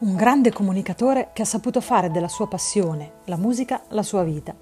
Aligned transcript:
Un 0.00 0.16
grande 0.16 0.50
comunicatore 0.50 1.28
che 1.34 1.42
ha 1.42 1.44
saputo 1.44 1.82
fare 1.82 2.10
della 2.10 2.26
sua 2.26 2.48
passione, 2.48 3.16
la 3.26 3.36
musica, 3.36 3.82
la 3.88 4.02
sua 4.02 4.22
vita. 4.22 4.56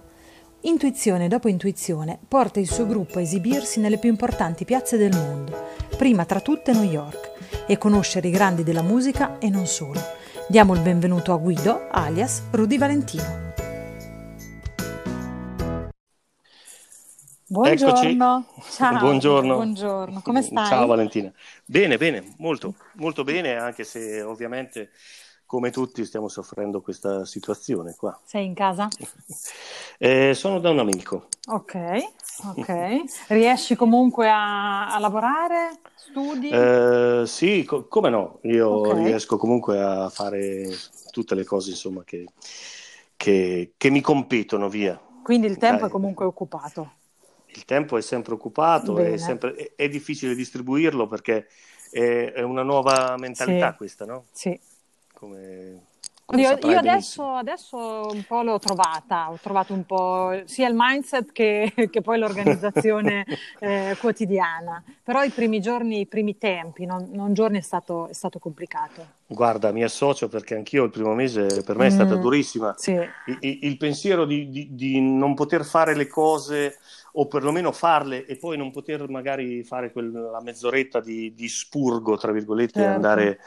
Intuizione 0.63 1.29
dopo 1.29 1.47
intuizione 1.47 2.19
porta 2.27 2.59
il 2.59 2.69
suo 2.69 2.89
gruppo 2.89 3.19
a 3.19 3.21
esibirsi 3.21 3.79
nelle 3.79 3.99
più 3.99 4.09
importanti 4.09 4.65
piazze 4.65 4.97
del 4.97 5.15
mondo, 5.15 5.69
prima 5.97 6.25
tra 6.25 6.41
tutte 6.41 6.73
New 6.73 6.83
York, 6.83 7.67
e 7.69 7.79
conoscere 7.79 8.27
i 8.27 8.33
grandi 8.33 8.65
della 8.65 8.83
musica 8.83 9.39
e 9.39 9.49
non 9.49 9.67
solo. 9.67 10.01
Diamo 10.49 10.75
il 10.75 10.81
benvenuto 10.81 11.33
a 11.33 11.37
Guido, 11.37 11.87
alias 11.89 12.43
Rudy 12.51 12.77
Valentino. 12.77 13.47
Buongiorno. 17.47 18.47
Ciao. 18.73 18.99
Buongiorno. 18.99 19.55
Buongiorno. 19.55 20.21
Come 20.21 20.43
stai? 20.43 20.67
Ciao 20.67 20.87
Valentina. 20.87 21.33
Bene, 21.65 21.97
bene, 21.97 22.35
molto, 22.39 22.75
molto 22.95 23.23
bene, 23.23 23.55
anche 23.55 23.85
se 23.85 24.21
ovviamente 24.21 24.91
come 25.49 25.71
tutti 25.71 26.05
stiamo 26.05 26.29
soffrendo 26.29 26.83
questa 26.83 27.25
situazione 27.25 27.95
qua. 27.97 28.17
Sei 28.23 28.45
in 28.45 28.53
casa? 28.55 28.87
Eh, 29.99 30.33
sono 30.35 30.61
da 30.61 30.71
un 30.71 30.79
amico. 30.79 31.27
Ok, 31.49 31.75
ok. 32.47 33.27
Riesci 33.29 33.75
comunque 33.75 34.29
a, 34.29 34.95
a 34.95 34.99
lavorare? 34.99 35.71
Studi? 35.97 36.51
Eh, 36.51 37.23
sì, 37.27 37.65
co- 37.65 37.89
come 37.89 38.11
no, 38.11 38.39
io 38.43 38.69
Ok. 38.69 38.95
riesco 38.95 39.37
comunque 39.39 39.81
a 39.81 40.11
fare 40.11 40.69
tutte 41.11 41.35
le 41.35 41.45
cose 41.45 41.71
insomma 41.71 42.05
che, 42.05 42.27
che- 43.17 43.73
che 43.77 43.91
mi 43.91 44.01
competono 44.03 44.69
via. 44.69 45.01
Quindi 45.23 45.47
il 45.47 45.57
tempo 45.57 45.81
Dai. 45.81 45.89
è 45.89 45.93
comunque 45.93 46.25
occupato. 46.27 46.91
Il 47.47 47.65
tempo 47.65 47.97
è 47.97 48.03
sempre 48.03 48.35
occupato, 48.35 48.99
è, 48.99 49.17
sempre- 49.17 49.55
è- 49.55 49.73
è 49.75 49.89
difficile 49.89 50.35
distribuirlo 50.35 51.07
perché 51.07 51.49
è, 51.91 52.33
è 52.35 52.43
una 52.43 52.63
nuova 52.63 53.17
mentalità 53.19 53.71
Sì. 53.71 53.77
questa, 53.77 54.05
no? 54.05 54.27
Sì. 54.33 54.61
Come, 55.19 55.83
io 56.37 56.79
benissimo. 56.79 56.79
adesso, 56.79 57.33
adesso 57.35 57.77
un 58.13 58.25
po' 58.25 58.43
l'ho 58.43 58.59
trovata, 58.59 59.31
ho 59.33 59.39
trovato 59.41 59.73
un 59.73 59.85
po' 59.87 60.43
sia 60.45 60.69
il 60.69 60.75
mindset 60.77 61.33
che, 61.33 61.73
che 61.91 62.01
poi 62.03 62.19
l'organizzazione 62.19 63.27
eh, 63.59 63.95
quotidiana, 63.97 64.83
però 65.03 65.23
i 65.25 65.33
primi 65.33 65.61
giorni, 65.61 66.01
i 66.01 66.07
primi 66.07 66.37
tempi, 66.37 66.85
non, 66.85 67.09
non 67.13 67.33
giorni 67.33 67.59
è 67.59 67.63
stato, 67.63 68.09
è 68.09 68.13
stato 68.13 68.39
complicato. 68.39 69.15
Guarda, 69.31 69.73
mi 69.73 69.83
associo 69.85 70.29
perché 70.29 70.55
anch'io 70.55 70.85
il 70.85 70.91
primo 70.91 71.15
mese 71.15 71.63
per 71.63 71.77
me 71.77 71.87
è 71.87 71.91
stata 71.91 72.17
Mm, 72.17 72.21
durissima. 72.21 72.75
Sì, 72.77 72.93
Il, 73.25 73.59
il- 73.65 73.77
pensiero 73.77 74.25
di, 74.25 74.49
di- 74.49 74.69
di 74.75 75.01
non 75.03 75.35
poter 75.35 75.65
fare 75.67 75.95
le 75.95 76.07
cose 76.07 76.79
o 77.13 77.27
perlomeno 77.27 77.71
farle 77.73 78.25
e 78.25 78.37
poi 78.37 78.57
non 78.57 78.71
poter 78.71 79.07
magari 79.11 79.63
fare 79.65 79.93
quella 79.93 80.41
mezz'oretta 80.41 81.01
di, 81.01 81.35
di 81.35 81.47
spurgo, 81.49 82.17
tra 82.17 82.33
virgolette, 82.33 82.83
e 82.83 82.85
certo. 82.85 82.87
andare, 82.87 83.39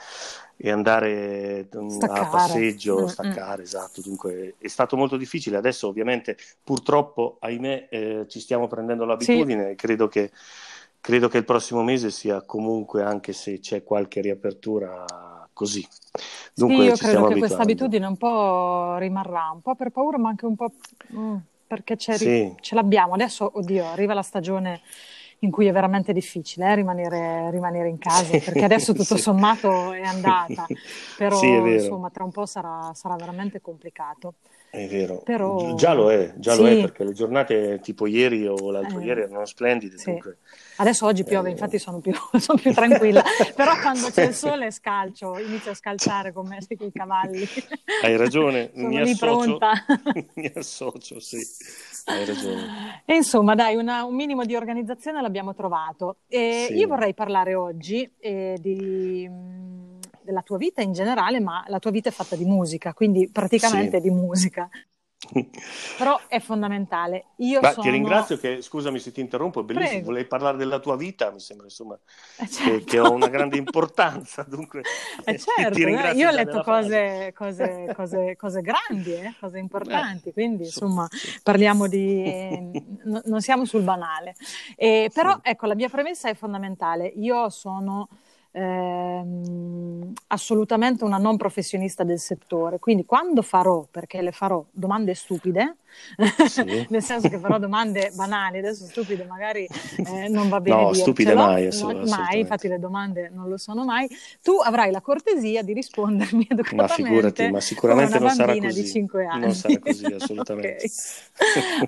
e 0.63 0.69
andare 0.69 1.67
mm, 1.75 1.87
a 1.87 1.89
Staccare. 1.89 2.25
passeggio, 2.29 2.97
Mm, 2.97 3.03
mm. 3.03 3.07
staccare, 3.07 3.63
esatto. 3.63 4.01
Dunque 4.01 4.53
è 4.59 4.67
stato 4.67 4.95
molto 4.95 5.17
difficile. 5.17 5.57
Adesso 5.57 5.87
ovviamente 5.87 6.37
purtroppo, 6.63 7.37
ahimè, 7.39 7.87
eh, 7.89 8.25
ci 8.27 8.39
stiamo 8.39 8.67
prendendo 8.67 9.03
l'abitudine 9.05 9.71
e 9.71 9.75
credo 9.75 10.07
che, 10.07 10.31
credo 10.99 11.27
che 11.29 11.39
il 11.39 11.45
prossimo 11.45 11.81
mese 11.81 12.11
sia 12.11 12.41
comunque, 12.43 13.01
anche 13.01 13.33
se 13.33 13.59
c'è 13.59 13.83
qualche 13.83 14.21
riapertura, 14.21 15.47
così. 15.51 15.85
Dunque 16.53 16.75
Sì, 16.83 16.89
io 16.89 16.95
credo 16.95 17.27
che 17.27 17.37
questa 17.37 17.61
abitudine 17.63 18.05
un 18.05 18.17
po' 18.17 18.97
rimarrà, 18.97 19.49
un 19.51 19.61
po' 19.61 19.73
per 19.73 19.89
paura, 19.89 20.19
ma 20.19 20.29
anche 20.29 20.45
un 20.45 20.55
po' 20.55 20.71
mm, 21.15 21.35
perché 21.65 21.95
c'è- 21.95 22.17
Sì. 22.17 22.53
ce 22.61 22.75
l'abbiamo. 22.75 23.13
Adesso, 23.15 23.49
oddio, 23.55 23.87
arriva 23.87 24.13
la 24.13 24.21
stagione 24.21 24.81
in 25.44 25.52
cui 25.52 25.66
è 25.67 25.72
veramente 25.72 26.14
difficile 26.14 26.72
eh, 26.72 26.75
rimanere, 26.75 27.50
rimanere 27.52 27.89
in 27.89 27.97
casa, 27.97 28.38
perché 28.39 28.64
adesso 28.64 28.94
tutto 28.94 29.16
sì. 29.16 29.22
sommato 29.22 29.92
è 29.92 30.02
andata, 30.03 30.66
però 31.17 31.38
Sì, 31.38 31.47
è 31.52 31.73
insomma 31.73 32.09
tra 32.09 32.23
un 32.23 32.31
po' 32.31 32.45
sarà, 32.45 32.92
sarà 32.94 33.16
veramente 33.16 33.59
complicato. 33.62 34.36
È 34.69 34.88
vero, 34.88 35.22
Però- 35.23 35.58
Gi- 35.58 35.75
già 35.75 35.94
lo 35.94 36.12
è, 36.12 36.34
già 36.38 36.56
lo 36.56 36.66
Sì. 36.66 36.78
è 36.78 36.81
perché 36.81 37.03
le 37.03 37.12
giornate 37.12 37.80
tipo 37.81 38.06
ieri 38.08 38.47
o 38.47 38.72
l'altro 38.72 39.00
Eh. 39.00 39.06
ieri 39.06 39.22
erano 39.22 39.46
splendide, 39.46 39.97
Sì. 39.97 40.12
dunque. 40.12 40.38
Adesso 40.78 41.06
oggi 41.06 41.24
piove, 41.24 41.50
Eh. 41.50 41.51
infatti 41.51 41.78
sono 41.78 42.00
più, 42.00 42.13
sono 42.40 42.57
più 42.57 42.72
tranquilla, 42.74 43.22
però 43.53 43.78
quando 43.81 44.09
c'è 44.09 44.28
il 44.28 44.34
sole 44.34 44.72
scalcio, 44.72 45.38
inizio 45.40 45.72
a 45.72 45.75
scalciare 45.75 46.31
come 46.31 46.59
i 46.69 46.91
cavalli. 46.94 47.46
Hai 48.03 48.16
ragione, 48.16 48.72
Sono 48.74 48.88
mi 48.88 49.00
associo, 49.01 49.57
pronta. 49.57 49.72
mi 50.35 50.51
associo, 50.56 51.19
sì, 51.19 51.40
hai 52.06 52.25
ragione. 52.25 53.01
E 53.06 53.16
insomma, 53.16 53.56
dai, 53.56 53.75
una- 53.75 54.03
un 54.03 54.16
minimo 54.16 54.44
di 54.45 54.56
organizzazione 54.56 55.22
l'abbiamo 55.22 55.53
trovato. 55.53 56.17
Sì. 56.28 56.38
io 56.73 56.88
vorrei 56.88 57.13
parlare 57.13 57.56
oggi 57.56 58.09
eh, 58.19 58.57
di, 58.59 59.29
della 60.22 60.41
tua 60.41 60.57
vita 60.57 60.81
in 60.81 60.94
generale, 60.94 61.39
ma 61.39 61.63
la 61.67 61.79
tua 61.79 61.91
vita 61.91 62.09
è 62.09 62.12
fatta 62.12 62.35
di 62.35 62.45
musica, 62.45 62.94
quindi 62.94 63.29
praticamente 63.29 63.97
Sì. 63.97 64.03
di 64.03 64.09
musica. 64.12 64.69
Però 65.97 66.19
è 66.27 66.39
fondamentale. 66.39 67.25
Io 67.37 67.63
sono... 67.63 67.83
ti 67.83 67.89
ringrazio 67.91 68.37
che, 68.37 68.61
scusami 68.61 68.97
se 68.97 69.11
ti 69.11 69.21
interrompo, 69.21 69.61
è 69.61 69.63
bellissimo, 69.63 69.89
Prego. 69.91 70.05
volevi 70.07 70.27
parlare 70.27 70.57
della 70.57 70.79
tua 70.79 70.95
vita, 70.97 71.29
mi 71.31 71.39
sembra 71.39 71.67
insomma 71.67 71.97
Eh, 72.37 72.45
che, 72.45 72.51
certo. 72.51 72.85
che 72.85 72.99
ho 72.99 73.11
una 73.11 73.27
grande 73.27 73.57
importanza, 73.57 74.43
dunque 74.43 74.81
Eh, 75.23 75.37
certo, 75.39 75.77
eh, 75.77 76.11
io 76.13 76.27
ho 76.27 76.31
letto 76.31 76.63
cose, 76.63 77.33
cose, 77.35 77.93
cose, 77.95 78.35
cose 78.35 78.61
grandi, 78.61 79.13
eh, 79.13 79.35
cose 79.39 79.59
importanti, 79.59 80.33
quindi 80.33 80.63
insomma 80.63 81.07
parliamo 81.43 81.88
di... 81.88 82.23
n- 83.05 83.21
non 83.25 83.41
siamo 83.41 83.65
sul 83.65 83.83
banale. 83.83 84.35
Però 84.75 85.39
ecco, 85.43 85.67
la 85.67 85.75
mia 85.75 85.89
premessa 85.89 86.29
è 86.29 86.33
fondamentale. 86.33 87.05
Io 87.07 87.49
sono 87.49 88.07
ehm, 88.51 90.13
assolutamente 90.28 91.03
una 91.03 91.17
non 91.17 91.38
professionista 91.38 92.03
del 92.03 92.19
settore, 92.19 92.79
quindi 92.79 93.06
quando 93.06 93.41
farò, 93.41 93.85
perché 93.89 94.22
le 94.22 94.31
farò 94.31 94.63
domande 94.72 95.13
stupide, 95.16 95.78
Sì. 96.47 96.85
nel 96.90 97.02
senso 97.03 97.29
che 97.29 97.38
farò 97.38 97.57
domande 97.59 98.12
banali, 98.13 98.57
adesso 98.59 98.85
stupide 98.85 99.24
magari 99.25 99.68
eh, 100.06 100.28
non 100.28 100.50
va 100.50 100.59
bene 100.59 100.81
No, 100.81 100.94
stupide 100.94 101.34
dircelo, 101.34 101.50
mai, 101.50 101.63
no, 101.63 101.68
assolut- 101.68 101.94
mai, 101.94 102.02
assolutamente. 102.03 102.38
infatti 102.40 102.68
le 102.68 102.79
domande 102.79 103.29
non 103.29 103.50
lo 103.50 103.57
sono 103.57 103.85
mai, 103.85 104.07
tu 104.41 104.53
avrai 104.63 104.91
la 104.91 105.01
cortesia 105.01 105.62
di 105.63 105.74
rispondermi 105.74 106.47
Ma 106.51 106.53
educatamente 106.53 107.03
figurati, 107.03 107.47
ma 107.51 107.59
sicuramente 107.59 108.19
non 108.19 108.30
sarà 108.31 108.56
così. 108.57 108.81
di 108.81 108.88
5 108.88 109.25
anni. 109.25 109.41
Non 109.46 109.53
sarà 109.53 109.80
così, 109.80 110.06
assolutamente. 110.12 110.90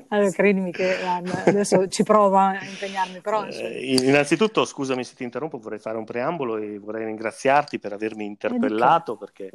Allora, 0.09 0.29
credimi 0.31 0.71
che 0.71 0.97
adesso 1.45 1.87
ci 1.87 2.03
provo 2.03 2.37
a 2.37 2.53
impegnarmi, 2.53 3.19
però 3.19 3.45
Eh, 3.45 3.95
innanzitutto, 3.95 4.65
scusami 4.65 5.03
se 5.03 5.15
ti 5.15 5.23
interrompo, 5.23 5.57
vorrei 5.57 5.79
fare 5.79 5.97
un 5.97 6.05
preambolo 6.05 6.57
e 6.57 6.77
vorrei 6.79 7.05
ringraziarti 7.05 7.79
per 7.79 7.93
avermi 7.93 8.25
interpellato 8.25 9.15
perché 9.15 9.49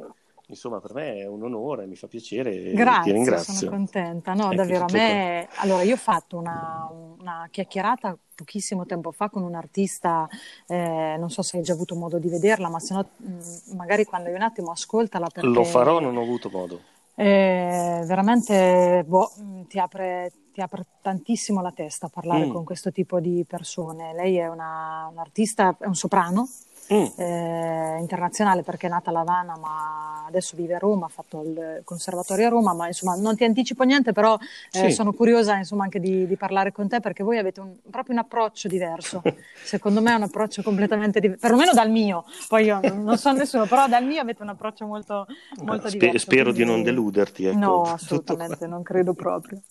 insomma 0.49 0.79
per 0.79 0.93
me 0.93 1.15
è 1.17 1.25
un 1.27 1.43
onore, 1.43 1.85
mi 1.87 1.95
fa 1.95 2.07
piacere 2.07 2.51
e 2.53 2.97
ti 2.99 3.11
Grazie, 3.11 3.13
ringrazio. 3.13 3.53
sono 3.53 3.71
contenta. 3.77 4.33
No, 4.33 4.53
Ecco, 4.53 4.55
davvero, 4.55 4.85
a 4.85 4.89
me... 4.91 5.47
Allora, 5.55 5.81
io 5.83 5.95
ho 5.95 5.97
fatto 5.97 6.37
una, 6.37 6.87
una 7.17 7.47
chiacchierata 7.49 8.17
pochissimo 8.35 8.85
tempo 8.85 9.11
fa 9.11 9.29
con 9.29 9.43
un 9.43 9.55
artista, 9.55 10.27
eh, 10.67 11.15
non 11.19 11.29
so 11.29 11.41
se 11.41 11.57
hai 11.57 11.63
già 11.63 11.73
avuto 11.73 11.95
modo 11.95 12.19
di 12.19 12.29
vederla, 12.29 12.69
ma 12.69 12.79
se 12.79 12.93
no 12.93 13.11
mh, 13.17 13.75
magari 13.75 14.05
quando 14.05 14.29
hai 14.29 14.35
un 14.35 14.41
attimo 14.43 14.71
ascoltala 14.71 15.29
qua. 15.29 15.41
perché 15.41 15.49
Lo 15.49 15.63
farò, 15.65 15.99
non 15.99 16.15
ho 16.17 16.21
avuto 16.21 16.49
modo. 16.49 16.85
eh, 17.15 18.03
veramente 18.05 19.03
boh, 19.05 19.33
mh, 19.35 19.63
ti 19.67 19.77
apre, 19.79 20.31
ti 20.51 20.61
apre 20.61 20.85
tantissimo 21.01 21.61
la 21.61 21.71
testa 21.71 22.05
a 22.07 22.09
parlare 22.09 22.45
Mm. 22.45 22.51
con 22.51 22.63
questo 22.63 22.91
tipo 22.91 23.19
di 23.19 23.43
persone. 23.47 24.13
Lei 24.13 24.37
è 24.37 24.47
una, 24.47 25.07
un'artista, 25.11 25.75
è 25.79 25.85
un 25.85 25.95
soprano 25.95 26.47
Mm, 26.91 27.05
eh, 27.17 27.97
internazionale 27.99 28.63
perché 28.63 28.87
è 28.87 28.89
nata 28.89 29.11
a 29.11 29.13
Lavana 29.13 29.55
ma 29.57 30.23
adesso 30.25 30.55
vive 30.55 30.73
a 30.73 30.79
Roma, 30.79 31.05
ha 31.05 31.09
fatto 31.09 31.41
il 31.43 31.81
conservatorio 31.83 32.47
a 32.47 32.49
Roma, 32.49 32.73
ma 32.73 32.87
insomma 32.87 33.15
non 33.15 33.35
ti 33.35 33.43
anticipo 33.43 33.83
niente, 33.83 34.11
però 34.11 34.35
eh, 34.71 34.89
Sì. 34.89 34.91
sono 34.91 35.13
curiosa 35.13 35.55
insomma 35.55 35.83
anche 35.83 35.99
di, 35.99 36.25
di 36.25 36.35
parlare 36.35 36.71
con 36.71 36.87
te 36.87 36.99
perché 36.99 37.21
voi 37.23 37.37
avete 37.37 37.59
un- 37.59 37.75
proprio 37.91 38.15
un 38.15 38.21
approccio 38.21 38.67
diverso, 38.67 39.21
secondo 39.63 40.01
me 40.01 40.13
è 40.13 40.15
un 40.15 40.23
approccio 40.23 40.63
completamente 40.63 41.19
diverso, 41.19 41.41
perlomeno 41.41 41.73
dal 41.73 41.91
mio, 41.91 42.25
poi 42.47 42.65
io 42.65 42.79
non 42.81 43.17
so 43.19 43.31
nessuno, 43.33 43.65
però 43.67 43.87
dal 43.87 44.05
mio 44.05 44.21
avete 44.21 44.41
un 44.41 44.49
approccio 44.49 44.85
molto, 44.87 45.27
molto 45.63 45.89
spe- 45.89 45.97
diverso. 45.99 46.17
spero 46.19 46.51
di 46.51 46.63
non 46.63 46.81
quindi- 46.81 46.89
deluderti. 46.89 47.45
Ecco, 47.45 47.57
No, 47.57 47.81
assolutamente, 47.93 48.65
non 48.65 48.81
credo 48.81 49.13
proprio. 49.13 49.61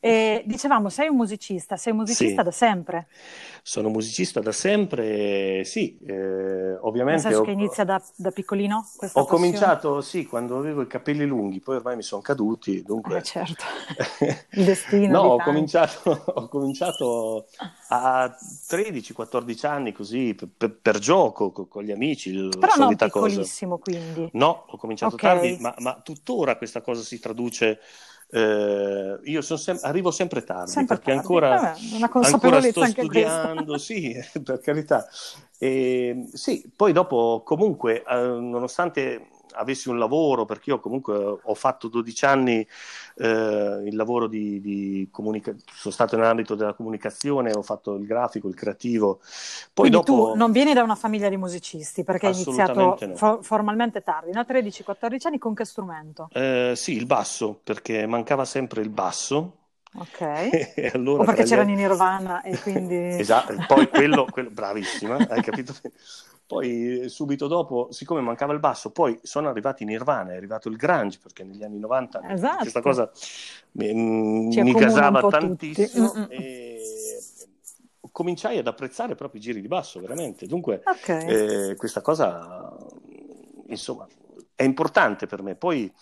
E, 0.00 0.42
dicevamo, 0.46 0.88
sei 0.88 1.08
un 1.08 1.16
musicista, 1.16 1.76
sei 1.76 1.92
un 1.92 1.98
musicista 1.98 2.42
Sì. 2.42 2.44
da 2.44 2.50
sempre, 2.52 3.06
Sono 3.62 3.88
musicista 3.90 4.40
da 4.40 4.52
sempre, 4.52 5.62
sì, 5.64 5.98
eh, 6.06 6.27
nel 7.06 7.18
ovviamente 7.18 7.20
senso 7.20 7.40
ho, 7.40 7.42
che 7.42 7.50
inizia 7.50 7.84
da, 7.84 8.00
da 8.16 8.30
piccolino 8.30 8.92
ho 9.12 9.24
passione? 9.24 9.26
cominciato, 9.26 10.00
sì, 10.00 10.26
quando 10.26 10.56
avevo 10.58 10.82
i 10.82 10.86
capelli 10.86 11.26
lunghi, 11.26 11.60
poi 11.60 11.76
ormai 11.76 11.96
mi 11.96 12.02
sono 12.02 12.22
caduti, 12.22 12.82
dunque... 12.82 13.16
Eh, 13.16 13.22
certo, 13.22 13.64
il 14.50 14.64
destino 14.64 15.14
No, 15.14 15.20
ho 15.20 15.40
tanti. 15.40 15.42
cominciato, 15.42 16.10
ho 16.34 16.48
cominciato 16.48 17.48
a 17.88 18.36
13-14 18.66 19.66
anni 19.66 19.92
così, 19.92 20.34
per, 20.34 20.70
per- 20.80 20.98
gioco 20.98 21.50
co- 21.50 21.66
con, 21.66 21.82
gli 21.82 21.90
amici, 21.90 22.32
Però 22.58 22.74
non 22.76 22.96
solita 22.96 23.08
cosa. 23.08 23.48
piccolissimo, 23.50 23.78
quindi. 23.78 24.30
No, 24.32 24.66
ho 24.68 24.76
cominciato 24.76 25.16
Ok. 25.16 25.18
tardi, 25.18 25.56
ma, 25.58 25.74
ma 25.78 26.00
tuttora 26.02 26.56
questa 26.56 26.80
cosa 26.82 27.02
si 27.02 27.18
traduce. 27.18 27.80
Eh, 28.30 29.18
io 29.24 29.40
sem- 29.56 29.78
arrivo 29.82 30.10
sempre 30.10 30.44
tardi 30.44 30.70
Sempre 30.70 30.96
perché 30.96 31.12
tardi. 31.12 31.18
ancora, 31.20 31.48
Vabbè, 31.56 31.78
una 31.96 32.08
ancora 32.20 32.60
sto 32.60 32.84
studiando, 32.84 33.78
sì, 33.78 34.14
per 34.42 34.60
carità. 34.60 35.06
E, 35.58 36.28
sì, 36.32 36.70
poi 36.74 36.92
dopo 36.92 37.42
comunque, 37.44 38.02
eh, 38.04 38.14
nonostante 38.16 39.28
avessi 39.54 39.88
un 39.88 39.98
lavoro, 39.98 40.44
perché 40.44 40.70
io 40.70 40.80
comunque 40.80 41.14
ho 41.14 41.54
fatto 41.54 41.88
12 41.88 42.24
anni 42.24 42.66
eh, 43.16 43.82
il 43.86 43.96
lavoro 43.96 44.26
di, 44.26 44.60
di 44.60 45.08
comunicazione, 45.10 45.64
sono 45.74 45.94
stato 45.94 46.16
nell'ambito 46.16 46.54
della 46.54 46.74
comunicazione, 46.74 47.52
ho 47.52 47.62
fatto 47.62 47.94
il 47.94 48.06
grafico, 48.06 48.48
il 48.48 48.54
creativo. 48.54 49.20
Poi 49.72 49.88
Quindi 49.88 49.96
dopo... 50.06 50.30
tu 50.30 50.36
non 50.36 50.52
vieni 50.52 50.72
da 50.72 50.82
una 50.82 50.94
famiglia 50.94 51.28
di 51.28 51.36
musicisti, 51.36 52.04
perché 52.04 52.26
hai 52.26 52.34
iniziato 52.34 52.80
no. 52.80 53.16
fo- 53.16 53.42
formalmente 53.42 54.02
tardi, 54.02 54.32
no? 54.32 54.44
13-14 54.44 55.26
anni 55.26 55.38
con 55.38 55.54
che 55.54 55.64
strumento? 55.64 56.28
Eh, 56.32 56.72
sì, 56.76 56.94
il 56.94 57.06
basso, 57.06 57.60
perché 57.62 58.06
mancava 58.06 58.44
sempre 58.44 58.82
il 58.82 58.90
basso. 58.90 59.56
Ok. 59.94 60.20
allora, 60.92 61.22
o 61.22 61.24
perché 61.24 61.44
c'erano 61.44 61.70
gli... 61.70 61.72
i 61.72 61.76
Nirvana 61.76 62.42
e 62.42 62.58
quindi... 62.58 62.94
esatto, 63.18 63.54
poi 63.66 63.88
quello, 63.88 64.26
quello, 64.26 64.50
bravissima, 64.50 65.16
hai 65.16 65.42
capito? 65.42 65.74
Poi 66.48 67.10
subito 67.10 67.46
dopo, 67.46 67.88
siccome 67.90 68.22
mancava 68.22 68.54
il 68.54 68.58
basso, 68.58 68.90
poi 68.90 69.18
sono 69.22 69.50
arrivati 69.50 69.82
i 69.82 69.86
Nirvana, 69.86 70.32
è 70.32 70.36
arrivato 70.36 70.70
il 70.70 70.76
grunge, 70.76 71.18
perché 71.22 71.44
negli 71.44 71.62
anni 71.62 71.78
90 71.78 72.22
esatto. 72.26 72.56
questa 72.60 72.80
cosa 72.80 73.10
mi, 73.72 73.92
mi 73.92 74.72
gasava 74.72 75.20
tantissimo 75.28 76.14
mm, 76.16 76.18
mm, 76.18 76.22
mm. 76.22 76.26
e 76.30 76.80
cominciai 78.10 78.56
ad 78.56 78.66
apprezzare 78.66 79.14
proprio 79.14 79.40
i 79.40 79.44
giri 79.44 79.60
di 79.60 79.68
basso, 79.68 80.00
veramente. 80.00 80.46
Dunque, 80.46 80.82
okay. 80.84 81.26
eh, 81.70 81.76
questa 81.76 82.00
cosa, 82.00 82.74
insomma, 83.66 84.06
è 84.54 84.62
importante 84.62 85.26
per 85.26 85.42
me. 85.42 85.54
Poi, 85.54 85.92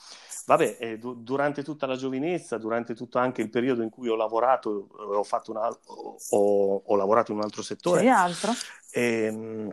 vabbè, 0.46 0.76
eh, 0.78 0.98
du- 0.98 1.22
durante 1.24 1.64
tutta 1.64 1.86
la 1.86 1.96
giovinezza, 1.96 2.56
durante 2.56 2.94
tutto 2.94 3.18
anche 3.18 3.42
il 3.42 3.50
periodo 3.50 3.82
in 3.82 3.90
cui 3.90 4.08
ho 4.08 4.14
lavorato, 4.14 4.90
ho, 4.96 5.24
fatto 5.24 5.50
una, 5.50 5.68
ho, 5.68 6.82
ho 6.86 6.94
lavorato 6.94 7.32
in 7.32 7.38
un 7.38 7.42
altro 7.42 7.62
settore. 7.62 8.02
Sì, 8.02 8.06
altro. 8.06 8.52
Ehm, 8.92 9.70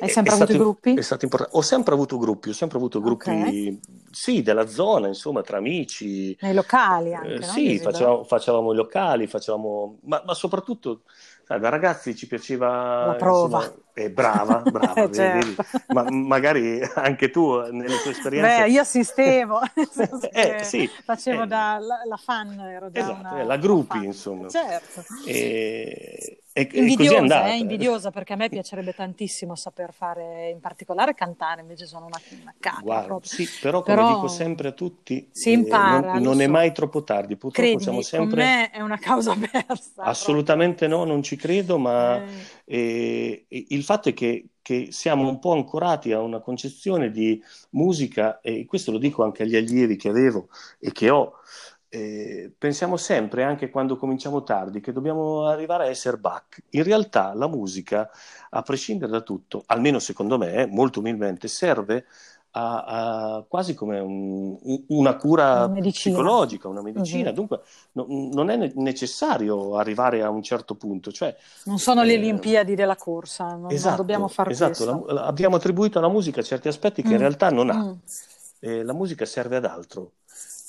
hai 0.00 0.08
sempre 0.08 0.32
avuto 0.32 0.46
stato, 0.46 0.62
gruppi? 0.62 0.94
È 0.94 1.02
stato 1.02 1.24
importante. 1.24 1.56
Ho 1.56 1.62
sempre 1.62 1.94
avuto 1.94 2.18
gruppi, 2.18 2.48
ho 2.48 2.52
sempre 2.52 2.78
avuto 2.78 3.00
gruppi, 3.00 3.30
okay. 3.30 3.80
sì, 4.10 4.42
della 4.42 4.66
zona, 4.66 5.06
insomma, 5.06 5.42
tra 5.42 5.58
amici. 5.58 6.36
Nei 6.40 6.54
locali 6.54 7.14
anche, 7.14 7.34
eh, 7.34 7.38
no? 7.38 7.44
Sì, 7.44 7.78
facevamo, 7.78 8.24
facevamo, 8.24 8.72
i 8.72 8.76
locali, 8.76 9.26
facevamo, 9.28 9.98
ma, 10.02 10.22
ma 10.26 10.34
soprattutto 10.34 11.02
da 11.46 11.68
ragazzi 11.68 12.14
ci 12.16 12.26
piaceva... 12.26 13.06
La 13.06 13.14
prova. 13.14 13.58
Insomma, 13.58 13.82
eh, 14.04 14.10
brava, 14.10 14.62
brava, 14.62 15.02
eh, 15.02 15.12
certo. 15.12 15.64
ma 15.88 16.04
magari 16.10 16.80
anche 16.94 17.30
tu 17.30 17.56
nelle 17.70 18.00
tue 18.02 18.12
esperienze... 18.12 18.62
Beh, 18.62 18.68
io 18.70 18.80
assistevo, 18.80 19.60
eh, 20.32 20.64
sì, 20.64 20.88
facevo 21.04 21.42
eh, 21.42 21.46
da 21.46 21.78
la, 21.78 22.02
la, 22.06 22.16
fan, 22.16 22.58
ero 22.60 22.90
già 22.90 23.00
esatto, 23.00 23.34
una, 23.34 23.44
la 23.44 23.56
gruppi, 23.56 24.04
insomma. 24.04 24.48
Certo. 24.48 25.04
E, 25.26 26.40
e, 26.52 26.68
invidiosa, 26.72 27.46
eh, 27.46 27.58
invidiosa 27.58 28.10
perché 28.10 28.32
a 28.32 28.36
me 28.36 28.48
piacerebbe 28.50 28.92
tantissimo 28.92 29.54
saper 29.54 29.92
fare, 29.92 30.50
in 30.50 30.60
particolare 30.60 31.14
cantare, 31.14 31.60
invece 31.60 31.86
sono 31.86 32.06
una, 32.06 32.20
una 32.42 32.54
cacca 32.58 32.80
Guarda, 32.80 33.18
Sì, 33.22 33.48
però 33.60 33.82
come 33.82 33.96
però, 33.96 34.14
dico 34.14 34.28
sempre 34.28 34.68
a 34.68 34.72
tutti, 34.72 35.28
si 35.30 35.52
impara, 35.52 36.10
eh, 36.10 36.14
non, 36.14 36.22
non 36.22 36.36
so. 36.36 36.42
è 36.42 36.46
mai 36.48 36.72
troppo 36.72 37.04
tardi, 37.04 37.36
purtroppo 37.36 37.68
Credimi, 37.68 38.02
siamo 38.02 38.02
sempre... 38.02 38.42
me 38.42 38.70
è 38.70 38.80
una 38.80 38.98
causa 38.98 39.34
persa. 39.34 40.02
Assolutamente 40.02 40.86
proprio. 40.86 41.04
no, 41.04 41.12
non 41.12 41.22
ci 41.22 41.36
credo, 41.36 41.78
ma 41.78 42.20
eh. 42.20 42.28
eh, 42.64 43.46
il 43.68 43.84
fatto 43.90 44.08
è 44.10 44.14
che, 44.14 44.50
che, 44.62 44.88
siamo 44.92 45.28
un 45.28 45.40
po' 45.40 45.52
ancorati 45.52 46.12
a 46.12 46.20
una 46.20 46.38
concezione 46.38 47.10
di 47.10 47.42
musica, 47.70 48.40
e 48.40 48.64
questo 48.64 48.92
lo 48.92 48.98
dico 48.98 49.24
anche 49.24 49.42
agli 49.42 49.56
allievi 49.56 49.96
che 49.96 50.08
avevo 50.08 50.48
e 50.78 50.92
che 50.92 51.10
ho, 51.10 51.38
eh, 51.88 52.52
pensiamo 52.56 52.96
sempre, 52.96 53.42
anche 53.42 53.68
quando 53.68 53.96
cominciamo 53.96 54.44
tardi, 54.44 54.80
che 54.80 54.92
dobbiamo 54.92 55.46
arrivare 55.46 55.86
a 55.86 55.88
essere 55.88 56.18
back. 56.18 56.62
In 56.70 56.84
realtà 56.84 57.34
la 57.34 57.48
musica, 57.48 58.08
a 58.50 58.62
prescindere 58.62 59.10
da 59.10 59.22
tutto, 59.22 59.64
almeno 59.66 59.98
secondo 59.98 60.38
me, 60.38 60.66
molto 60.66 61.00
umilmente, 61.00 61.48
serve 61.48 62.06
a, 62.52 62.84
a 63.36 63.44
quasi 63.46 63.74
come 63.74 63.98
un, 64.00 64.56
una 64.88 65.16
cura 65.16 65.66
una 65.66 65.80
psicologica, 65.80 66.68
una 66.68 66.82
medicina. 66.82 67.28
Uh-huh. 67.28 67.34
Dunque 67.34 67.60
no, 67.92 68.06
non 68.08 68.50
è 68.50 68.72
necessario 68.76 69.76
arrivare 69.76 70.22
a 70.22 70.30
un 70.30 70.42
certo 70.42 70.74
punto. 70.74 71.12
Cioè, 71.12 71.36
non 71.64 71.78
sono 71.78 72.02
le 72.02 72.14
eh, 72.14 72.18
Olimpiadi 72.18 72.74
della 72.74 72.96
corsa, 72.96 73.54
non, 73.54 73.70
esatto, 73.70 73.88
non 73.88 73.96
dobbiamo 73.96 74.28
fare 74.28 74.50
esatto, 74.50 75.06
la, 75.06 75.24
abbiamo 75.24 75.56
attribuito 75.56 75.98
alla 75.98 76.08
musica 76.08 76.42
certi 76.42 76.68
aspetti 76.68 77.02
che 77.02 77.08
mm. 77.08 77.12
in 77.12 77.18
realtà 77.18 77.50
non 77.50 77.70
ha. 77.70 77.84
Mm. 77.84 77.92
Eh, 78.60 78.82
la 78.82 78.92
musica 78.92 79.24
serve 79.24 79.56
ad 79.56 79.64
altro. 79.64 80.12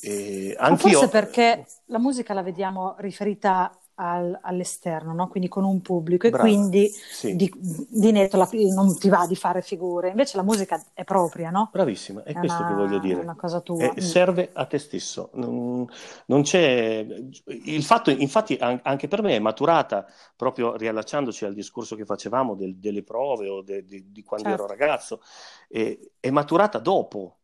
Eh. 0.04 0.58
Forse 0.78 1.10
perché 1.10 1.66
la 1.86 2.00
musica 2.00 2.34
la 2.34 2.42
vediamo 2.42 2.96
riferita 2.98 3.72
al, 3.96 4.38
all'esterno, 4.42 5.14
no? 5.14 5.28
quindi 5.28 5.50
con 5.50 5.64
un 5.64 5.82
pubblico 5.82 6.28
e 6.28 6.32
quindi 6.32 6.88
sì. 6.90 7.36
di, 7.36 7.52
di, 7.56 8.12
netto 8.12 8.38
la, 8.38 8.48
non 8.74 8.98
ti 8.98 9.10
va 9.10 9.26
di 9.28 9.36
fare 9.36 9.62
figure, 9.62 10.10
invece 10.10 10.38
la 10.38 10.44
musica 10.44 10.82
è 10.94 11.04
propria, 11.04 11.50
no? 11.50 11.70
Bravissima, 11.72 12.24
è, 12.24 12.32
è 12.32 12.34
questo 12.34 12.62
una, 12.62 12.68
che 12.70 12.74
voglio 12.76 13.00
dire. 13.00 13.20
È 13.20 13.24
una 13.24 13.36
cosa 13.36 13.60
tua. 13.60 13.94
Eh, 13.94 14.02
serve 14.02 14.50
a 14.54 14.66
te 14.66 14.78
stesso, 14.78 15.30
non, 15.34 15.88
non, 16.28 16.42
c'è... 16.44 17.06
Il 17.46 17.84
fatto, 17.84 18.10
infatti, 18.10 18.58
anche 18.60 19.08
per 19.08 19.22
me 19.22 19.36
è 19.36 19.40
maturata, 19.40 20.06
proprio 20.36 20.76
riallacciandoci 20.76 21.46
al 21.46 21.54
discorso 21.54 21.96
che 21.96 22.06
facevamo 22.06 22.56
del, 22.56 22.78
delle 22.78 23.04
prove 23.04 23.50
o 23.50 23.62
de, 23.62 23.86
de, 23.86 24.06
di 24.08 24.24
quando 24.24 24.48
certo. 24.48 24.64
ero 24.64 24.72
ragazzo, 24.72 25.22
eh, 25.68 26.12
è 26.20 26.30
maturata 26.30 26.80
dopo 26.80 27.38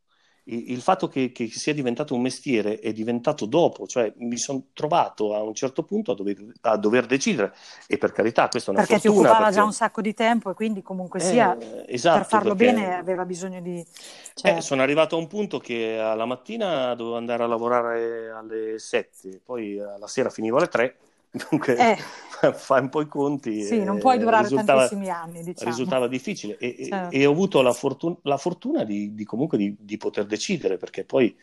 il 0.50 0.82
fatto 0.82 1.10
che, 1.10 1.32
che, 1.32 1.50
sia 1.50 1.74
diventato 1.74 2.14
un 2.14 2.22
mestiere 2.22 2.80
è 2.80 2.94
diventato 2.94 3.46
dopo, 3.46 3.86
cioè 3.86 4.14
mi 4.18 4.38
sono 4.38 4.64
trovato 4.74 5.36
a 5.36 5.42
un 5.42 5.54
certo 5.54 5.84
punto 5.84 6.12
a 6.12 6.16
dover, 6.16 6.54
a 6.62 6.78
dover, 6.78 7.06
decidere 7.06 7.54
e 7.86 7.98
per 7.98 8.14
carità 8.14 8.48
questa 8.48 8.72
è 8.72 8.74
una 8.74 8.86
perché 8.86 9.00
fortuna. 9.00 9.24
Perché 9.24 9.30
ti 9.30 9.36
occupava 9.36 9.56
già 9.56 9.64
un 9.66 9.74
sacco 9.74 10.02
di 10.02 10.14
tempo 10.14 10.50
e 10.50 10.54
quindi 10.54 10.82
comunque 10.82 11.20
sia 11.20 11.58
eh, 11.58 11.86
esatto, 11.88 12.20
per 12.20 12.28
farlo 12.28 12.56
bene 12.56 12.96
aveva 12.96 13.26
bisogno 13.26 13.60
di... 13.60 13.86
Cioè... 14.34 14.58
Eh, 14.58 14.62
sono 14.62 14.82
arrivato 14.82 15.16
a 15.16 15.20
un 15.20 15.28
punto 15.28 15.60
che 15.60 15.98
alla 16.00 16.26
mattina 16.26 16.96
dovevo 16.96 17.18
andare 17.18 17.44
a 17.44 17.48
lavorare 17.48 18.30
alle 18.32 18.80
7, 18.80 19.42
poi 19.44 19.80
alla 19.80 20.08
sera 20.08 20.30
finivo 20.30 20.58
alle 20.58 20.68
3 20.68 20.96
Dunque 21.50 21.76
eh. 21.76 21.98
fai 22.54 22.82
un 22.82 22.90
po' 22.90 23.02
i 23.02 23.08
conti. 23.08 23.64
Sì, 23.64 23.84
non 23.84 24.00
puoi 24.00 24.18
durare 24.18 24.44
risultava, 24.44 24.82
tantissimi 24.82 25.10
anni. 25.10 25.44
Diciamo. 25.44 25.70
Risultava 25.70 26.08
difficile 26.08 26.58
e, 26.58 26.88
certo. 26.90 27.16
e, 27.16 27.26
ho 27.26 27.32
avuto 27.32 27.62
la, 27.62 27.74
fortun- 27.74 28.18
la 28.24 28.38
fortuna 28.38 28.84
di, 28.84 29.14
di 29.14 29.24
comunque 29.24 29.58
di, 29.58 29.76
di, 29.80 29.98
poter 29.98 30.26
decidere 30.26 30.78
perché 30.78 31.04
poi 31.04 31.36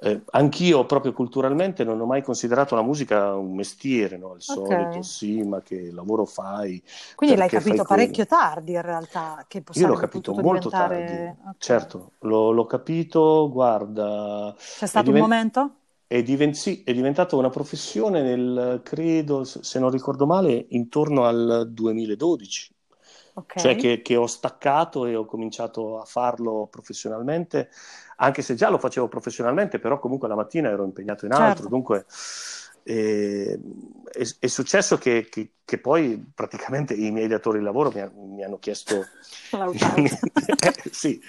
eh, 0.00 0.22
anch'io 0.30 0.84
proprio 0.84 1.12
culturalmente 1.12 1.84
non 1.84 2.00
ho 2.00 2.06
mai 2.06 2.22
considerato 2.22 2.74
la 2.74 2.82
musica 2.82 3.34
un 3.36 3.54
mestiere, 3.54 4.16
no? 4.16 4.34
il 4.34 4.42
okay. 4.44 4.82
solito, 4.82 5.02
sì, 5.02 5.42
ma 5.42 5.62
che 5.62 5.90
lavoro 5.92 6.24
fai? 6.24 6.82
Quindi 7.14 7.36
l'hai 7.36 7.48
capito 7.48 7.84
parecchio 7.84 8.26
come... 8.26 8.40
tardi 8.40 8.72
in 8.72 8.82
realtà, 8.82 9.44
che 9.46 9.62
Io 9.74 9.86
l'ho 9.86 9.94
capito 9.94 10.32
molto 10.34 10.68
diventare... 10.68 11.04
tardi, 11.06 11.40
okay. 11.40 11.54
certo, 11.58 12.10
l'ho, 12.20 12.50
l'ho, 12.50 12.66
capito, 12.66 13.48
guarda... 13.50 14.54
C'è 14.56 14.86
stato 14.86 15.06
divent... 15.06 15.24
un 15.24 15.30
momento? 15.30 15.74
È, 16.12 16.52
sì, 16.52 16.82
è 16.84 16.92
diventata 16.92 17.36
una 17.36 17.48
professione 17.48 18.20
nel, 18.20 18.82
credo, 18.84 19.44
se 19.44 19.78
non 19.78 19.90
ricordo 19.90 20.26
male, 20.26 20.66
intorno 20.68 21.24
al 21.24 21.70
2012. 21.70 22.74
Okay. 23.34 23.62
Cioè 23.62 23.76
che, 23.76 24.02
che, 24.02 24.16
ho 24.16 24.26
staccato 24.26 25.06
e 25.06 25.16
ho 25.16 25.24
cominciato 25.24 25.98
a 25.98 26.04
farlo 26.04 26.68
professionalmente, 26.70 27.70
anche 28.16 28.42
se 28.42 28.54
già 28.54 28.68
lo 28.68 28.76
facevo 28.76 29.08
professionalmente, 29.08 29.78
però 29.78 29.98
comunque 29.98 30.28
la 30.28 30.34
mattina 30.34 30.68
ero 30.68 30.84
impegnato 30.84 31.24
in 31.24 31.32
altro. 31.32 31.62
Certo. 31.62 31.68
Dunque 31.68 32.04
eh, 32.84 33.58
è, 34.10 34.26
è, 34.38 34.46
successo 34.46 34.98
che, 34.98 35.28
che, 35.30 35.52
che, 35.64 35.78
poi 35.78 36.32
praticamente 36.34 36.94
i 36.94 37.10
miei 37.10 37.28
datori 37.28 37.58
di 37.58 37.64
lavoro 37.64 37.90
mi, 37.94 38.34
mi 38.34 38.44
hanno 38.44 38.58
chiesto... 38.58 39.06
sì, 40.90 41.20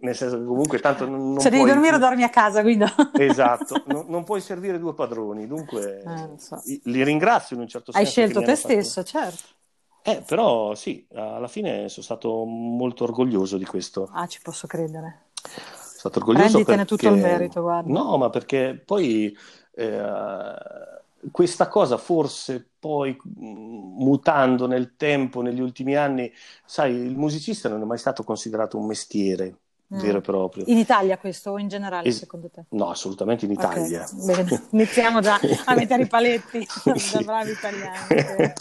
nel 0.00 0.16
senso 0.16 0.38
che 0.38 0.44
comunque 0.44 0.80
tanto 0.80 1.06
non, 1.06 1.32
non 1.32 1.40
Se 1.40 1.50
devi 1.50 1.64
dormire 1.64 1.98
dormi 1.98 2.22
a 2.22 2.30
casa, 2.30 2.62
quindi 2.62 2.84
esatto, 3.18 3.82
non, 3.86 4.06
non, 4.08 4.24
puoi 4.24 4.40
servire 4.40 4.78
due 4.78 4.94
padroni, 4.94 5.46
dunque 5.46 6.02
eh, 6.02 6.38
so. 6.38 6.60
li 6.64 7.04
ringrazio 7.04 7.56
in 7.56 7.62
un 7.62 7.68
certo 7.68 7.92
senso. 7.92 8.06
Hai 8.06 8.12
scelto 8.12 8.42
te 8.42 8.56
stesso, 8.56 9.02
fatto... 9.02 9.18
certo. 9.18 9.58
Eh, 10.02 10.22
però 10.26 10.74
sì, 10.74 11.06
alla 11.14 11.46
fine 11.46 11.88
sono 11.90 12.04
stato 12.04 12.44
molto 12.44 13.04
orgoglioso 13.04 13.58
di 13.58 13.66
questo. 13.66 14.08
Ah, 14.12 14.26
ci 14.26 14.40
posso 14.42 14.66
credere. 14.66 15.26
Sono 15.42 15.98
stato 15.98 16.18
orgoglioso 16.20 16.62
Prenditene 16.62 16.84
perché... 16.84 16.96
tutto 16.96 17.14
il 17.14 17.20
merito, 17.20 17.60
guarda. 17.60 17.92
No, 17.92 18.16
ma 18.16 18.30
perché 18.30 18.82
poi 18.84 19.36
eh, 19.80 21.30
questa 21.30 21.68
cosa 21.68 21.96
forse 21.96 22.66
poi 22.78 23.16
mutando 23.24 24.66
nel 24.66 24.94
tempo, 24.96 25.42
negli 25.42 25.60
ultimi 25.60 25.96
anni, 25.96 26.32
sai, 26.64 26.94
il 26.94 27.16
musicista 27.16 27.68
non 27.68 27.82
è 27.82 27.84
mai 27.84 27.98
stato 27.98 28.22
considerato 28.22 28.78
un 28.78 28.86
mestiere 28.86 29.54
mm. 29.94 29.98
vero 30.00 30.18
e 30.18 30.20
proprio. 30.20 30.64
In 30.66 30.78
Italia 30.78 31.18
questo 31.18 31.52
o 31.52 31.58
in 31.58 31.68
generale 31.68 32.08
es- 32.08 32.18
secondo 32.18 32.48
te? 32.48 32.64
No, 32.70 32.90
assolutamente 32.90 33.44
in 33.44 33.52
Italia. 33.52 34.06
Okay. 34.22 34.60
Iniziamo 34.70 35.20
già 35.20 35.38
a 35.64 35.74
mettere 35.74 36.02
i 36.02 36.06
paletti 36.06 36.66
da 37.12 37.20
bravi 37.22 37.50
italiani. 37.50 38.54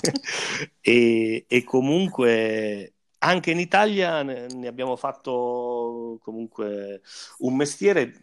e, 0.81 1.45
e 1.47 1.63
comunque 1.63 2.93
anche 3.19 3.51
in 3.51 3.59
Italia 3.59 4.21
ne 4.23 4.67
abbiamo 4.67 4.95
fatto 4.95 6.19
comunque 6.21 7.01
un 7.39 7.55
mestiere 7.55 8.13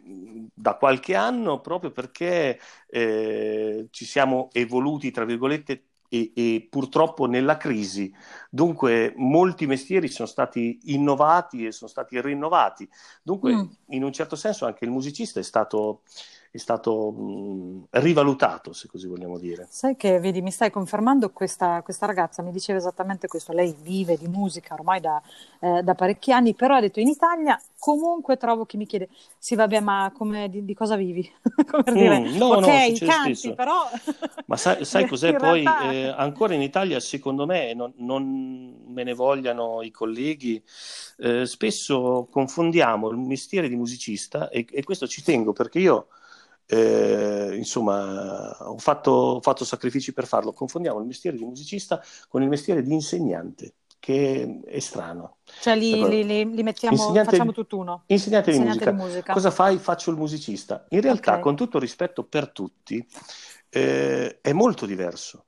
da 0.55 0.75
qualche 0.77 1.15
anno 1.15 1.61
proprio 1.61 1.91
perché 1.91 2.59
eh, 2.89 3.89
ci 3.91 4.05
siamo 4.05 4.49
evoluti, 4.53 5.11
tra 5.11 5.25
virgolette, 5.25 5.85
e, 6.09 6.33
e, 6.35 6.67
purtroppo 6.71 7.27
nella 7.27 7.57
crisi. 7.57 8.13
Dunque 8.51 9.13
molti 9.17 9.67
mestieri 9.67 10.09
sono 10.09 10.29
stati 10.29 10.79
innovati 10.85 11.67
e 11.67 11.73
sono 11.73 11.91
stati 11.91 12.21
rinnovati. 12.21 12.89
Dunque 13.23 13.55
mm. 13.55 13.65
in 13.89 14.05
un 14.05 14.13
certo 14.13 14.37
senso 14.37 14.67
anche 14.67 14.85
il 14.85 14.91
musicista 14.91 15.41
è 15.41 15.45
stato 15.45 16.03
è 16.57 16.59
stato 16.59 17.11
mh, 17.11 17.87
rivalutato, 17.91 18.73
se 18.73 18.89
così 18.89 19.07
vogliamo 19.07 19.39
dire. 19.39 19.67
Sai 19.71 19.97
che, 19.97 20.19
vedi, 20.19 20.41
mi 20.41 20.51
stai 20.51 20.71
confermando 20.71 21.31
questa, 21.31 21.83
questa 21.83 22.07
ragazza, 22.07 22.43
mi 22.43 22.51
diceva 22.51 22.79
esattamente 22.79 23.29
questo, 23.29 23.53
lei 23.53 23.75
vive 23.81 24.17
di 24.17 24.27
musica 24.27 24.75
ormai 24.75 25.01
da, 25.01 25.21
eh, 25.61 25.83
da, 25.83 25.95
parecchi 25.95 26.33
anni, 26.33 26.55
però 26.55 26.77
ha 26.77 26.81
detto 26.81 27.01
in 27.01 27.09
Italia 27.09 27.61
comunque 27.79 28.37
trovo 28.37 28.65
chi 28.65 28.77
mi 28.77 28.87
chiede, 28.87 29.09
sì 29.39 29.55
vabbè 29.55 29.81
ma 29.81 30.11
come, 30.15 30.49
di, 30.49 30.65
di 30.65 30.75
cosa 30.75 30.97
vivi? 30.97 31.31
come 31.71 31.83
per 31.83 31.93
dire, 31.93 32.19
mm, 32.21 32.37
no, 32.37 32.47
ok, 32.47 32.67
no, 32.67 33.07
canti, 33.07 33.35
stesso. 33.35 33.55
però... 33.55 33.83
ma 34.47 34.57
sai, 34.57 34.85
sai 34.87 35.07
cos'è 35.07 35.35
poi? 35.35 35.63
Realtà... 35.63 35.91
Eh, 35.91 36.09
ancora 36.09 36.55
in 36.55 36.63
Italia, 36.63 36.99
secondo 37.01 37.47
me, 37.47 37.75
non, 37.75 37.93
non 37.99 38.85
me 38.87 39.05
ne 39.05 39.13
vogliano 39.13 39.83
i 39.83 39.91
colleghi, 39.91 40.63
eh, 41.19 41.45
spesso 41.45 42.27
confondiamo 42.31 43.11
il 43.11 43.19
mestiere 43.19 43.69
di 43.69 43.77
musicista 43.77 44.49
e, 44.49 44.67
e 44.71 44.83
questo 44.85 45.07
ci 45.07 45.23
tengo 45.23 45.53
perché 45.53 45.79
io 45.79 46.09
eh, 46.67 47.55
insomma, 47.57 48.57
ho 48.59 48.79
fatto, 48.79 49.11
ho 49.11 49.41
fatto, 49.41 49.65
sacrifici 49.65 50.13
per 50.13 50.27
farlo. 50.27 50.53
Confondiamo 50.53 50.99
il 50.99 51.07
mestiere 51.07 51.37
di 51.37 51.45
musicista 51.45 52.03
con 52.29 52.43
il 52.43 52.49
mestiere 52.49 52.83
di 52.83 52.93
insegnante, 52.93 53.75
che 53.99 54.61
è 54.65 54.79
strano. 54.81 55.39
Cioè 55.61 55.77
li, 55.77 56.09
li, 56.09 56.25
li, 56.25 56.55
li 56.55 56.63
mettiamo, 56.63 56.97
facciamo 56.97 57.53
tutt'uno. 57.53 58.03
Insegnante, 58.07 58.51
di, 58.51 58.57
insegnante 58.57 58.91
musica. 58.91 59.05
di, 59.05 59.11
musica. 59.11 59.33
Cosa 59.33 59.51
fai? 59.51 59.79
Faccio 59.79 60.11
il 60.11 60.17
musicista. 60.17 60.85
In 60.91 61.01
realtà, 61.01 61.33
okay. 61.33 61.43
con 61.43 61.57
tutto 61.57 61.79
rispetto 61.79 62.25
per 62.25 62.51
tutti, 62.51 63.07
eh, 63.69 64.41
è 64.41 64.53
molto 64.53 64.87
diverso. 64.87 65.45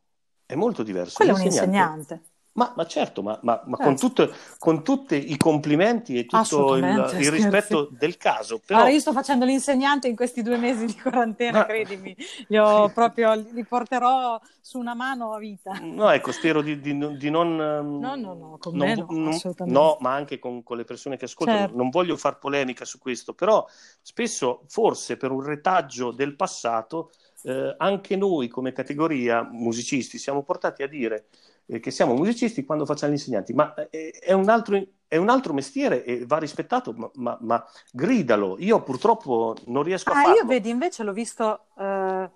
È 0.46 0.54
molto 0.54 0.82
diverso. 0.82 1.14
Quello 1.16 1.37
è 1.37 1.40
un 1.40 1.44
insegnante. 1.44 2.22
Ma, 2.59 2.73
ma, 2.75 2.87
certo, 2.87 3.23
ma, 3.23 3.38
ma, 3.43 3.62
ma 3.67 3.77
con, 3.77 3.97
certo. 3.97 4.25
tutto, 4.25 4.37
con, 4.59 4.83
tutti 4.83 5.31
i 5.31 5.37
complimenti 5.37 6.19
e 6.19 6.27
tutto 6.27 6.75
il, 6.75 6.85
il, 7.21 7.31
rispetto 7.31 7.88
del 7.93 8.17
caso. 8.17 8.61
Però... 8.67 8.81
Allora, 8.81 8.93
io 8.93 8.99
sto 8.99 9.12
facendo 9.12 9.45
l'insegnante 9.45 10.09
in 10.09 10.17
questi 10.17 10.43
due 10.43 10.57
mesi 10.57 10.85
di 10.87 10.97
quarantena, 10.97 11.65
credimi, 11.65 12.17
li, 12.49 12.59
proprio, 12.93 13.35
li, 13.35 13.65
porterò 13.65 14.41
su 14.61 14.79
una 14.79 14.95
mano 14.95 15.35
a 15.35 15.38
vita. 15.38 15.79
No, 15.81 16.11
ecco, 16.11 16.33
spero 16.33 16.62
di, 16.62 16.81
di, 16.81 17.17
di 17.17 17.31
non... 17.31 17.55
No, 17.55 18.17
no, 18.17 18.35
no, 18.35 18.57
con 18.59 18.75
non, 18.75 18.88
me 18.88 18.95
no, 18.97 19.29
assolutamente. 19.29 19.79
No, 19.79 19.97
ma 20.00 20.15
anche 20.15 20.41
con, 20.41 20.65
con 20.65 20.77
le 20.77 20.85
persone 20.85 21.17
che 21.17 21.27
ascoltano. 21.27 21.59
Certo. 21.59 21.77
Non 21.77 21.91
voglio 21.91 22.17
far 22.17 22.38
polemica 22.38 22.85
su 22.85 22.99
questo, 22.99 23.35
però 23.35 23.65
spesso, 24.03 24.65
forse 24.67 25.17
per 25.17 25.31
un 25.31 25.43
retaggio 25.43 26.11
del 26.11 26.35
passato, 26.35 27.12
eh, 27.45 27.75
anche 27.79 28.17
noi 28.17 28.49
come 28.49 28.73
categoria 28.73 29.49
musicisti 29.49 30.19
siamo 30.19 30.43
portati 30.43 30.83
a 30.83 30.88
dire 30.88 31.27
eh, 31.70 31.80
che 31.80 31.90
siamo 31.90 32.14
musicisti 32.14 32.64
quando 32.64 32.87
facciamo 32.87 33.12
gli 33.12 33.16
insegnanti, 33.16 33.52
ma 33.52 33.75
eh, 33.90 34.10
è 34.10 34.32
un 34.32 34.48
altro, 34.48 34.82
è 35.06 35.16
un 35.16 35.28
altro 35.28 35.52
mestiere 35.52 36.02
e 36.02 36.25
va 36.25 36.38
rispettato, 36.38 36.94
ma, 36.94 37.10
ma, 37.16 37.38
ma, 37.42 37.64
gridalo. 37.92 38.56
Io 38.58 38.82
purtroppo 38.82 39.54
non 39.66 39.82
riesco 39.82 40.10
a 40.10 40.18
ah, 40.18 40.22
farlo. 40.22 40.37
Io 40.37 40.46
vedi, 40.46 40.70
invece 40.70 41.02
l'ho 41.02 41.12
visto, 41.12 41.66
eh, 41.78 42.30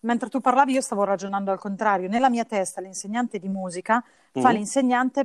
mentre 0.00 0.28
tu 0.28 0.40
parlavi 0.40 0.72
io 0.72 0.80
stavo 0.80 1.04
ragionando 1.04 1.52
al 1.52 1.60
contrario. 1.60 2.08
Nella 2.08 2.28
mia 2.28 2.44
testa 2.44 2.80
l'insegnante 2.80 3.38
di 3.38 3.48
musica 3.48 4.02
mm. 4.36 4.42
fa 4.42 4.50
l'insegnante 4.50 5.24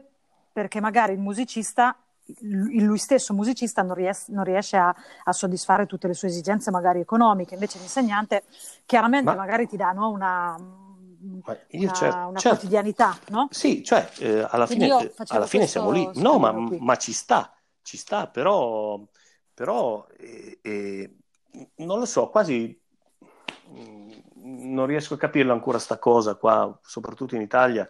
perché 0.53 0.79
magari 0.79 1.13
il 1.13 1.19
musicista 1.19 1.97
lui 2.39 2.97
stesso 2.99 3.33
musicista 3.33 3.81
non 3.81 3.95
riesce, 3.95 4.31
non 4.31 4.45
riesce 4.45 4.77
a, 4.77 4.95
a, 5.23 5.33
soddisfare 5.33 5.85
tutte 5.85 6.07
le 6.07 6.13
sue 6.13 6.29
esigenze 6.29 6.71
magari 6.71 7.01
economiche, 7.01 7.55
invece 7.55 7.79
l'insegnante 7.79 8.43
chiaramente 8.85 9.31
ma, 9.31 9.35
magari 9.35 9.67
ti 9.67 9.75
dà 9.75 9.91
no, 9.91 10.09
una, 10.09 10.55
io, 11.69 11.83
una, 11.83 11.93
certo, 11.93 12.17
una 12.27 12.39
certo. 12.39 12.57
quotidianità, 12.57 13.17
no? 13.29 13.47
Sì, 13.51 13.83
cioè, 13.83 14.09
eh, 14.19 14.45
alla 14.49 14.67
fine, 14.67 15.13
alla 15.27 15.45
fine 15.47 15.67
siamo 15.67 15.91
lì. 15.91 16.09
No, 16.15 16.37
ma, 16.37 16.51
ma, 16.51 16.95
ci 16.97 17.13
sta, 17.13 17.55
ci 17.81 17.97
sta, 17.97 18.27
però, 18.27 18.99
però 19.53 20.05
eh, 20.17 20.59
eh, 20.61 21.15
non 21.75 21.99
lo 21.99 22.05
so, 22.05 22.29
quasi 22.29 22.79
mm, 23.69 24.11
non 24.35 24.85
riesco 24.85 25.13
a 25.13 25.17
capirlo 25.17 25.53
ancora 25.53 25.79
sta 25.79 25.97
cosa 25.97 26.35
qua, 26.35 26.77
soprattutto 26.83 27.35
in 27.35 27.41
Italia 27.41 27.89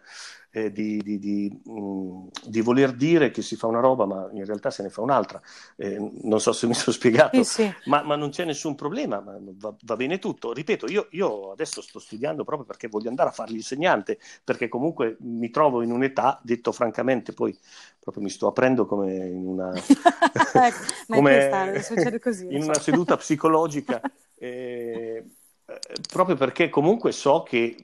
eh, 0.56 0.72
di, 0.72 1.02
di, 1.02 1.18
di, 1.18 1.62
mh, 1.64 1.72
mm, 1.72 2.28
di, 2.46 2.62
voler 2.62 2.94
dire 2.94 3.32
che 3.32 3.42
si 3.42 3.56
fa 3.56 3.66
una 3.66 3.80
roba, 3.80 4.06
ma 4.06 4.30
in 4.34 4.46
realtà 4.46 4.70
se 4.70 4.84
ne 4.84 4.90
fa 4.90 5.02
un'altra. 5.02 5.42
Eh, 5.76 5.98
non 6.22 6.40
so 6.40 6.54
se 6.54 6.68
mi 6.68 6.76
sono 6.76 6.96
spiegato, 6.96 7.42
sì, 7.44 7.64
sì. 7.64 7.74
Ma, 7.86 8.04
ma, 8.04 8.16
non 8.16 8.30
c'è 8.30 8.46
nessun 8.46 8.76
problema, 8.76 9.20
va, 9.20 9.74
va, 9.82 9.96
bene 9.96 10.20
tutto. 10.20 10.54
Ripeto, 10.54 10.86
io, 10.92 11.08
io, 11.10 11.52
adesso 11.52 11.82
sto 11.82 11.98
studiando 11.98 12.44
proprio 12.44 12.68
perché 12.68 12.88
voglio 12.88 13.10
andare 13.10 13.30
a 13.30 13.34
fare 13.34 13.52
l'insegnante, 13.52 14.20
perché 14.44 14.68
comunque 14.68 15.18
mi 15.22 15.50
trovo 15.50 15.82
in 15.82 15.92
un'età, 15.92 16.40
detto 16.44 16.72
francamente, 16.72 17.34
poi 17.34 17.58
proprio 18.00 18.22
mi 18.22 18.30
sto 18.30 18.46
aprendo 18.46 18.86
come 18.86 19.16
in 19.16 19.48
una, 19.48 19.74
ecco, 19.74 20.84
come 21.08 21.82
così, 22.22 22.46
in 22.54 22.62
so. 22.62 22.68
una 22.68 22.80
seduta 22.80 23.18
psicologica. 23.18 24.00
Eh, 24.44 25.24
eh, 25.66 25.80
proprio 26.12 26.36
perché 26.36 26.70
comunque 26.70 27.14
so 27.14 27.44
che 27.44 27.78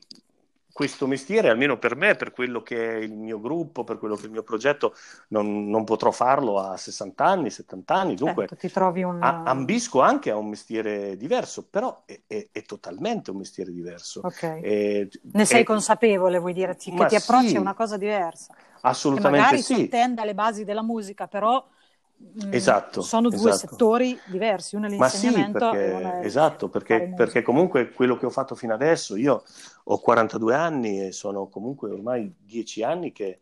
questo 0.80 1.08
mestiere, 1.08 1.50
almeno 1.50 1.78
per 1.78 1.98
me, 1.98 2.16
per 2.16 2.32
quello 2.32 2.62
che 2.62 2.94
è 2.94 2.96
il 3.00 3.12
mio 3.12 3.42
gruppo, 3.42 3.84
per 3.84 3.98
quello 3.98 4.16
che 4.16 4.22
è 4.22 4.26
il 4.28 4.32
mio 4.32 4.44
progetto, 4.44 4.96
non, 5.28 5.68
non 5.68 5.84
potrò 5.84 6.10
farlo 6.10 6.58
a 6.58 6.78
60 6.78 7.22
anni, 7.22 7.50
70 7.50 7.94
anni. 7.94 8.16
Dunque, 8.16 8.48
certo, 8.48 8.90
un... 9.06 9.22
a, 9.22 9.44
ambisco 9.44 10.00
anche 10.00 10.32
a 10.32 10.38
un 10.38 10.48
mestiere 10.48 11.18
diverso, 11.18 11.68
però 11.70 12.04
è, 12.06 12.22
è, 12.26 12.48
è 12.54 12.62
totalmente 12.62 13.30
un 13.30 13.40
mestiere 13.40 13.74
diverso. 13.74 14.22
Okay. 14.24 14.62
È, 14.62 15.08
ne 15.34 15.44
sei 15.44 15.66
consapevole, 15.66 16.38
vuoi 16.40 16.54
dire, 16.54 16.78
che 16.78 16.94
ti 17.08 17.16
approcci 17.16 17.50
sì, 17.50 17.56
a 17.58 17.60
una 17.60 17.74
cosa 17.74 17.98
diversa? 17.98 18.56
Assolutamente 18.80 19.38
che 19.38 19.44
magari 19.44 19.62
sì. 19.62 19.76
sottende 19.82 20.22
alle 20.22 20.34
basi 20.34 20.64
della 20.64 20.82
musica, 20.82 21.28
però 21.28 21.62
esatto, 22.52 23.02
sono 23.02 23.30
due 23.30 23.50
esatto. 23.50 23.68
settori 23.68 24.20
diversi, 24.26 24.76
uno 24.76 24.88
è 24.88 24.90
l'insegnamento 24.90 25.66
Ma 25.66 25.72
sì, 25.72 25.78
perché, 25.78 26.26
esatto, 26.26 26.70
perché, 26.70 27.14
perché, 27.16 27.42
comunque 27.42 27.92
quello 27.92 28.18
che 28.18 28.26
ho 28.26 28.30
fatto 28.30 28.56
fino 28.56 28.74
adesso, 28.74 29.16
io 29.16 29.44
ho 29.84 30.00
42 30.00 30.56
anni 30.56 31.08
e 31.08 31.12
sono 31.12 31.48
comunque 31.48 31.92
ormai 31.92 32.34
10 32.40 32.84
anni 32.84 33.12
che 33.12 33.40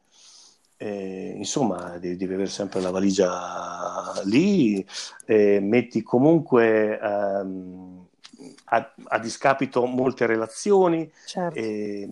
eh, 0.78 1.34
insomma 1.36 1.98
devi, 1.98 2.16
devi, 2.18 2.34
avere 2.34 2.50
sempre 2.50 2.80
la 2.82 2.92
valigia 2.92 4.14
lì, 4.26 4.86
eh, 5.26 5.60
metti 5.60 6.04
comunque 6.04 7.00
ehm, 7.00 8.08
a, 8.66 8.94
a, 9.06 9.20
discapito 9.20 9.86
molte 9.86 10.26
relazioni. 10.28 11.12
Certo. 11.26 11.58
Eh, 11.58 12.10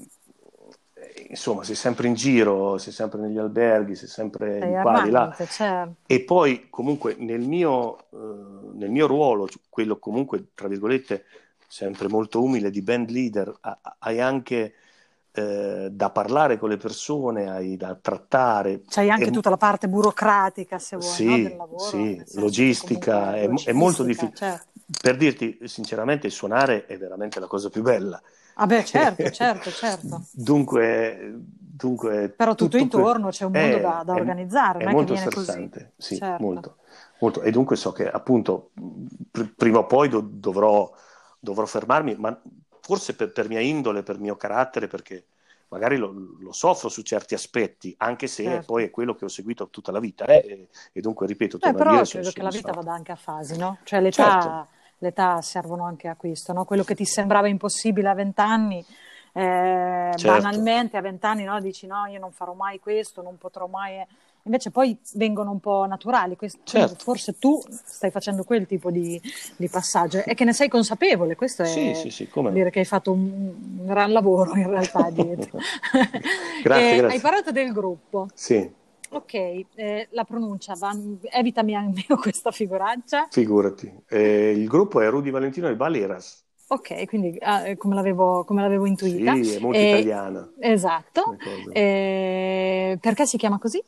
insomma, 1.30 1.64
sei 1.64 1.76
sempre 1.76 2.08
in 2.08 2.14
giro, 2.14 2.78
sei 2.78 2.94
sempre 2.94 3.20
negli 3.20 3.38
alberghi, 3.38 3.96
sei 3.96 4.08
sempre 4.08 4.60
sei 4.60 4.74
di 4.74 4.82
qua, 4.82 5.02
di 5.04 5.10
là. 5.10 5.36
Certo. 5.38 5.96
E 6.06 6.22
poi 6.22 6.68
comunque 6.70 7.16
nel 7.18 7.42
mio, 7.42 8.06
uh, 8.10 8.72
nel 8.74 8.90
mio 8.90 9.08
ruolo, 9.08 9.48
quello 9.70 9.98
comunque, 9.98 10.48
tra 10.54 10.68
virgolette, 10.68 11.26
sempre 11.68 12.08
molto 12.08 12.42
umile 12.42 12.70
di 12.70 12.82
band 12.82 13.10
leader, 13.10 13.54
hai 14.00 14.22
anche 14.22 14.74
eh, 15.38 15.90
da 15.92 16.10
parlare 16.12 16.58
con 16.58 16.70
le 16.70 16.78
persone, 16.78 17.50
hai 17.50 17.76
da 17.76 17.98
trattare. 18.00 18.84
C'hai 18.88 19.10
anche 19.10 19.26
è... 19.26 19.32
tutta 19.32 19.50
la 19.50 19.58
parte 19.58 19.90
burocratica, 19.90 20.80
se 20.80 20.96
vuoi, 20.96 21.12
sì, 21.12 21.26
no? 21.26 21.36
del 21.36 21.56
lavoro. 21.58 21.84
Sì, 21.84 22.24
logistica, 22.36 23.36
è, 23.36 23.50
è, 23.50 23.74
molto 23.74 24.04
difficile. 24.04 24.34
Certo. 24.34 24.66
Per 25.02 25.18
dirti, 25.18 25.60
sinceramente, 25.64 26.30
suonare 26.30 26.86
è 26.86 26.98
veramente 26.98 27.42
la 27.42 27.48
cosa 27.48 27.70
più 27.70 27.82
bella. 27.82 28.22
Ah 28.58 28.66
beh, 28.68 28.86
certo, 28.86 29.30
certo, 29.32 29.72
certo. 29.76 30.22
dunque, 30.32 31.34
dunque... 31.36 32.30
Però 32.30 32.56
tutto, 32.56 32.78
tutto 32.78 32.98
intorno 32.98 33.30
c'è 33.30 33.44
un 33.44 33.52
mondo 33.52 33.78
è, 33.78 33.82
da, 33.82 34.04
da, 34.06 34.14
organizzare, 34.14 34.80
è, 34.80 34.88
è 34.88 34.92
molto 34.92 35.16
stressante, 35.16 35.94
sì, 35.98 36.16
certo. 36.18 36.44
molto, 36.44 36.78
molto. 37.20 37.42
E 37.42 37.52
dunque 37.52 37.76
so 37.76 37.92
che 37.92 38.10
appunto 38.10 38.72
pr- 39.30 39.54
prima 39.56 39.80
o 39.80 39.86
poi 39.86 40.08
do- 40.08 40.22
dovrò, 40.22 40.90
dovrò, 41.38 41.66
fermarmi, 41.66 42.16
ma 42.16 42.42
forse 42.80 43.14
per, 43.16 43.34
per, 43.34 43.50
mia 43.50 43.60
indole, 43.60 44.04
per 44.04 44.20
mio 44.20 44.38
carattere, 44.38 44.88
perché 44.88 45.26
magari 45.68 45.98
lo, 45.98 46.14
lo 46.40 46.52
soffro 46.54 46.88
su 46.88 47.02
certi 47.02 47.34
aspetti, 47.34 47.94
anche 47.98 48.28
se 48.28 48.44
certo. 48.44 48.66
poi 48.68 48.86
è 48.86 48.90
quello 48.90 49.16
che 49.16 49.26
ho 49.26 49.30
seguito 49.30 49.68
tutta 49.70 49.92
la 49.92 50.00
vita. 50.00 50.24
Eh, 50.26 50.36
e, 50.36 50.68
e, 50.94 51.02
dunque, 51.02 51.28
ripeto, 51.28 51.58
eh, 51.60 51.74
però 51.74 52.02
credo 52.04 52.32
che 52.32 52.42
la 52.42 52.50
vita 52.52 52.72
vada 52.72 52.94
anche 52.94 53.12
a 53.12 53.18
fasi, 53.18 53.58
no? 53.58 53.80
Cioè 53.84 54.00
l'età... 54.00 54.40
Certo 54.40 54.74
l'età 55.00 55.42
servono 55.42 55.84
anche 55.84 56.08
a 56.08 56.16
questo, 56.16 56.54
no? 56.54 56.66
quello 56.66 56.84
che 56.84 56.96
ti 56.96 57.06
sembrava 57.06 57.48
impossibile 57.48 58.10
a 58.10 58.14
vent'anni, 58.14 58.84
eh, 59.34 60.12
certo. 60.16 60.28
banalmente 60.28 60.98
a 60.98 61.02
vent'anni 61.02 61.44
no? 61.44 61.60
dici 61.60 61.88
no, 61.88 62.06
io 62.06 62.20
non 62.20 62.32
farò 62.32 62.54
mai 62.54 62.80
questo, 62.80 63.22
non 63.22 63.38
potrò 63.38 63.68
mai... 63.68 64.06
Invece 64.48 64.70
poi 64.70 64.96
vengono 65.16 65.50
un 65.50 65.60
po' 65.60 65.88
naturali, 65.88 66.36
questo, 66.36 66.60
certo. 66.66 66.98
forse 67.00 67.40
tu 67.40 67.60
stai 67.68 68.12
facendo 68.12 68.44
quel 68.44 68.68
tipo 68.68 68.92
di, 68.92 69.20
di, 69.56 69.68
passaggio 69.68 70.24
e 70.24 70.36
che 70.36 70.46
ne 70.46 70.54
sei 70.54 70.70
consapevole, 70.70 71.36
questo 71.36 71.64
è 71.64 71.66
sì, 71.66 71.96
sì, 71.96 72.12
sì, 72.12 72.30
dire 72.52 72.70
che 72.70 72.78
hai 72.78 72.86
fatto 72.86 73.12
un, 73.12 73.52
gran 73.86 74.12
lavoro 74.12 74.56
in 74.56 74.70
realtà 74.70 75.10
dietro. 75.10 75.58
grazie, 76.62 76.94
eh, 76.94 76.98
grazie. 76.98 77.08
Hai 77.08 77.20
parlato 77.20 77.52
del 77.52 77.72
gruppo. 77.72 78.28
Sì. 78.36 78.72
Ok, 79.16 79.34
eh, 79.34 80.08
la 80.12 80.26
pronuncia, 80.26 80.76
van... 80.76 81.18
evitami 81.22 81.74
almeno 81.74 82.18
questa 82.22 82.52
figuraccia. 82.52 83.28
Figurati. 83.30 83.92
Eh, 84.10 84.52
il 84.52 84.68
gruppo 84.68 85.00
è 85.00 85.10
Rudy 85.10 85.30
Valentino 85.30 85.70
e 85.70 85.76
Baleras. 85.78 86.44
ok, 86.68 87.06
quindi 87.06 87.38
ah, 87.40 87.76
come, 87.78 87.96
l'avevo, 87.96 88.44
come, 88.44 88.62
l'avevo, 88.62 88.86
intuita. 88.86 89.34
Sì, 89.36 89.56
è 89.56 89.60
molto 89.60 89.80
e, 89.80 89.90
italiana. 89.90 90.52
Esatto. 90.60 91.38
E, 91.72 92.98
perché 93.00 93.26
si 93.26 93.38
chiama 93.38 93.58
così? 93.58 93.82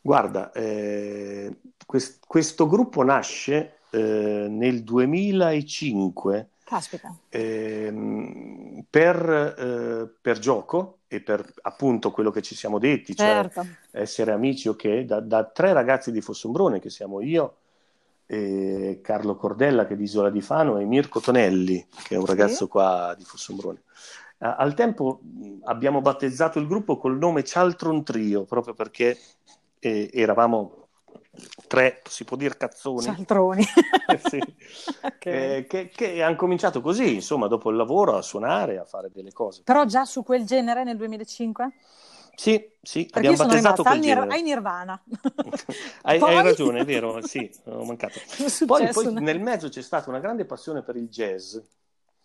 Guarda, 0.00 0.50
eh, 0.52 1.54
quest, 1.84 2.20
questo 2.26 2.66
gruppo 2.66 3.02
nasce 3.02 3.80
eh, 3.90 4.46
nel 4.48 4.82
2005 4.82 6.48
Caspita. 6.68 7.16
Eh, 7.30 8.84
per, 8.90 9.54
eh, 9.58 10.18
per, 10.20 10.38
gioco 10.38 10.97
e 11.08 11.22
per 11.22 11.44
appunto 11.62 12.10
quello 12.10 12.30
che 12.30 12.42
ci 12.42 12.54
siamo 12.54 12.78
detti, 12.78 13.16
cioè 13.16 13.26
certo. 13.26 13.62
cioè 13.90 14.02
essere 14.02 14.32
amici, 14.32 14.68
ok, 14.68 15.00
da, 15.00 15.20
da, 15.20 15.44
tre 15.44 15.72
ragazzi 15.72 16.12
di 16.12 16.20
Fossombrone, 16.20 16.80
che 16.80 16.90
siamo 16.90 17.22
io, 17.22 17.56
Carlo 18.26 19.36
Cordella, 19.36 19.86
che 19.86 19.94
è 19.94 19.96
di 19.96 20.02
Isola 20.02 20.28
di 20.28 20.42
Fano, 20.42 20.78
e 20.78 20.84
Mirko 20.84 21.18
Tonelli, 21.18 21.86
che 22.04 22.14
è 22.14 22.18
un 22.18 22.26
ragazzo 22.26 22.64
sì. 22.64 22.68
qua 22.68 23.14
di 23.16 23.24
Fossombrone. 23.24 23.82
al 24.38 24.74
tempo 24.74 25.20
abbiamo 25.64 26.02
battezzato 26.02 26.58
il 26.58 26.66
gruppo 26.66 26.98
col 26.98 27.16
nome 27.16 27.42
Cialtron 27.42 28.04
Trio, 28.04 28.44
proprio 28.44 28.74
perché 28.74 29.16
eh, 29.78 30.10
eravamo 30.12 30.87
tre, 31.66 32.02
si 32.08 32.24
può 32.24 32.36
dire 32.36 32.56
cazzoni. 32.56 33.02
Cialtroni. 33.02 33.64
sì. 34.28 34.38
okay. 35.02 35.56
eh, 35.56 35.66
che, 35.66 35.88
che 35.88 36.22
hanno 36.22 36.36
cominciato 36.36 36.80
così, 36.80 37.14
insomma, 37.14 37.46
dopo 37.46 37.70
il 37.70 37.76
lavoro 37.76 38.16
a 38.16 38.22
suonare, 38.22 38.78
a 38.78 38.84
fare 38.84 39.10
delle 39.12 39.32
cose. 39.32 39.62
Però 39.64 39.84
già 39.84 40.04
su 40.04 40.22
quel 40.22 40.44
genere 40.44 40.84
nel 40.84 40.96
2005? 40.96 41.72
Sì, 42.34 42.70
sì, 42.80 43.04
Perché 43.04 43.28
abbiamo 43.28 43.36
battezzato 43.36 43.82
quel 43.82 43.98
nir- 43.98 44.26
Hai 44.30 44.42
Nirvana. 44.42 45.02
hai, 46.02 46.18
Poi... 46.18 46.36
hai, 46.36 46.42
ragione, 46.42 46.80
è 46.80 46.84
vero, 46.84 47.20
sì, 47.20 47.50
ho 47.64 47.84
mancato. 47.84 48.20
Poi, 48.64 48.88
poi 48.92 49.12
nel 49.14 49.40
mezzo 49.40 49.68
c'è 49.68 49.82
stata 49.82 50.08
una 50.08 50.20
grande 50.20 50.44
passione 50.44 50.82
per 50.82 50.94
il 50.94 51.08
jazz. 51.08 51.56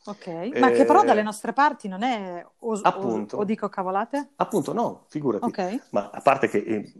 Ok, 0.05 0.27
eh, 0.27 0.59
ma 0.59 0.69
che 0.71 0.83
però 0.83 1.03
dalle 1.03 1.23
nostre 1.23 1.53
parti 1.53 1.87
non 1.87 2.03
è 2.03 2.45
o, 2.59 2.79
appunto, 2.81 3.37
o, 3.37 3.39
o 3.39 3.43
dico 3.45 3.69
cavolate? 3.69 4.31
Appunto 4.35 4.73
no, 4.73 5.05
figurati. 5.07 5.45
Okay. 5.45 5.81
Ma 5.91 6.09
a 6.11 6.19
parte 6.19 6.49
che 6.49 6.57
eh, 6.57 6.93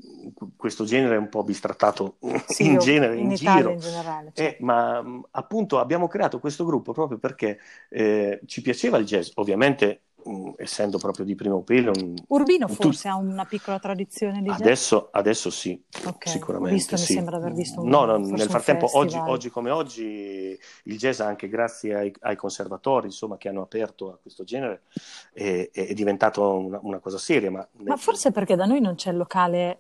questo 0.55 0.85
genere 0.85 1.15
è 1.15 1.17
un 1.17 1.27
po' 1.27 1.43
bistrattato 1.43 2.17
sì, 2.47 2.67
in 2.71 2.79
genere, 2.79 3.17
in, 3.17 3.29
in 3.29 3.35
giro. 3.35 3.71
In 3.71 3.79
generale, 3.79 4.29
eh, 4.29 4.31
certo. 4.33 4.61
eh, 4.61 4.65
ma 4.65 5.03
appunto 5.31 5.79
abbiamo 5.79 6.07
creato 6.07 6.39
questo 6.39 6.63
gruppo 6.63 6.93
proprio 6.93 7.17
perché 7.17 7.59
eh, 7.89 8.39
ci 8.45 8.61
piaceva 8.61 8.97
il 8.97 9.05
jazz, 9.05 9.31
ovviamente 9.35 10.03
Mm, 10.12 10.12
essendo 10.57 10.97
proprio 10.97 11.25
di 11.25 11.35
primo 11.35 11.61
pelo. 11.61 11.91
Un, 11.95 12.15
Urbino 12.27 12.67
un 12.67 12.73
forse 12.73 13.09
tu... 13.09 13.15
ha 13.15 13.17
una 13.17 13.45
piccola 13.45 13.79
tradizione 13.79 14.41
di 14.41 14.49
adesso, 14.49 15.09
adesso 15.11 15.49
sì, 15.49 15.81
okay. 16.05 16.31
sicuramente. 16.31 16.75
Visto, 16.75 16.97
sì. 16.97 17.13
Mi 17.13 17.17
sembra 17.17 17.37
aver 17.37 17.53
visto 17.53 17.81
un 17.81 17.89
No, 17.89 18.05
no 18.05 18.17
nel 18.17 18.49
frattempo, 18.49 18.97
oggi, 18.97 19.17
oggi, 19.17 19.49
come 19.49 19.69
oggi, 19.69 20.57
il 20.83 20.97
jazz, 20.97 21.19
anche 21.19 21.47
grazie 21.47 21.95
ai, 21.95 22.13
ai, 22.21 22.35
conservatori 22.35 23.07
insomma, 23.07 23.37
che 23.37 23.49
hanno 23.49 23.61
aperto 23.61 24.11
a 24.11 24.17
questo 24.21 24.43
genere, 24.43 24.83
è, 25.33 25.69
è 25.71 25.93
diventato 25.93 26.57
una, 26.57 26.79
una, 26.81 26.99
cosa 26.99 27.17
seria. 27.17 27.51
Ma, 27.51 27.67
ma 27.71 27.97
forse 27.97 28.31
perché 28.31 28.55
da 28.55 28.65
noi 28.65 28.81
non 28.81 28.95
c'è 28.95 29.11
il 29.11 29.17
locale. 29.17 29.79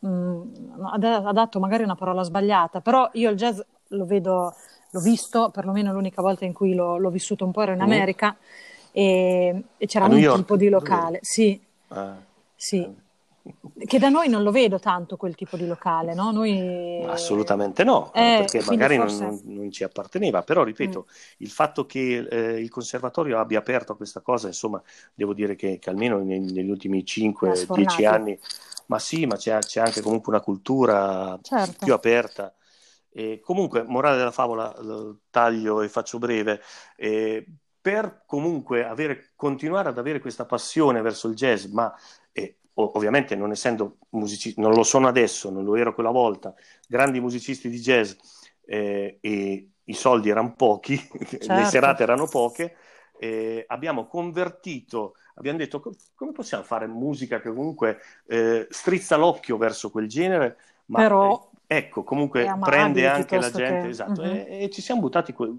Mh, 0.00 0.08
mm, 0.08 0.84
ha 0.92 1.32
dato 1.32 1.58
magari 1.58 1.82
una 1.82 1.96
parola 1.96 2.22
sbagliata, 2.22 2.80
però 2.80 3.08
io 3.14 3.30
il 3.30 3.36
jazz 3.36 3.60
lo 3.88 4.04
vedo, 4.06 4.54
l'ho 4.90 5.00
visto, 5.00 5.50
perlomeno 5.50 5.92
l'unica 5.92 6.22
volta 6.22 6.44
in 6.44 6.52
cui 6.52 6.74
l'ho, 6.74 6.98
l'ho 6.98 7.10
vissuto 7.10 7.44
un 7.44 7.52
po' 7.52 7.62
era 7.62 7.72
in 7.72 7.78
mm. 7.78 7.82
America. 7.82 8.36
Mm 8.38 8.76
e, 8.92 9.62
e 9.76 9.86
c'era 9.86 10.06
un 10.06 10.18
York, 10.18 10.38
tipo 10.38 10.56
di 10.56 10.68
locale, 10.68 11.18
sì, 11.22 11.60
ah. 11.88 12.16
sì, 12.54 12.94
che 13.86 13.98
da 13.98 14.08
noi 14.08 14.28
non 14.28 14.42
lo 14.42 14.50
vedo 14.50 14.78
tanto 14.78 15.16
quel 15.16 15.34
tipo 15.34 15.56
di 15.56 15.66
locale, 15.66 16.14
no? 16.14 16.30
Noi... 16.30 17.02
Assolutamente 17.04 17.84
no, 17.84 18.12
eh, 18.12 18.44
perché 18.46 18.62
magari 18.66 18.96
forse... 18.96 19.24
non, 19.24 19.40
non, 19.44 19.70
ci 19.70 19.84
apparteneva, 19.84 20.42
però 20.42 20.62
ripeto, 20.62 21.06
mm. 21.08 21.12
il 21.38 21.50
fatto 21.50 21.86
che 21.86 22.26
eh, 22.30 22.60
il 22.60 22.70
conservatorio 22.70 23.38
abbia 23.38 23.58
aperto 23.58 23.92
a 23.92 23.96
questa 23.96 24.20
cosa, 24.20 24.48
insomma, 24.48 24.82
devo 25.14 25.32
dire 25.32 25.54
che, 25.54 25.78
che 25.78 25.90
almeno 25.90 26.18
nei, 26.18 26.40
negli 26.40 26.70
ultimi 26.70 27.02
5-10 27.06 28.06
anni, 28.06 28.38
ma 28.86 28.98
sì, 28.98 29.26
ma 29.26 29.36
c'è, 29.36 29.58
c'è, 29.58 29.80
anche 29.80 30.00
comunque 30.00 30.32
una 30.32 30.42
cultura 30.42 31.38
certo. 31.42 31.84
più 31.84 31.92
aperta. 31.92 32.52
E 33.10 33.40
comunque, 33.42 33.82
morale 33.82 34.16
della 34.16 34.30
favola, 34.30 34.74
taglio 35.30 35.82
e 35.82 35.88
faccio 35.88 36.18
breve, 36.18 36.60
eh, 36.96 37.44
per 37.80 38.22
comunque 38.26 38.84
avere, 38.84 39.30
continuare 39.36 39.88
ad 39.88 39.98
avere 39.98 40.20
questa 40.20 40.44
passione 40.44 41.00
verso 41.02 41.28
il 41.28 41.34
jazz, 41.34 41.64
ma 41.66 41.94
eh, 42.32 42.56
ovviamente 42.74 43.34
non 43.34 43.50
essendo 43.50 43.98
musicisti, 44.10 44.60
non 44.60 44.72
lo 44.72 44.82
sono 44.82 45.08
adesso, 45.08 45.50
non 45.50 45.64
lo 45.64 45.76
ero 45.76 45.94
quella 45.94 46.10
volta, 46.10 46.54
grandi 46.86 47.20
musicisti 47.20 47.68
di 47.68 47.78
jazz 47.78 48.12
eh, 48.66 49.18
e 49.20 49.68
i 49.84 49.94
soldi 49.94 50.28
erano 50.28 50.54
pochi, 50.54 50.96
certo. 51.28 51.52
le 51.52 51.64
serate 51.64 52.02
erano 52.02 52.26
poche, 52.26 52.76
eh, 53.18 53.64
abbiamo 53.66 54.06
convertito, 54.06 55.14
abbiamo 55.34 55.58
detto 55.58 55.80
come 56.14 56.32
possiamo 56.32 56.62
fare 56.62 56.86
musica 56.86 57.40
che 57.40 57.48
comunque 57.48 57.98
eh, 58.26 58.66
strizza 58.70 59.16
l'occhio 59.16 59.56
verso 59.56 59.90
quel 59.90 60.08
genere, 60.08 60.56
ma 60.86 61.00
Però 61.00 61.50
ecco, 61.66 62.02
comunque 62.04 62.50
prende 62.60 63.06
anche 63.06 63.36
la 63.38 63.50
gente, 63.50 63.82
che... 63.82 63.88
esatto, 63.88 64.22
uh-huh. 64.22 64.26
e, 64.26 64.64
e, 64.64 64.70
ci 64.70 64.80
siamo 64.80 65.00
buttati 65.00 65.32
que- 65.32 65.52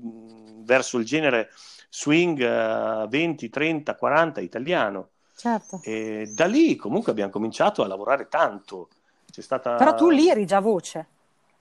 verso 0.69 0.99
il 0.99 1.05
genere 1.05 1.49
swing 1.89 2.37
uh, 2.39 3.07
20, 3.07 3.49
30, 3.49 3.95
40 3.95 4.39
italiano. 4.41 5.09
Certo. 5.35 5.79
E 5.83 6.31
da 6.35 6.45
lì 6.45 6.75
comunque 6.75 7.11
abbiamo 7.11 7.31
cominciato 7.31 7.83
a 7.83 7.87
lavorare 7.87 8.27
tanto. 8.27 8.89
C'è 9.31 9.41
stata... 9.41 9.75
Però 9.75 9.95
tu 9.95 10.09
lì 10.09 10.29
eri 10.29 10.45
già 10.45 10.59
voce. 10.59 11.07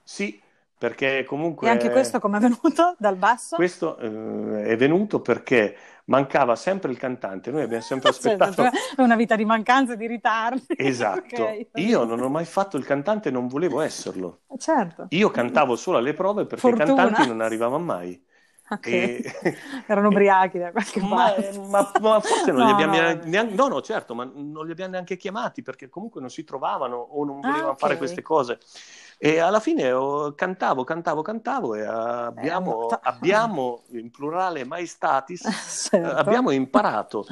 Sì, 0.03 0.39
perché 0.77 1.23
comunque... 1.23 1.67
E 1.67 1.71
anche 1.71 1.89
questo 1.89 2.19
come 2.19 2.37
è 2.37 2.41
venuto 2.41 2.95
dal 2.99 3.15
basso? 3.15 3.55
Questo 3.55 3.97
eh, 3.97 4.63
è 4.65 4.77
venuto 4.77 5.21
perché 5.21 5.75
mancava 6.05 6.55
sempre 6.55 6.91
il 6.91 6.97
cantante, 6.97 7.51
noi 7.51 7.63
abbiamo 7.63 7.83
sempre 7.83 8.11
cioè, 8.13 8.33
aspettato... 8.33 8.63
Cioè, 8.63 8.71
una 9.03 9.15
vita 9.15 9.35
di 9.35 9.45
mancanze, 9.45 9.97
di 9.97 10.07
ritardi. 10.07 10.65
Esatto, 10.75 11.41
okay. 11.41 11.69
io 11.75 12.03
non 12.03 12.19
ho 12.21 12.29
mai 12.29 12.45
fatto 12.45 12.77
il 12.77 12.85
cantante, 12.85 13.31
non 13.31 13.47
volevo 13.47 13.81
esserlo. 13.81 14.41
Certo. 14.57 15.07
Io 15.09 15.31
cantavo 15.31 15.75
solo 15.75 15.97
alle 15.97 16.13
prove 16.13 16.45
perché 16.45 16.61
Fortuna. 16.61 16.83
i 16.83 16.95
cantanti 16.95 17.27
non 17.27 17.41
arrivavano 17.41 17.83
mai. 17.83 18.21
Okay. 18.71 19.21
E... 19.41 19.57
Erano 19.87 20.09
ubriachi 20.09 20.59
da 20.59 20.71
qualche 20.71 20.99
parte. 20.99 21.57
Ma, 21.57 21.91
ma, 21.99 22.19
forse 22.19 22.51
non 22.51 22.61
no, 22.61 22.65
li 22.65 22.71
abbiamo 22.71 22.95
no. 22.95 23.19
neanche, 23.23 23.55
no, 23.55 23.67
no, 23.67 23.81
certo, 23.81 24.13
ma 24.13 24.29
non 24.31 24.65
li 24.65 24.71
abbiamo 24.71 24.91
neanche 24.91 25.17
chiamati 25.17 25.61
perché 25.61 25.89
comunque 25.89 26.21
non 26.21 26.29
si 26.29 26.43
trovavano 26.43 26.95
o 26.97 27.25
non 27.25 27.39
volevano 27.39 27.67
ah, 27.67 27.71
okay. 27.71 27.79
fare 27.79 27.97
queste 27.97 28.21
cose. 28.21 28.59
E 29.17 29.39
alla 29.39 29.59
fine 29.59 29.91
oh, 29.91 30.33
cantavo, 30.33 30.83
cantavo, 30.83 31.21
cantavo 31.21 31.75
e 31.75 31.81
abbiamo, 31.81 32.89
eh, 32.89 32.99
abbiamo 33.01 33.81
in 33.91 34.11
plurale 34.11 34.63
mai 34.63 34.85
statis, 34.85 35.41
certo. 35.91 36.15
abbiamo 36.15 36.51
imparato, 36.51 37.25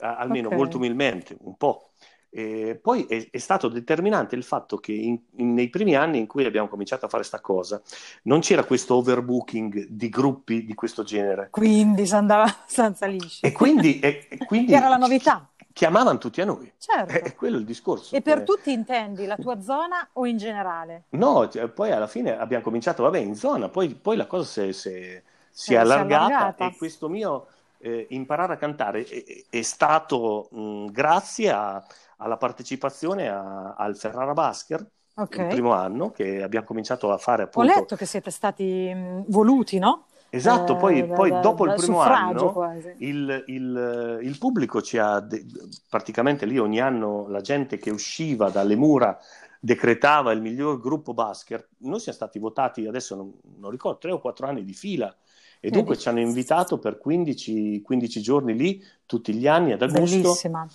almeno 0.00 0.48
okay. 0.48 0.58
molto 0.58 0.76
umilmente, 0.76 1.36
un 1.40 1.56
po' 1.56 1.89
E 2.32 2.78
poi 2.80 3.06
è, 3.06 3.28
è, 3.28 3.38
stato 3.38 3.66
determinante 3.66 4.36
il 4.36 4.44
fatto 4.44 4.76
che 4.78 4.92
in, 4.92 5.18
in, 5.38 5.52
nei 5.52 5.68
primi 5.68 5.96
anni 5.96 6.18
in 6.18 6.28
cui 6.28 6.44
abbiamo 6.44 6.68
cominciato 6.68 7.06
a 7.06 7.08
fare 7.08 7.22
questa 7.22 7.40
cosa 7.40 7.82
non 8.22 8.38
c'era 8.38 8.62
questo 8.62 8.94
overbooking 8.94 9.86
di 9.88 10.08
gruppi 10.08 10.64
di 10.64 10.74
questo 10.74 11.02
genere. 11.02 11.48
Quindi 11.50 12.06
si 12.06 12.14
andava 12.14 12.44
abbastanza 12.46 13.06
liscio. 13.06 13.44
E 13.44 13.50
quindi, 13.50 13.98
e, 13.98 14.28
quindi 14.46 14.72
era 14.72 14.88
la 14.88 14.96
novità. 14.96 15.48
Chiamavano 15.72 16.18
tutti 16.18 16.40
a 16.40 16.44
noi. 16.44 16.72
Certo. 16.78 17.12
È, 17.12 17.34
quello 17.34 17.56
il 17.56 17.64
discorso. 17.64 18.14
E 18.14 18.22
per 18.22 18.38
eh. 18.38 18.44
tutti 18.44 18.70
intendi 18.70 19.26
la 19.26 19.36
tua 19.36 19.60
zona 19.60 20.08
o 20.12 20.24
in 20.24 20.36
generale? 20.36 21.04
No, 21.10 21.48
cioè, 21.48 21.66
poi 21.68 21.90
alla 21.90 22.06
fine 22.06 22.38
abbiamo 22.38 22.62
cominciato, 22.62 23.02
vabbè, 23.02 23.18
in 23.18 23.34
zona, 23.34 23.68
poi, 23.68 23.88
poi 23.88 24.16
la 24.16 24.26
cosa 24.26 24.44
si, 24.44 24.72
si, 24.72 25.22
si 25.50 25.74
è 25.74 25.78
allargata, 25.78 26.24
allargata 26.26 26.66
e 26.68 26.76
questo 26.76 27.08
mio 27.08 27.46
eh, 27.78 28.06
imparare 28.10 28.54
a 28.54 28.56
cantare 28.56 29.04
è, 29.04 29.44
è 29.48 29.62
stato 29.62 30.48
mh, 30.50 30.86
grazie 30.86 31.50
a 31.50 31.84
alla 32.20 32.36
partecipazione 32.36 33.28
a, 33.28 33.74
al 33.74 33.96
Ferrara 33.96 34.32
Basker 34.32 34.86
okay. 35.14 35.46
il 35.46 35.52
primo 35.52 35.72
anno 35.72 36.10
che 36.10 36.42
abbiamo 36.42 36.66
cominciato 36.66 37.12
a 37.12 37.18
fare 37.18 37.44
appunto... 37.44 37.70
Ho 37.70 37.74
letto 37.74 37.96
che 37.96 38.06
siete 38.06 38.30
stati 38.30 38.92
voluti, 39.26 39.78
no? 39.78 40.06
Esatto, 40.32 40.76
poi, 40.76 41.00
eh, 41.00 41.06
poi 41.06 41.30
da, 41.30 41.40
dopo 41.40 41.66
da, 41.66 41.74
il 41.74 41.80
primo 41.80 42.00
anno 42.00 42.72
il, 42.98 43.44
il, 43.48 44.18
il, 44.22 44.38
pubblico 44.38 44.80
ci 44.80 44.96
ha, 44.96 45.18
de- 45.18 45.44
praticamente 45.88 46.46
lì 46.46 46.56
ogni 46.56 46.80
anno 46.80 47.26
la 47.26 47.40
gente 47.40 47.78
che 47.78 47.90
usciva 47.90 48.48
dalle 48.48 48.76
mura 48.76 49.18
decretava 49.58 50.30
il 50.30 50.40
miglior 50.40 50.78
gruppo 50.78 51.14
Basker, 51.14 51.70
noi 51.78 51.98
siamo 51.98 52.16
stati 52.16 52.38
votati 52.38 52.86
adesso 52.86 53.16
non, 53.16 53.32
non 53.58 53.72
ricordo, 53.72 53.98
tre 53.98 54.12
o 54.12 54.20
quattro 54.20 54.46
anni 54.46 54.62
di 54.62 54.72
fila 54.72 55.12
e 55.58 55.68
dunque 55.68 55.98
ci 55.98 56.08
hanno 56.08 56.20
invitato 56.20 56.78
per 56.78 56.96
15, 56.96 57.82
15 57.82 58.22
giorni 58.22 58.56
lì 58.56 58.82
tutti 59.04 59.34
gli 59.34 59.48
anni 59.48 59.72
ad 59.72 59.82
agosto. 59.82 60.16
Bellissima 60.16 60.66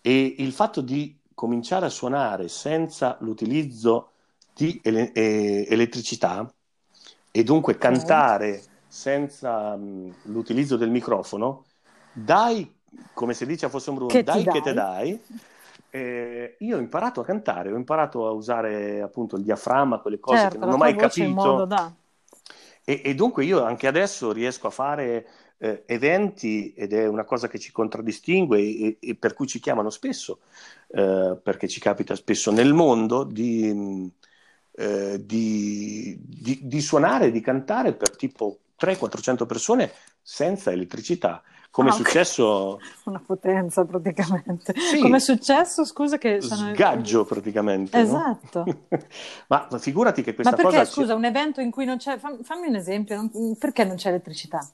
e 0.00 0.34
il 0.38 0.52
fatto 0.52 0.80
di 0.80 1.18
cominciare 1.34 1.86
a 1.86 1.90
suonare 1.90 2.48
senza 2.48 3.16
l'utilizzo 3.20 4.10
di 4.52 4.80
ele- 4.82 5.12
eh, 5.12 5.66
elettricità 5.68 6.52
e 7.30 7.44
dunque 7.44 7.78
cantare 7.78 8.62
senza 8.86 9.74
um, 9.74 10.12
l'utilizzo 10.24 10.76
del 10.76 10.90
microfono, 10.90 11.64
dai, 12.12 12.78
come 13.14 13.34
si 13.34 13.46
dice 13.46 13.66
a 13.66 13.68
Fosse 13.68 13.90
un 13.90 13.96
Bruno, 13.96 14.10
che 14.10 14.24
dai, 14.24 14.42
dai 14.42 14.52
che 14.52 14.60
te 14.60 14.74
dai. 14.74 15.22
Eh, 15.92 16.56
io 16.58 16.76
ho 16.76 16.80
imparato 16.80 17.20
a 17.20 17.24
cantare, 17.24 17.72
ho 17.72 17.76
imparato 17.76 18.26
a 18.26 18.30
usare 18.30 19.00
appunto 19.00 19.36
il 19.36 19.42
diaframma, 19.42 20.00
quelle 20.00 20.18
cose 20.18 20.38
certo, 20.38 20.58
che 20.58 20.64
non 20.64 20.74
ho 20.74 20.76
mai 20.76 20.96
capito. 20.96 21.66
E, 22.84 23.02
e, 23.04 23.14
dunque 23.14 23.44
io 23.44 23.62
anche 23.62 23.86
adesso 23.86 24.32
riesco 24.32 24.66
a 24.66 24.70
fare 24.70 25.26
eh, 25.62 25.82
eventi 25.84 26.72
ed 26.72 26.94
è 26.94 27.06
una 27.06 27.24
cosa 27.24 27.46
che 27.46 27.58
ci 27.58 27.70
contraddistingue 27.70 28.58
e, 28.58 28.96
e 28.98 29.14
per 29.14 29.34
cui 29.34 29.46
ci 29.46 29.60
chiamano 29.60 29.90
spesso, 29.90 30.40
eh, 30.88 31.38
perché 31.42 31.68
ci 31.68 31.80
capita 31.80 32.16
spesso 32.16 32.50
nel 32.50 32.72
mondo 32.72 33.24
di, 33.24 34.10
eh, 34.72 35.24
di, 35.24 36.18
di, 36.18 36.60
di 36.62 36.80
suonare, 36.80 37.30
di 37.30 37.40
cantare 37.42 37.92
per 37.92 38.16
tipo 38.16 38.60
300-400 38.80 39.46
persone 39.46 39.92
senza 40.22 40.72
elettricità. 40.72 41.42
Come 41.70 41.90
ah, 41.90 41.92
è 41.92 41.96
successo... 41.96 42.78
Una 43.04 43.22
potenza 43.24 43.84
praticamente. 43.84 44.72
Sì. 44.76 44.98
Come 44.98 45.18
è 45.18 45.20
successo, 45.20 45.84
scusa 45.84 46.16
che... 46.16 46.40
Sono... 46.40 46.72
Sgaggio 46.74 47.24
praticamente. 47.24 47.98
Esatto. 47.98 48.64
No? 49.50 49.66
Ma 49.70 49.78
figurati 49.78 50.22
che 50.22 50.34
questa 50.34 50.52
cosa... 50.52 50.62
Ma 50.62 50.68
perché, 50.70 50.84
cosa... 50.86 51.00
scusa, 51.00 51.14
un 51.14 51.24
evento 51.24 51.60
in 51.60 51.70
cui 51.70 51.84
non 51.84 51.98
c'è... 51.98 52.18
Fammi 52.18 52.66
un 52.66 52.74
esempio, 52.74 53.30
perché 53.58 53.84
non 53.84 53.96
c'è 53.96 54.08
elettricità? 54.08 54.66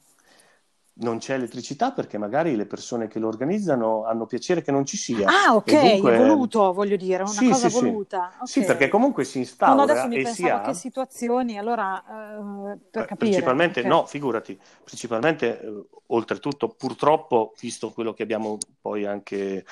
Non 0.99 1.19
c'è 1.19 1.35
elettricità 1.35 1.93
perché 1.93 2.17
magari 2.17 2.57
le 2.57 2.65
persone 2.65 3.09
che 3.09 3.19
lo 3.19 3.29
organizzano 3.29 4.05
hanno 4.07 4.25
piacere 4.25 4.63
che 4.63 4.71
non 4.71 4.87
ci 4.87 4.97
sia. 4.97 5.29
Ah, 5.29 5.55
ok, 5.55 5.91
dunque... 5.91 6.15
è 6.15 6.17
voluto, 6.17 6.73
voglio 6.73 6.97
dire, 6.97 7.23
una 7.23 7.31
sì, 7.31 7.49
cosa 7.49 7.69
sì, 7.69 7.81
voluta. 7.81 8.31
Sì. 8.31 8.37
Okay. 8.37 8.47
sì. 8.47 8.65
perché 8.65 8.89
comunque 8.89 9.25
si 9.25 9.39
instaura 9.39 9.75
no, 9.75 9.83
adesso 9.83 10.09
mi 10.09 10.17
e 10.17 10.27
si 10.27 10.49
ha... 10.49 10.61
che 10.61 10.73
situazioni, 10.75 11.59
allora, 11.59 12.03
uh, 12.07 12.79
per 12.91 13.05
capire. 13.05 13.17
Principalmente, 13.17 13.81
okay. 13.81 13.91
no, 13.91 14.07
figurati, 14.07 14.59
principalmente, 14.85 15.61
eh, 15.61 15.85
oltretutto, 16.07 16.69
purtroppo, 16.69 17.53
visto 17.61 17.91
quello 17.91 18.15
che 18.15 18.23
abbiamo 18.23 18.57
poi 18.81 19.05
anche 19.05 19.67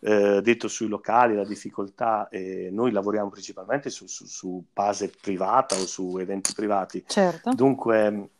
eh, 0.00 0.40
detto 0.42 0.66
sui 0.66 0.88
locali, 0.88 1.36
la 1.36 1.44
difficoltà, 1.44 2.28
eh, 2.30 2.68
noi 2.72 2.90
lavoriamo 2.90 3.30
principalmente 3.30 3.90
su, 3.90 4.06
su, 4.08 4.26
su 4.26 4.64
base 4.72 5.12
privata 5.20 5.76
o 5.76 5.86
su 5.86 6.18
eventi 6.18 6.52
privati. 6.52 7.04
Certo. 7.06 7.52
Dunque 7.54 8.30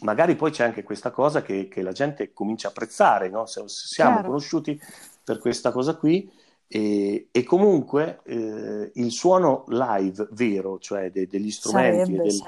magari 0.00 0.36
poi 0.36 0.50
c'è 0.50 0.64
anche 0.64 0.82
questa 0.82 1.10
cosa 1.10 1.42
che, 1.42 1.68
che 1.68 1.82
la 1.82 1.92
gente 1.92 2.32
comincia 2.32 2.68
a 2.68 2.70
apprezzare, 2.70 3.28
no? 3.28 3.46
siamo 3.46 4.14
Chiaro. 4.14 4.26
conosciuti 4.26 4.80
per 5.24 5.38
questa 5.38 5.72
cosa 5.72 5.96
qui 5.96 6.30
e, 6.66 7.28
e 7.30 7.42
comunque 7.44 8.20
eh, 8.24 8.90
il 8.94 9.10
suono 9.10 9.64
live 9.68 10.28
vero, 10.32 10.78
cioè 10.78 11.10
de, 11.10 11.26
degli 11.26 11.50
strumenti 11.50 12.14
e, 12.14 12.16
del, 12.16 12.42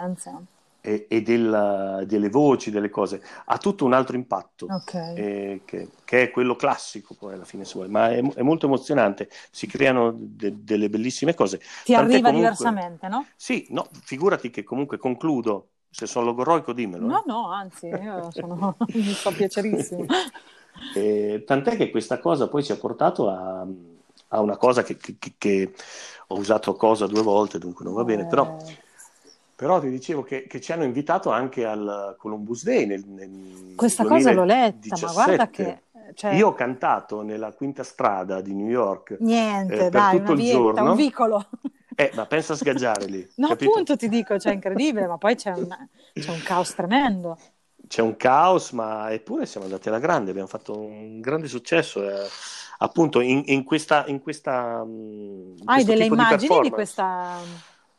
e, 0.80 1.06
e 1.08 1.22
della, 1.22 2.04
delle 2.06 2.28
voci, 2.28 2.70
delle 2.70 2.90
cose, 2.90 3.22
ha 3.46 3.58
tutto 3.58 3.84
un 3.84 3.92
altro 3.92 4.16
impatto, 4.16 4.66
okay. 4.68 5.14
eh, 5.16 5.60
che, 5.64 5.88
che, 6.04 6.22
è 6.22 6.30
quello 6.30 6.56
classico 6.56 7.14
poi 7.14 7.34
alla 7.34 7.44
fine, 7.44 7.64
se 7.64 7.74
vuoi, 7.74 7.88
ma 7.88 8.10
è, 8.10 8.22
è 8.22 8.42
molto 8.42 8.66
emozionante, 8.66 9.30
si 9.50 9.66
creano 9.66 10.14
de, 10.14 10.62
delle 10.62 10.90
bellissime 10.90 11.34
cose. 11.34 11.58
Ti 11.58 11.92
Tant'è 11.92 12.12
arriva 12.12 12.28
comunque, 12.30 12.50
diversamente, 12.50 13.08
no? 13.08 13.26
Sì, 13.36 13.66
no, 13.70 13.88
figurati 14.02 14.50
che 14.50 14.62
comunque 14.62 14.98
concludo 14.98 15.68
se 15.90 16.06
sono 16.06 16.26
logoroico, 16.26 16.72
dimmelo. 16.72 17.06
No, 17.06 17.22
no, 17.26 17.50
anzi, 17.50 17.88
io 17.88 18.30
sono... 18.32 18.76
mi 18.94 19.02
fa 19.02 19.30
piacerissimo. 19.30 20.06
E, 20.94 21.42
tant'è 21.44 21.76
che 21.76 21.90
questa 21.90 22.18
cosa 22.20 22.48
poi 22.48 22.62
ci 22.62 22.72
ha 22.72 22.76
portato 22.76 23.28
a, 23.28 23.66
a 24.28 24.40
una 24.40 24.56
cosa 24.56 24.82
che, 24.82 24.96
che, 24.96 25.16
che, 25.36 25.72
ho 26.28 26.38
usato 26.38 26.74
cosa 26.74 27.06
due 27.06 27.22
volte, 27.22 27.58
dunque 27.58 27.84
non 27.84 27.92
va 27.92 28.04
bene, 28.04 28.22
eh... 28.22 28.26
però, 28.26 28.56
però, 29.54 29.78
ti 29.78 29.90
dicevo 29.90 30.22
che, 30.22 30.46
che, 30.46 30.58
ci 30.60 30.72
hanno 30.72 30.84
invitato 30.84 31.30
anche 31.30 31.66
al 31.66 32.14
Columbus 32.16 32.62
Day. 32.62 32.86
Nel, 32.86 33.04
nel 33.04 33.74
questa 33.76 34.04
cosa 34.06 34.32
l'ho 34.32 34.44
letta, 34.44 34.96
ma 35.02 35.12
guarda 35.12 35.50
che... 35.50 35.82
Cioè... 36.14 36.32
Io 36.34 36.48
ho 36.48 36.54
cantato 36.54 37.22
nella 37.22 37.52
quinta 37.52 37.84
strada 37.84 38.40
di 38.40 38.54
New 38.54 38.68
York. 38.68 39.16
Niente, 39.20 39.86
eh, 39.86 39.90
dai, 39.90 40.18
tutto 40.18 40.32
una 40.32 40.40
vietta, 40.40 40.56
il 40.56 40.62
giorno. 40.62 40.90
un 40.90 40.96
vicolo. 40.96 41.46
Eh, 42.00 42.10
ma 42.14 42.24
pensa 42.24 42.54
a 42.54 42.56
sgaggiare 42.56 43.04
lì. 43.04 43.28
no, 43.36 43.48
capito? 43.48 43.70
appunto 43.70 43.96
ti 43.96 44.08
dico, 44.08 44.38
cioè, 44.38 44.54
incredibile, 44.54 45.06
ma 45.06 45.18
poi 45.18 45.34
c'è 45.34 45.52
un, 45.52 45.68
c'è 46.14 46.30
un 46.30 46.40
caos 46.42 46.74
tremendo. 46.74 47.36
C'è 47.86 48.00
un 48.00 48.16
caos, 48.16 48.70
ma 48.70 49.12
eppure 49.12 49.44
siamo 49.44 49.66
andati 49.66 49.88
alla 49.88 49.98
grande, 49.98 50.30
abbiamo 50.30 50.48
fatto 50.48 50.78
un 50.78 51.20
grande 51.20 51.46
successo. 51.46 52.08
Eh, 52.08 52.26
appunto, 52.78 53.20
in, 53.20 53.42
in, 53.46 53.64
questa. 53.64 54.04
In 54.06 54.20
questa 54.20 54.82
in 54.86 55.56
Hai 55.64 55.84
delle 55.84 56.06
immagini 56.06 56.54
di, 56.56 56.60
di 56.62 56.70
questa. 56.70 57.38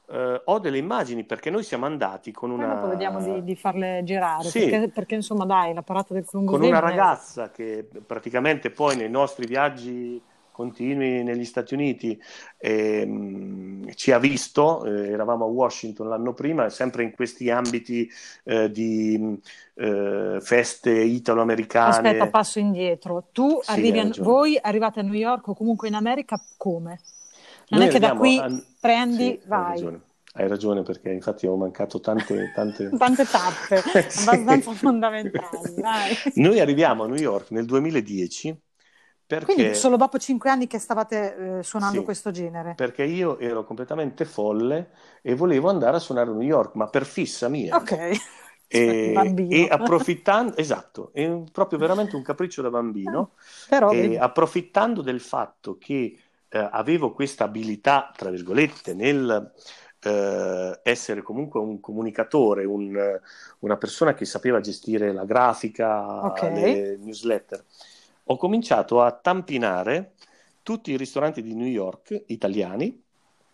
Uh, 0.07 0.41
ho 0.43 0.59
delle 0.59 0.77
immagini 0.77 1.23
perché 1.23 1.49
noi 1.49 1.63
siamo 1.63 1.85
andati 1.85 2.31
con 2.31 2.49
una. 2.49 2.73
Dopo 2.73 2.87
vediamo 2.87 3.21
di, 3.21 3.43
di 3.43 3.55
farle 3.55 4.01
girare. 4.03 4.49
Sì. 4.49 4.67
Perché, 4.67 4.89
perché, 4.89 5.15
insomma, 5.15 5.45
dai, 5.45 5.73
l'apparato 5.73 6.13
del 6.13 6.25
Columbus 6.25 6.57
Con 6.57 6.65
una 6.65 6.79
ragazza 6.79 7.45
è... 7.45 7.51
che 7.51 7.87
praticamente 8.05 8.71
poi 8.71 8.95
nei 8.95 9.09
nostri 9.09 9.45
viaggi 9.45 10.21
continui 10.61 11.23
negli 11.23 11.43
Stati 11.43 11.73
Uniti, 11.73 12.21
eh, 12.59 13.83
ci 13.95 14.11
ha 14.11 14.19
visto, 14.19 14.85
eh, 14.85 15.09
eravamo 15.09 15.45
a 15.45 15.47
Washington 15.47 16.07
l'anno 16.07 16.33
prima, 16.35 16.69
sempre 16.69 17.01
in 17.01 17.13
questi 17.15 17.49
ambiti 17.49 18.07
eh, 18.43 18.69
di 18.69 19.39
eh, 19.73 20.37
feste 20.39 20.91
italo-americane. 20.91 21.89
Aspetta, 21.89 22.29
passo 22.29 22.59
indietro. 22.59 23.29
Tu 23.31 23.59
sì, 23.61 23.71
arrivi 23.71 23.99
a, 23.99 24.09
voi 24.19 24.59
arrivate 24.61 24.99
a 24.99 25.03
New 25.03 25.15
York 25.15 25.47
o 25.47 25.55
comunque 25.55 25.87
in 25.87 25.95
America 25.95 26.39
come? 26.57 26.99
Non 27.69 27.79
Noi 27.79 27.89
è 27.89 27.91
che 27.91 27.99
da 27.99 28.13
qui 28.13 28.37
a... 28.37 28.47
prendi, 28.79 29.39
sì, 29.41 29.47
vai. 29.47 29.63
Hai 29.63 29.71
ragione. 29.71 30.01
Hai 30.33 30.47
ragione 30.47 30.83
perché 30.83 31.09
infatti 31.09 31.47
ho 31.47 31.57
mancato 31.57 31.99
tante, 31.99 32.51
tante... 32.53 32.89
tante 32.97 33.25
tappe 33.25 33.81
abbastanza 34.29 34.71
fondamentali. 34.73 36.15
Noi 36.35 36.59
arriviamo 36.59 37.03
a 37.03 37.07
New 37.07 37.17
York 37.17 37.49
nel 37.49 37.65
2010 37.65 38.57
perché... 39.37 39.53
Quindi 39.53 39.75
solo 39.75 39.97
dopo 39.97 40.17
cinque 40.17 40.49
anni 40.49 40.67
che 40.67 40.79
stavate 40.79 41.59
eh, 41.59 41.63
suonando 41.63 41.99
sì, 41.99 42.03
questo 42.03 42.31
genere? 42.31 42.73
Perché 42.75 43.03
io 43.03 43.39
ero 43.39 43.63
completamente 43.63 44.25
folle 44.25 44.89
e 45.21 45.35
volevo 45.35 45.69
andare 45.69 45.97
a 45.97 45.99
suonare 45.99 46.29
a 46.29 46.33
New 46.33 46.41
York, 46.41 46.75
ma 46.75 46.87
per 46.87 47.05
fissa 47.05 47.47
mia. 47.47 47.75
Ok. 47.75 47.91
E, 48.67 49.13
e, 49.49 49.67
approfittando, 49.69 50.57
esatto, 50.57 51.11
è 51.13 51.29
proprio 51.51 51.79
veramente 51.79 52.15
un 52.15 52.23
capriccio 52.23 52.61
da 52.61 52.69
bambino, 52.69 53.31
però, 53.69 53.91
e 53.91 54.17
approfittando 54.17 55.01
del 55.01 55.21
fatto 55.21 55.77
che 55.77 56.17
eh, 56.49 56.69
avevo 56.71 57.13
questa 57.13 57.45
abilità, 57.45 58.11
tra 58.15 58.29
virgolette, 58.29 58.93
nel 58.93 59.51
eh, 60.03 60.79
essere 60.83 61.21
comunque 61.21 61.59
un 61.59 61.79
comunicatore, 61.79 62.65
un, 62.65 63.19
una 63.59 63.77
persona 63.77 64.13
che 64.13 64.25
sapeva 64.25 64.59
gestire 64.59 65.13
la 65.13 65.25
grafica, 65.25 66.25
okay. 66.25 66.53
le 66.53 66.97
newsletter, 66.97 67.63
ho 68.31 68.37
cominciato 68.37 69.01
a 69.01 69.11
tampinare 69.11 70.13
tutti 70.63 70.91
i 70.91 70.97
ristoranti 70.97 71.41
di 71.41 71.53
New 71.53 71.67
York 71.67 72.23
italiani 72.27 73.03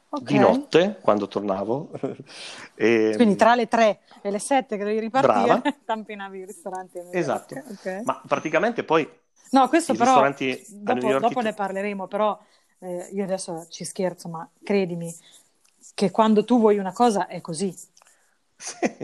okay. 0.09 0.25
di 0.25 0.39
notte 0.39 0.99
quando 1.01 1.27
tornavo. 1.27 1.89
e, 2.75 3.13
Quindi 3.17 3.35
tra 3.35 3.55
le 3.55 3.67
tre 3.67 4.01
e 4.21 4.29
le 4.29 4.39
sette 4.39 4.77
che 4.77 4.83
devi 4.83 4.99
ripartire, 4.99 5.79
tampinavi 5.83 6.39
i 6.39 6.45
ristoranti. 6.45 6.99
Esatto, 7.11 7.55
okay. 7.71 8.03
ma 8.03 8.21
praticamente 8.25 8.83
poi... 8.83 9.09
No, 9.49 9.67
questo 9.69 9.95
però 9.95 10.29
dopo, 10.69 11.19
dopo 11.19 11.39
ne 11.39 11.53
parleremo, 11.53 12.07
però 12.07 12.37
eh, 12.79 13.09
io 13.13 13.23
adesso 13.23 13.65
ci 13.69 13.85
scherzo, 13.85 14.27
ma 14.27 14.47
credimi 14.61 15.13
che 15.93 16.11
quando 16.11 16.43
tu 16.43 16.59
vuoi 16.59 16.77
una 16.77 16.91
cosa 16.91 17.27
è 17.27 17.41
così. 17.41 17.73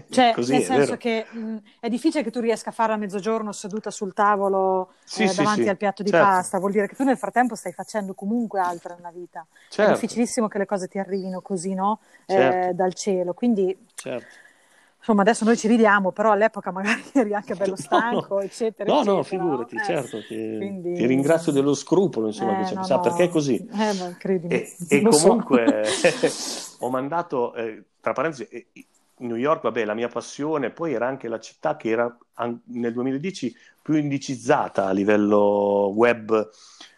Cioè, 0.09 0.33
Così, 0.33 0.51
nel 0.53 0.63
senso 0.63 0.97
che 0.97 1.27
mh, 1.29 1.57
è 1.79 1.87
difficile 1.87 2.23
che 2.23 2.31
tu 2.31 2.39
riesca 2.39 2.71
a 2.71 2.73
fare 2.73 2.93
a 2.93 2.97
mezzogiorno 2.97 3.51
seduta 3.51 3.91
sul 3.91 4.11
tavolo 4.11 4.93
sì, 5.03 5.23
eh, 5.23 5.27
sì, 5.27 5.37
davanti 5.37 5.63
sì. 5.63 5.69
al 5.69 5.77
piatto 5.77 6.01
di 6.01 6.09
certo. 6.09 6.25
pasta, 6.25 6.57
vuol 6.57 6.71
dire 6.71 6.87
che 6.87 6.95
tu 6.95 7.03
nel 7.03 7.17
frattempo 7.17 7.53
stai 7.53 7.71
facendo 7.71 8.15
comunque 8.15 8.59
altro 8.59 8.95
nella 8.95 9.11
vita. 9.11 9.45
Certo. 9.69 9.91
È 9.91 9.93
difficilissimo 9.93 10.47
che 10.47 10.57
le 10.57 10.65
cose 10.65 10.87
ti 10.87 10.97
arrivino 10.97 11.41
così, 11.41 11.75
no? 11.75 11.99
Certo. 12.25 12.69
Eh, 12.69 12.73
dal 12.73 12.95
cielo. 12.95 13.33
Quindi, 13.33 13.77
certo. 13.93 14.25
insomma, 14.97 15.21
adesso 15.21 15.45
noi 15.45 15.55
ci 15.55 15.67
ridiamo, 15.67 16.11
però 16.11 16.31
all'epoca 16.31 16.71
magari 16.71 17.03
eri 17.13 17.35
anche 17.35 17.53
bello 17.53 17.75
stanco, 17.77 18.35
no, 18.35 18.41
eccetera. 18.41 18.91
No, 18.91 19.01
eccetera, 19.01 19.17
no, 19.17 19.23
figurati, 19.23 19.75
no? 19.75 19.83
certo. 19.83 20.17
Eh, 20.17 20.25
ti, 20.25 20.57
quindi... 20.57 20.93
ti, 20.95 21.05
ringrazio 21.05 21.51
dello 21.51 21.75
scrupolo, 21.75 22.25
insomma, 22.25 22.53
eh, 22.53 22.63
che 22.63 22.69
c'è, 22.69 22.73
no, 22.73 22.83
sa, 22.83 22.95
no. 22.95 23.01
perché 23.01 23.25
è 23.25 23.29
così. 23.29 23.55
Eh, 23.71 23.93
ma 23.99 24.15
credimi. 24.17 24.51
E, 24.51 24.75
e 24.89 25.01
comunque 25.03 25.83
ho 26.79 26.89
mandato, 26.89 27.53
eh, 27.53 27.83
tra 28.01 28.13
parentesi, 28.13 28.47
New 29.23 29.35
York, 29.35 29.61
vabbè, 29.63 29.85
la 29.85 29.93
mia 29.93 30.07
passione, 30.07 30.69
poi 30.69 30.93
era 30.93 31.07
anche 31.07 31.27
la 31.27 31.39
città 31.39 31.75
che 31.75 31.89
era 31.89 32.17
nel 32.65 32.93
2010 32.93 33.55
più 33.81 33.95
indicizzata 33.95 34.87
a 34.87 34.91
livello 34.91 35.91
web 35.93 36.49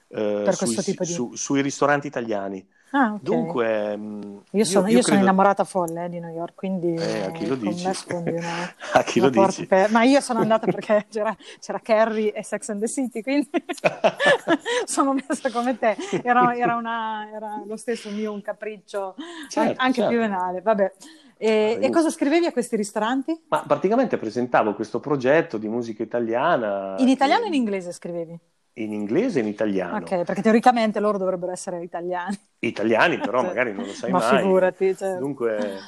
eh, 0.08 0.52
sui, 0.52 0.76
di... 0.76 1.06
su, 1.06 1.36
sui 1.36 1.62
ristoranti 1.62 2.08
italiani. 2.08 2.66
Ah, 2.92 3.14
okay. 3.14 3.20
Dunque, 3.24 3.98
mm, 3.98 4.38
io 4.52 4.64
sono, 4.64 4.86
io, 4.86 4.92
io, 4.92 4.98
io 5.00 5.04
sono 5.04 5.20
innamorata 5.20 5.66
folle 5.66 6.06
eh, 6.06 6.10
di 6.10 6.20
New 6.22 6.34
York, 6.34 6.54
quindi 6.56 6.94
eh, 6.94 7.24
a 7.24 7.32
chi 7.32 7.46
lo 7.46 7.56
dici? 7.56 7.86
Una, 8.10 8.74
a 8.94 9.04
chi 9.04 9.20
lo 9.20 9.30
dici? 9.30 9.66
Per... 9.66 9.92
Ma 9.92 10.04
io 10.04 10.22
sono 10.22 10.40
andata 10.40 10.66
perché 10.66 11.08
c'era, 11.12 11.36
c'era, 11.60 11.80
Carrie 11.80 12.32
e 12.32 12.42
Sex 12.42 12.70
and 12.70 12.80
the 12.80 12.88
City, 12.88 13.22
quindi 13.22 13.50
sono 14.86 15.14
messa 15.14 15.52
come 15.52 15.78
te. 15.78 15.98
Era, 16.24 16.56
era, 16.56 16.78
una, 16.78 17.28
era, 17.34 17.62
lo 17.66 17.76
stesso 17.76 18.10
mio 18.12 18.32
un 18.32 18.42
capriccio, 18.42 19.16
certo, 19.50 19.82
anche 19.82 19.96
certo. 19.96 20.10
più 20.12 20.20
venale. 20.20 20.62
Vabbè. 20.62 20.92
E, 21.38 21.78
e, 21.82 21.90
cosa 21.90 22.10
scrivevi 22.10 22.46
a 22.46 22.52
questi 22.52 22.76
ristoranti? 22.76 23.44
Ma 23.50 23.64
praticamente 23.68 24.18
presentavo 24.18 24.74
questo 24.74 25.00
progetto 25.00 25.58
di 25.58 25.68
musica 25.68 26.02
italiana. 26.02 26.96
In 27.00 27.10
italiano 27.10 27.44
o 27.44 27.48
in 27.48 27.54
inglese 27.54 27.92
scrivevi? 27.92 28.40
In 28.78 28.94
inglese 28.94 29.40
e 29.40 29.42
in 29.44 29.48
italiano. 29.48 29.98
Ok, 29.98 30.24
perché 30.24 30.42
teoricamente 30.42 31.00
loro 31.00 31.18
dovrebbero 31.18 31.52
essere 31.52 31.82
italiani. 31.82 32.38
Italiani, 32.60 33.18
però 33.18 33.40
cioè, 33.42 33.48
magari 33.48 33.74
non 33.74 33.86
lo 33.86 33.94
sai 33.94 34.12
ma 34.12 34.20
mai. 34.20 34.42
figurati. 34.42 34.96
Cioè. 34.96 35.18
Dunque, 35.18 35.80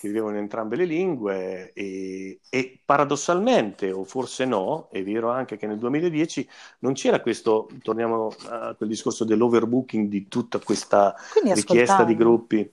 scrivevo 0.00 0.30
in 0.30 0.36
entrambe 0.36 0.76
le 0.76 0.84
lingue 0.86 1.72
e, 1.74 2.40
e, 2.48 2.80
paradossalmente, 2.84 3.90
o 3.90 4.04
forse 4.04 4.46
no, 4.46 4.88
è 4.90 5.02
vero 5.02 5.30
anche 5.30 5.58
che 5.58 5.66
nel 5.66 5.76
2010 5.78 6.48
non 6.78 6.94
c'era 6.94 7.20
questo, 7.20 7.68
torniamo 7.82 8.30
a 8.48 8.74
quel 8.74 8.88
discorso 8.88 9.24
dell'overbooking 9.24 10.08
di 10.08 10.28
tutta 10.28 10.58
questa 10.58 11.14
richiesta 11.42 12.04
di 12.04 12.16
gruppi 12.16 12.70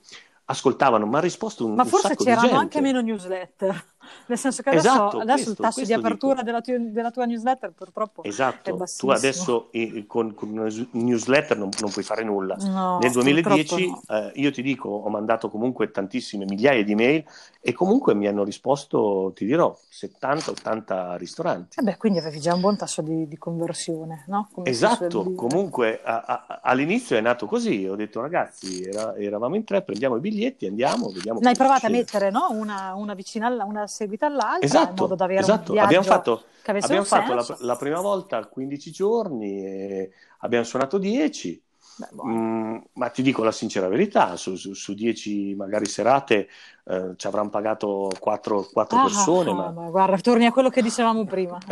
ascoltavano, 0.50 1.06
ma 1.06 1.18
ha 1.18 1.20
risposto 1.20 1.66
un, 1.66 1.74
ma 1.74 1.82
un 1.82 1.88
forse 1.88 2.16
c'erano 2.16 2.56
anche 2.56 2.80
meno 2.80 3.00
newsletter. 3.00 3.84
Nel 4.26 4.38
senso 4.38 4.62
che 4.62 4.70
adesso, 4.70 4.88
esatto, 4.88 5.18
adesso 5.18 5.44
questo, 5.44 5.50
il 5.50 5.56
tasso 5.56 5.84
di 5.84 5.92
apertura 5.92 6.42
della 6.42 6.60
tua, 6.60 6.78
della 6.78 7.10
tua, 7.10 7.24
newsletter 7.24 7.72
purtroppo 7.72 8.22
esatto. 8.24 8.70
è 8.70 8.72
bassissimo. 8.72 9.12
Tu 9.12 9.18
adesso 9.18 9.68
eh, 9.72 10.04
con, 10.06 10.34
con, 10.34 10.50
una 10.50 10.68
newsletter 10.92 11.56
non, 11.56 11.70
non, 11.80 11.90
puoi 11.90 12.04
fare 12.04 12.24
nulla. 12.24 12.56
No, 12.56 12.98
Nel 13.00 13.12
2010 13.12 13.86
no. 13.86 14.02
eh, 14.08 14.32
io 14.34 14.50
ti 14.50 14.62
dico, 14.62 14.88
ho 14.88 15.08
mandato 15.08 15.48
comunque 15.50 15.90
tantissime 15.90 16.44
migliaia 16.44 16.84
di 16.84 16.94
mail 16.94 17.24
e 17.60 17.72
comunque 17.72 18.14
mi 18.14 18.26
hanno 18.26 18.44
risposto, 18.44 19.32
ti 19.34 19.44
dirò, 19.44 19.76
70-80 19.90 21.16
ristoranti. 21.16 21.78
Eh 21.80 21.82
beh, 21.82 21.96
quindi 21.96 22.18
avevi 22.18 22.40
già 22.40 22.54
un 22.54 22.60
buon 22.60 22.76
tasso 22.76 23.02
di, 23.02 23.26
di 23.28 23.36
conversione, 23.36 24.24
no? 24.28 24.48
Come 24.52 24.68
esatto, 24.68 25.32
comunque 25.34 26.00
a, 26.02 26.22
a, 26.24 26.60
all'inizio 26.62 27.16
è 27.16 27.20
nato 27.20 27.46
così, 27.46 27.86
ho 27.86 27.96
detto 27.96 28.20
ragazzi, 28.20 28.82
era, 28.84 29.14
eravamo 29.16 29.56
in 29.56 29.64
tre, 29.64 29.82
prendiamo 29.82 30.16
i 30.16 30.20
biglietti, 30.20 30.66
andiamo, 30.66 31.08
vediamo. 31.08 31.40
L'hai 31.42 31.56
provata 31.56 31.88
a 31.88 31.90
mettere 31.90 32.30
no? 32.30 32.48
una, 32.50 32.94
una 32.94 33.14
vicina 33.14 33.46
alla, 33.46 33.64
una 33.64 33.86
seguita 33.98 34.26
all'altra 34.26 34.64
esatto, 34.64 34.90
in 34.90 34.96
modo 34.96 35.14
da 35.16 35.24
avere 35.24 35.40
esatto. 35.40 35.72
un 35.72 35.78
abbiamo 35.78 36.04
fatto, 36.04 36.44
abbiamo 36.64 37.04
fatto 37.04 37.34
la, 37.34 37.56
la, 37.60 37.76
prima 37.76 38.00
volta 38.00 38.46
15 38.46 38.90
giorni 38.92 39.64
e 39.64 40.10
abbiamo 40.38 40.64
suonato 40.64 40.98
10 40.98 41.62
Beh, 41.96 42.28
mm, 42.28 42.76
ma 42.92 43.08
ti 43.08 43.22
dico 43.22 43.42
la 43.42 43.50
sincera 43.50 43.88
verità 43.88 44.36
su, 44.36 44.54
su, 44.54 44.72
su 44.72 44.94
10 44.94 45.56
magari 45.56 45.86
serate 45.86 46.48
eh, 46.84 47.14
ci 47.16 47.26
avranno 47.26 47.48
pagato 47.50 48.08
4, 48.20 48.68
4 48.72 48.96
ah, 48.96 49.02
persone 49.02 49.50
ah, 49.50 49.54
ma... 49.54 49.70
ma... 49.72 49.90
guarda 49.90 50.16
torni 50.18 50.46
a 50.46 50.52
quello 50.52 50.70
che 50.70 50.80
dicevamo 50.80 51.24
prima. 51.24 51.58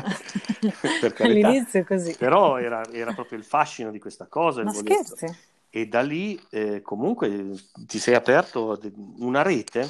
All'inizio 1.21 1.81
è 1.81 1.85
così. 1.85 2.17
Però 2.19 2.59
era, 2.59 2.83
era, 2.91 3.13
proprio 3.13 3.39
il 3.39 3.45
fascino 3.45 3.93
di 3.93 4.01
questa 4.01 4.27
cosa 4.27 4.65
ma 4.65 4.73
scherzi? 4.73 5.27
E 5.71 5.87
da 5.87 6.01
lì 6.01 6.41
eh, 6.51 6.83
comunque 6.83 7.53
ti 7.87 8.01
sei 8.01 8.17
aperto 8.17 8.81
una 9.19 9.43
rete 9.43 9.89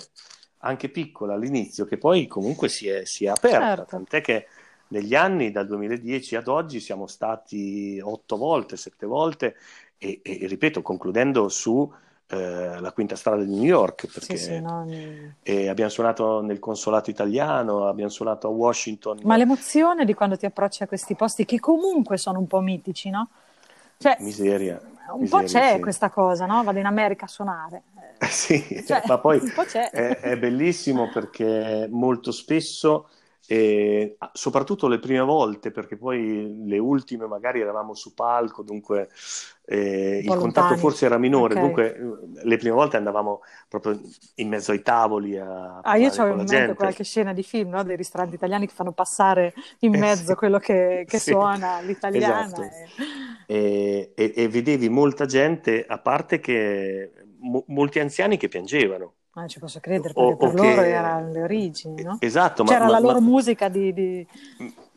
anche 0.66 0.88
piccola 0.88 1.34
all'inizio, 1.34 1.84
che 1.84 1.96
poi 1.96 2.26
comunque 2.26 2.68
si 2.68 2.88
è, 2.88 3.04
si 3.04 3.24
è 3.24 3.28
aperta, 3.28 3.58
certo. 3.58 3.84
tant'è 3.86 4.20
che 4.20 4.46
negli 4.88 5.14
anni, 5.14 5.50
dal 5.50 5.66
2010 5.66 6.36
ad 6.36 6.48
oggi, 6.48 6.80
siamo 6.80 7.06
stati 7.06 8.00
otto 8.02 8.36
volte, 8.36 8.76
sette 8.76 9.06
volte, 9.06 9.56
e, 9.98 10.20
e 10.22 10.46
ripeto, 10.46 10.82
concludendo 10.82 11.48
su 11.48 11.90
eh, 12.28 12.80
la 12.80 12.92
quinta 12.92 13.14
strada 13.16 13.42
di 13.42 13.54
New 13.54 13.64
York, 13.64 14.08
perché 14.12 14.36
sì, 14.36 14.44
sì, 14.44 14.60
no, 14.60 14.84
e 15.42 15.68
abbiamo 15.68 15.90
suonato 15.90 16.40
nel 16.40 16.58
consolato 16.58 17.08
italiano, 17.08 17.86
abbiamo 17.86 18.10
suonato 18.10 18.48
a 18.48 18.50
Washington. 18.50 19.20
Ma 19.22 19.36
l'emozione 19.36 20.04
di 20.04 20.14
quando 20.14 20.36
ti 20.36 20.44
approcci 20.44 20.82
a 20.82 20.86
questi 20.88 21.14
posti, 21.14 21.44
che 21.44 21.60
comunque 21.60 22.16
sono 22.16 22.38
un 22.38 22.46
po' 22.46 22.60
mitici, 22.60 23.10
no? 23.10 23.28
Cioè, 23.98 24.16
miseria. 24.20 24.80
Un 25.08 25.20
miseria, 25.20 25.28
po' 25.28 25.46
c'è 25.46 25.74
sì. 25.74 25.80
questa 25.80 26.10
cosa, 26.10 26.46
no? 26.46 26.62
Vado 26.64 26.78
in 26.78 26.86
America 26.86 27.26
a 27.26 27.28
suonare. 27.28 27.82
Sì, 28.18 28.84
Cioè, 28.84 29.02
ma 29.06 29.18
poi 29.18 29.42
po'. 29.54 29.64
È, 29.90 30.18
è 30.20 30.36
bellissimo 30.38 31.08
perché 31.08 31.86
molto 31.90 32.32
spesso, 32.32 33.08
eh, 33.46 34.16
soprattutto 34.32 34.88
le 34.88 34.98
prime 34.98 35.20
volte, 35.20 35.70
perché 35.70 35.96
poi 35.96 36.64
le 36.66 36.78
ultime 36.78 37.26
magari 37.26 37.60
eravamo 37.60 37.94
su 37.94 38.14
palco, 38.14 38.62
dunque 38.62 39.08
eh, 39.64 40.20
il 40.24 40.34
contatto 40.34 40.76
forse 40.76 41.06
era 41.06 41.18
minore, 41.18 41.56
Ok. 41.56 41.56
dunque 41.56 41.96
le 42.42 42.56
prime 42.56 42.74
volte 42.74 42.96
andavamo 42.96 43.40
proprio 43.68 43.98
in 44.36 44.48
mezzo 44.48 44.72
ai 44.72 44.82
tavoli 44.82 45.36
a 45.38 45.82
Ah, 45.88 45.96
io 45.96 46.10
ho 46.16 46.28
in 46.40 46.46
mente 46.48 46.74
gente. 46.74 46.74
qualche 46.74 47.04
scena 47.04 47.32
di 47.32 47.44
film, 47.44 47.70
no? 47.70 47.84
Dei 47.84 47.96
ristoranti 47.96 48.34
italiani 48.34 48.66
che 48.66 48.74
fanno 48.74 48.92
passare 48.92 49.54
in 49.80 49.92
Eh, 49.92 50.04
mezzo 50.06 50.34
sì. 50.34 50.34
quello 50.34 50.58
che, 50.58 51.04
che 51.06 51.18
Sì. 51.20 51.38
suona 51.38 51.80
l'italiana. 51.80 52.64
Esatto. 52.64 52.68
e- 52.68 52.90
E, 53.48 54.12
e- 54.16 54.32
e 54.36 54.48
vedevi 54.48 54.88
molta 54.88 55.24
gente, 55.24 55.86
a 55.86 55.98
parte 56.00 56.40
che 56.40 57.12
mo- 57.50 57.64
molti 57.68 57.98
anziani 57.98 58.36
che 58.36 58.48
piangevano. 58.48 59.14
Ma 59.32 59.46
ci 59.46 59.58
posso 59.58 59.80
credere, 59.80 60.14
O- 60.14 60.26
perché 60.28 60.36
per 60.36 60.48
o 60.48 60.54
che- 60.54 60.66
loro 60.68 60.80
erano 60.82 61.30
le 61.32 61.42
origini, 61.42 62.02
no? 62.02 62.16
Esatto, 62.20 62.64
ma- 62.64 62.72
C'era 62.72 62.86
ma- 62.86 62.92
la 62.92 63.00
ma- 63.00 63.06
loro 63.06 63.20
musica 63.20 63.68
di... 63.68 63.92
di- 63.92 64.26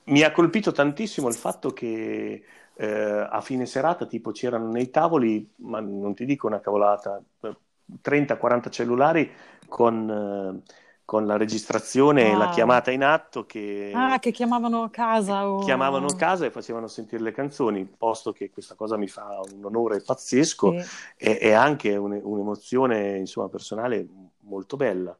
mi 0.06 0.24
ha 0.24 0.32
colpito 0.32 0.72
tantissimo 0.72 1.28
il 1.28 1.36
fatto 1.36 1.72
che 1.72 2.44
eh, 2.76 3.28
a 3.30 3.42
fine 3.42 3.66
serata 3.66 4.06
tipo 4.06 4.32
c'erano 4.32 4.72
nei 4.72 4.90
tavoli, 4.90 5.48
ma 5.58 5.82
non 5.82 6.14
ti 6.16 6.26
dico 6.26 6.48
una 6.48 6.62
cavolata, 6.62 7.22
eh, 7.42 7.56
30-40 8.02 8.70
cellulari 8.70 9.30
con, 9.68 10.64
eh, 10.66 10.72
con 11.10 11.26
la 11.26 11.38
registrazione 11.38 12.30
e 12.30 12.36
la 12.36 12.46
Wow. 12.46 12.54
chiamata 12.54 12.92
in 12.92 13.04
atto 13.04 13.44
che 13.48 13.92
Ah, 13.96 14.20
che 14.20 14.30
chiamavano 14.30 14.84
a 14.84 14.92
casa 14.92 15.50
o... 15.50 15.58
chiamavano 15.64 16.06
a 16.06 16.16
casa 16.16 16.46
e 16.46 16.52
facevano 16.52 16.86
sentire 16.86 17.24
le 17.24 17.32
canzoni, 17.32 17.84
posto 17.84 18.32
che 18.32 18.52
questa 18.52 18.76
cosa 18.76 18.96
mi 18.96 19.08
fa 19.08 19.40
un 19.52 19.66
onore 19.66 20.02
pazzesco 20.04 20.80
Sì. 20.80 20.88
e, 21.18 21.40
e 21.42 21.52
anche 21.54 21.96
un- 21.96 22.20
un'emozione 22.24 23.18
insomma, 23.18 23.50
personale 23.50 24.08
molto 24.42 24.78
bella. 24.78 25.18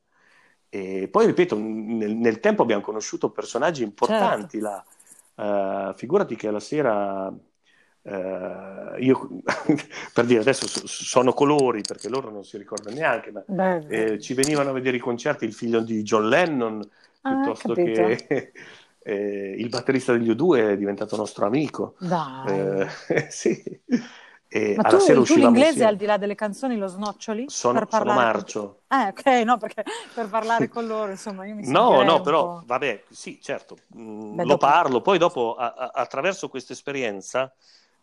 E 0.70 1.08
poi, 1.10 1.26
ripeto, 1.26 1.58
nel, 1.58 2.12
nel 2.14 2.40
tempo 2.40 2.62
abbiamo 2.62 2.84
conosciuto 2.84 3.32
personaggi 3.32 3.82
importanti 3.82 4.60
là. 4.60 4.86
Eh, 5.34 5.94
figurati 5.96 6.36
che 6.36 6.50
alla 6.50 6.60
sera, 6.60 7.34
eh, 8.10 9.04
io 9.04 9.30
per 10.14 10.26
dire 10.26 10.40
adesso 10.42 10.68
so- 10.68 10.88
sono 10.88 11.34
colori 11.34 11.82
perché 11.82 12.10
loro 12.10 12.30
non 12.32 12.44
si 12.44 12.58
ricordano 12.58 12.96
neanche, 12.96 13.32
ma 13.32 13.44
eh, 13.88 14.20
ci 14.20 14.34
venivano 14.34 14.70
a 14.70 14.74
vedere 14.74 14.98
i 14.98 15.00
concerti 15.00 15.46
il 15.46 15.54
figlio 15.54 15.82
di 15.82 16.02
John 16.04 16.28
Lennon 16.28 16.82
Ah, 17.22 17.36
piuttosto 17.36 17.74
capito. 17.74 18.02
che 18.02 18.52
eh, 19.04 19.56
il 19.58 19.70
batterista 19.70 20.14
degli 20.14 20.30
U2 20.30 20.72
è 20.72 20.78
diventato 20.78 21.16
nostro 21.16 21.46
amico. 21.46 21.96
Dai. 22.00 22.60
Eh, 22.60 22.88
sì. 23.30 23.82
E 24.52 24.76
Ma 24.76 24.84
tu, 24.84 24.98
tu 24.98 25.36
l'inglese 25.36 25.60
insieme. 25.60 25.86
al 25.90 25.96
di 25.96 26.06
là 26.06 26.18
delle 26.18 26.36
canzoni 26.36 26.76
lo 26.78 26.88
snoccioli? 26.88 27.46
Sono, 27.48 27.80
per 27.80 27.88
sono 27.90 28.04
parlare 28.06 28.32
marcio. 28.34 28.82
Con... 28.88 29.00
Eh, 29.00 29.08
ok, 29.10 29.26
no, 29.46 29.58
perché 29.58 29.84
per 30.14 30.28
parlare 30.28 30.68
con 30.68 30.88
loro, 30.88 31.12
insomma, 31.12 31.46
io 31.46 31.54
mi 31.56 31.66
No, 31.68 32.02
no, 32.02 32.22
però 32.22 32.64
vabbè, 32.66 33.04
sì, 33.12 33.40
certo, 33.42 33.78
mm, 33.96 34.36
Beh, 34.38 34.44
lo 34.44 34.50
dopo- 34.50 34.66
parlo, 34.66 35.02
poi 35.02 35.18
dopo 35.20 35.56
a- 35.56 35.74
a- 35.78 35.92
attraverso 35.94 36.50
questa 36.50 36.74
esperienza 36.74 37.54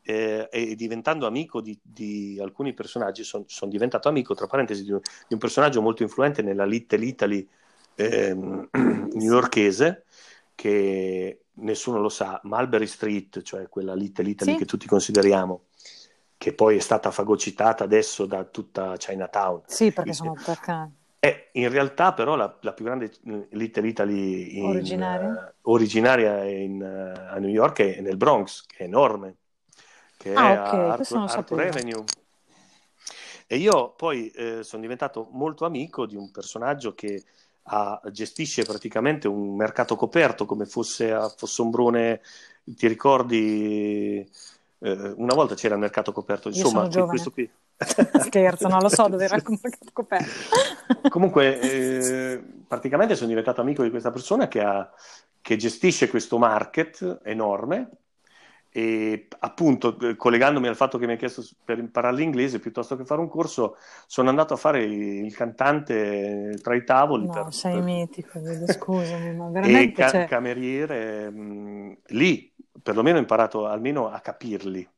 eh, 0.06 0.48
e 0.50 0.74
diventando 0.76 1.26
amico 1.26 1.60
di, 1.60 1.78
di 1.82 2.38
alcuni 2.40 2.72
personaggi, 2.74 3.24
sono 3.24 3.44
diventato 3.66 4.08
amico, 4.08 4.34
tra 4.34 4.46
parentesi, 4.46 4.84
di 4.84 4.92
un, 4.92 5.00
di 5.00 5.34
un 5.34 5.38
personaggio 5.38 5.82
molto 5.82 6.02
influente 6.02 6.42
nella 6.42 6.64
Little 6.64 7.04
Italy 7.04 7.48
ehm, 7.96 8.68
newyorkese, 9.14 10.04
che 10.54 11.40
nessuno 11.54 12.00
lo 12.00 12.08
sa, 12.08 12.40
Mulberry 12.44 12.86
Street, 12.86 13.42
cioè 13.42 13.68
quella 13.68 13.94
Little 13.94 14.28
Italy 14.28 14.52
Sì. 14.52 14.58
che 14.58 14.64
tutti 14.64 14.86
consideriamo, 14.86 15.64
che 16.38 16.52
poi 16.52 16.76
è 16.76 16.80
stata 16.80 17.10
fagocitata 17.10 17.84
adesso 17.84 18.26
da 18.26 18.44
tutta 18.44 18.96
Chinatown. 18.96 19.62
Sì, 19.66 19.90
perché 19.92 20.10
Eh, 20.10 20.14
sono 20.14 20.34
perché... 20.34 20.90
È 21.18 21.48
in 21.52 21.70
realtà 21.70 22.12
però 22.12 22.36
la, 22.36 22.58
la 22.60 22.72
più 22.74 22.84
grande 22.84 23.06
eh, 23.24 23.48
Little 23.52 23.88
Italy 23.88 24.58
in, 24.58 24.64
Originaria? 24.66 25.48
eh, 25.48 25.54
originaria 25.62 26.44
in, 26.44 26.82
eh, 26.82 27.28
a 27.34 27.38
New 27.38 27.48
York 27.50 27.80
è 27.80 28.00
nel 28.00 28.16
Bronx, 28.16 28.66
che 28.66 28.78
è 28.78 28.82
enorme, 28.84 29.36
che 30.16 30.32
Ah, 30.34 30.52
è 30.52 30.58
ok, 30.58 30.90
a 30.90 30.94
questo 30.96 31.14
non 31.16 31.24
Arthur, 31.24 31.38
Arthur 31.38 31.58
sapevo. 31.58 31.78
Avenue. 31.78 32.04
E 33.46 33.56
io 33.56 33.92
poi 33.94 34.28
eh, 34.30 34.62
sono 34.62 34.82
diventato 34.82 35.28
molto 35.32 35.64
amico 35.64 36.06
di 36.06 36.16
un 36.16 36.30
personaggio 36.30 36.94
che 36.94 37.22
ha- 37.68 38.00
gestisce 38.10 38.64
praticamente 38.64 39.28
un 39.28 39.54
mercato 39.56 39.96
coperto 39.96 40.46
come 40.46 40.66
fosse 40.66 41.12
a 41.12 41.28
Fossombrone, 41.28 42.20
ti 42.64 42.86
ricordi? 42.88 44.28
Eh, 44.78 45.14
una 45.16 45.34
volta 45.34 45.54
c'era 45.54 45.74
il 45.74 45.80
mercato 45.80 46.12
coperto, 46.12 46.48
insomma, 46.48 46.88
questo 46.88 47.30
qui. 47.30 47.48
Scherzo, 48.20 48.68
non 48.68 48.80
lo 48.80 48.88
so 48.88 49.06
dove 49.08 49.24
era 49.24 49.36
il 49.36 49.42
mercato 49.62 49.90
coperto. 49.92 50.30
Comunque, 51.08 51.60
eh, 51.60 52.42
praticamente 52.66 53.14
sono 53.14 53.28
diventato 53.28 53.60
amico 53.60 53.82
di 53.82 53.90
questa 53.90 54.10
persona 54.10 54.48
che, 54.48 54.60
ha- 54.60 54.90
che 55.40 55.56
gestisce 55.56 56.08
questo 56.08 56.38
market 56.38 57.20
enorme 57.24 57.90
e 58.76 59.28
appunto 59.40 59.98
eh, 60.00 60.16
collegandomi 60.16 60.66
al 60.68 60.76
fatto 60.76 60.98
che 60.98 61.06
mi 61.06 61.12
ha 61.14 61.16
chiesto 61.16 61.42
per 61.64 61.78
imparare 61.78 62.14
l'inglese 62.16 62.58
piuttosto 62.60 62.96
che 62.96 63.04
fare 63.04 63.20
un 63.20 63.28
corso, 63.28 63.76
sono 64.06 64.28
andato 64.28 64.54
a 64.54 64.56
fare 64.56 64.82
il 64.84 65.34
cantante 65.34 66.58
tra 66.62 66.74
i 66.74 66.84
tavoli 66.84 67.28
No, 67.28 67.30
per- 67.30 67.50
sei 67.50 67.80
per- 67.82 67.82
mitico, 67.82 68.40
scusami, 68.66 69.32
ma 69.34 69.48
e 69.58 69.90
veramente 69.90 69.92
ca- 69.92 70.04
cioè, 70.04 70.24
cameriere 70.24 71.30
mh, 71.30 71.98
lì, 72.08 72.54
perlomeno 72.82 73.16
ho 73.18 73.20
imparato 73.20 73.66
almeno 73.66 74.08
a 74.10 74.20
capirli. 74.20 74.88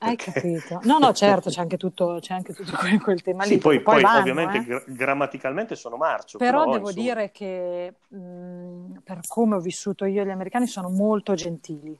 hai 0.00 0.16
perché- 0.16 0.18
capito. 0.18 0.80
No, 0.84 0.98
no, 0.98 1.12
certo, 1.12 1.48
c'è 1.50 1.60
anche 1.60 1.76
tutto, 1.78 2.18
c'è 2.20 2.34
anche 2.34 2.52
tutto 2.52 2.76
quel, 2.76 3.00
quel 3.00 3.22
tema 3.22 3.44
Sì, 3.44 3.58
lì. 3.58 3.60
poi, 3.60 3.82
perché 3.82 3.82
poi 3.82 3.98
poi 3.98 4.00
vanno, 4.00 4.16
ovviamente 4.16 4.62
eh. 4.62 4.64
gra- 4.64 4.84
grammaticalmente 4.86 5.74
sono 5.74 5.96
marcio, 5.96 6.40
Però 6.40 6.66
però, 6.66 6.66
devo 6.66 6.92
insomma, 6.92 7.12
dire 7.12 7.30
che 7.30 7.94
mh, 8.08 8.98
per 9.02 9.20
come 9.26 9.54
ho 9.56 9.60
vissuto 9.60 10.04
io 10.04 10.24
gli 10.24 10.28
americani 10.30 10.66
sono 10.66 10.90
molto 10.90 11.34
gentili. 11.34 11.98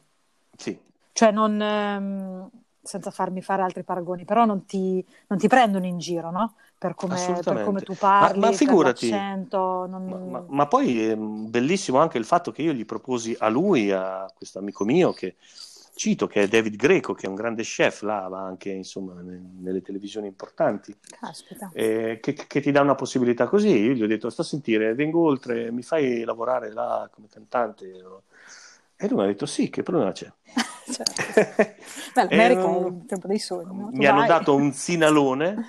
sì, 0.56 0.78
Cioè 1.12 1.30
non, 1.30 1.60
ehm, 1.60 2.50
senza 2.82 3.10
farmi 3.10 3.42
fare 3.42 3.62
altri 3.62 3.84
paragoni, 3.84 4.24
però 4.24 4.44
non 4.44 4.64
ti, 4.64 5.04
non 5.28 5.38
ti 5.38 5.48
prendono 5.48 5.86
in 5.86 5.98
giro, 5.98 6.30
no? 6.30 6.54
Per 6.76 6.94
come, 6.94 7.40
per 7.44 7.62
come 7.62 7.80
tu 7.82 7.94
parli, 7.94 8.40
ma, 8.40 8.48
ma 8.48 8.52
figurati, 8.52 9.10
non... 9.10 9.86
ma, 9.88 10.16
ma, 10.16 10.44
ma, 10.48 10.66
poi 10.66 11.06
è 11.06 11.16
bellissimo 11.16 11.98
anche 11.98 12.18
il 12.18 12.24
fatto 12.24 12.50
che 12.50 12.62
io 12.62 12.72
gli 12.72 12.84
proposi 12.84 13.36
a 13.38 13.48
lui, 13.48 13.92
a 13.92 14.28
questo 14.34 14.58
amico 14.58 14.84
mio, 14.84 15.12
che 15.12 15.36
cito, 15.94 16.26
che 16.26 16.42
è 16.42 16.48
David 16.48 16.74
Greco, 16.74 17.14
che 17.14 17.26
è 17.26 17.28
un 17.28 17.36
grande 17.36 17.62
chef, 17.62 18.02
là 18.02 18.26
va 18.28 18.40
anche 18.40 18.70
insomma, 18.70 19.14
nelle 19.20 19.82
televisioni 19.82 20.26
importanti, 20.26 20.92
eh, 21.72 22.18
che, 22.20 22.32
che, 22.34 22.60
ti 22.60 22.72
dà 22.72 22.80
una 22.80 22.96
possibilità 22.96 23.46
così. 23.46 23.68
Io 23.68 23.92
gli 23.92 24.02
ho 24.02 24.08
detto, 24.08 24.28
sta 24.28 24.42
a 24.42 24.44
sentire, 24.44 24.94
vengo 24.94 25.22
oltre, 25.24 25.70
mi 25.70 25.82
fai 25.82 26.24
lavorare 26.24 26.72
là 26.72 27.08
come 27.12 27.28
cantante? 27.30 27.86
E 28.96 29.08
lui 29.08 29.18
mi 29.18 29.22
ha 29.22 29.26
detto 29.26 29.46
sì, 29.46 29.70
che 29.70 29.82
problema 29.82 30.10
c'è? 30.10 30.32
certo. 30.90 31.52
Beh, 32.14 32.24
l'America 32.28 32.64
è 32.64 32.86
il 32.86 33.04
tempo 33.06 33.26
dei 33.26 33.38
sogni. 33.38 33.78
No? 33.78 33.90
Mi 33.92 34.06
hanno 34.06 34.26
dato 34.26 34.54
un 34.54 34.72
sinalone 34.72 35.66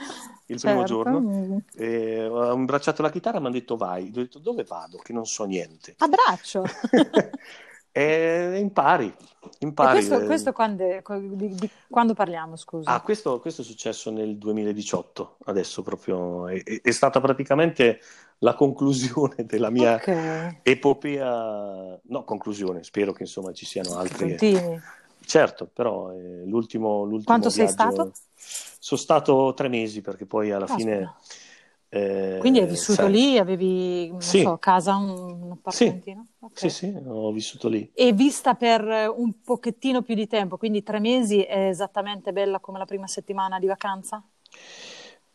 il 0.47 0.59
certo. 0.59 0.67
primo 0.67 0.83
giorno, 0.83 1.61
e 1.75 2.25
ho 2.25 2.53
imbracciato 2.53 3.01
la 3.01 3.09
chitarra 3.09 3.37
e 3.37 3.39
mi 3.39 3.45
hanno 3.47 3.55
detto 3.55 3.77
vai. 3.77 4.07
Ho 4.07 4.11
detto 4.11 4.39
dove 4.39 4.63
vado? 4.63 4.97
Che 4.97 5.13
non 5.13 5.25
so 5.25 5.45
niente. 5.45 5.95
Abbraccio! 5.97 6.63
e 7.91 8.57
impari. 8.59 9.13
impari. 9.59 9.99
E 9.99 10.07
questo, 10.07 10.25
questo 10.25 10.51
quando, 10.51 10.83
di, 11.19 11.55
di, 11.55 11.69
quando, 11.87 12.13
parliamo, 12.13 12.55
scusa? 12.55 12.91
Ah, 12.91 13.01
questo, 13.01 13.39
questo, 13.39 13.61
è 13.61 13.65
successo 13.65 14.11
nel 14.11 14.37
2018, 14.37 15.37
adesso 15.45 15.81
proprio. 15.81 16.47
È, 16.47 16.61
è 16.81 16.91
stata 16.91 17.21
praticamente 17.21 17.99
la 18.39 18.55
conclusione 18.55 19.35
della 19.45 19.69
mia 19.69 19.95
okay. 19.95 20.59
epopea. 20.61 21.99
No, 22.03 22.23
conclusione, 22.23 22.83
spero 22.83 23.13
che 23.13 23.23
insomma 23.23 23.53
ci 23.53 23.65
siano 23.65 23.97
altri. 23.97 24.29
Continui. 24.29 24.81
Certo, 25.25 25.69
però 25.71 26.11
eh, 26.11 26.43
l'ultimo, 26.45 27.03
l'ultimo 27.03 27.23
Quanto 27.23 27.49
viaggio... 27.49 27.65
sei 27.65 27.67
stato? 27.67 28.11
Sono 28.35 28.99
stato 28.99 29.53
tre 29.55 29.67
mesi 29.67 30.01
perché 30.01 30.25
poi 30.25 30.51
alla 30.51 30.65
ah, 30.65 30.75
fine... 30.75 31.13
Eh, 31.89 32.37
Quindi 32.39 32.59
hai 32.59 32.65
vissuto 32.65 33.03
sai... 33.03 33.11
lì, 33.11 33.37
avevi 33.37 34.09
non 34.09 34.21
sì. 34.21 34.41
so, 34.41 34.57
casa, 34.57 34.95
un, 34.95 35.51
appartamentino? 35.51 36.25
Sì. 36.27 36.45
Okay. 36.45 36.69
sì, 36.69 36.87
sì, 36.87 36.97
ho 37.05 37.31
vissuto 37.31 37.69
lì. 37.69 37.91
E 37.93 38.13
vista 38.13 38.55
per 38.55 39.13
un 39.15 39.41
pochettino 39.43 40.01
più 40.01 40.15
di 40.15 40.25
tempo, 40.27 40.57
quindi 40.57 40.81
tre 40.81 40.99
mesi 40.99 41.43
è 41.43 41.67
esattamente 41.67 42.33
bella 42.33 42.59
come 42.59 42.79
la 42.79 42.85
prima 42.85 43.05
settimana 43.05 43.59
di 43.59 43.67
vacanza? 43.67 44.23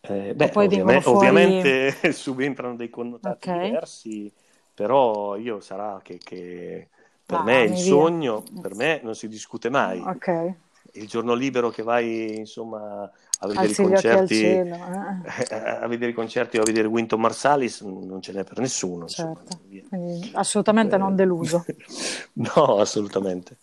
Eh, 0.01 0.35
beh, 0.35 0.51
ovviamente, 0.55 1.01
fuori... 1.01 1.17
ovviamente, 1.29 2.13
subentrano 2.13 2.75
dei 2.75 2.91
connotati 2.91 3.49
okay. 3.49 3.67
diversi, 3.67 4.33
però 4.75 5.37
io 5.37 5.61
sarà 5.61 6.01
che, 6.03 6.19
che 6.19 6.89
per 7.29 7.41
ah, 7.41 7.43
me 7.43 7.65
il 7.65 7.73
via. 7.73 7.83
sogno, 7.83 8.43
per 8.63 8.75
me 8.75 9.01
non 9.03 9.15
si 9.15 9.29
discute 9.29 9.69
mai. 9.69 10.01
Okay. 10.01 10.55
Il 10.93 11.07
giorno 11.07 11.35
libero 11.35 11.69
che 11.69 11.83
vai 11.83 12.39
insomma 12.39 13.03
a 13.03 13.47
vedere 13.47 13.75
concerti, 13.75 14.43
eh. 14.45 14.71
a 15.53 15.87
vedere 15.89 16.13
i 16.13 16.15
concerti 16.15 16.57
o 16.57 16.63
a 16.63 16.65
vedere 16.65 16.89
Winton 16.89 17.21
Marsalis 17.21 17.83
non 17.83 18.23
ce 18.23 18.33
n'è 18.33 18.45
per 18.45 18.61
nessuno. 18.61 19.09
Certo. 19.09 19.61
assolutamente 20.33 20.95
eh, 20.95 20.99
non 20.99 21.15
deluso. 21.15 21.67
no, 22.57 22.79
assolutamente. 22.79 23.59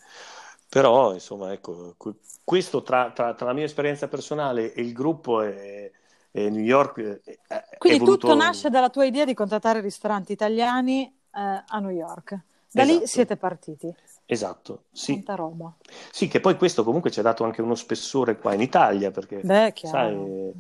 Però 0.70 1.14
insomma, 1.14 1.52
ecco, 1.52 1.96
questo 2.44 2.84
tra, 2.84 3.10
tra, 3.16 3.34
tra, 3.34 3.48
la 3.48 3.54
mia 3.54 3.66
esperienza 3.66 4.08
personale 4.08 4.74
e 4.74 4.82
il 4.84 4.94
gruppo 4.94 5.42
è, 5.42 5.90
è 6.30 6.50
New 6.50 6.62
York. 6.62 7.22
È, 7.48 7.78
Quindi 7.80 7.98
voluto... 7.98 8.28
tutto 8.28 8.36
nasce 8.36 8.70
dalla 8.70 8.92
tua 8.92 9.06
idea 9.06 9.26
di 9.26 9.34
contattare 9.34 9.82
ristoranti 9.82 10.34
italiani 10.34 11.06
eh, 11.08 11.64
a 11.66 11.80
New 11.80 11.90
York. 11.90 12.40
Da 12.76 12.82
esatto. 12.82 13.00
lì 13.00 13.08
siete 13.08 13.38
partiti. 13.38 13.96
Esatto, 14.26 14.84
sì. 14.92 15.14
Tanta 15.14 15.36
roba. 15.36 15.74
Sì, 16.12 16.28
che 16.28 16.42
poi 16.42 16.58
questo 16.58 16.84
comunque 16.84 17.10
ci 17.10 17.20
ha 17.20 17.24
dato 17.24 17.46
anche 17.46 17.62
uno 17.62 17.74
spessore 17.74 18.38
qua 18.38 18.54
in 18.54 18.60
Italia, 18.60 19.12
perché 19.12 19.40
Beh, 19.42 19.72
sai, 19.82 20.14
eh, 20.14 20.54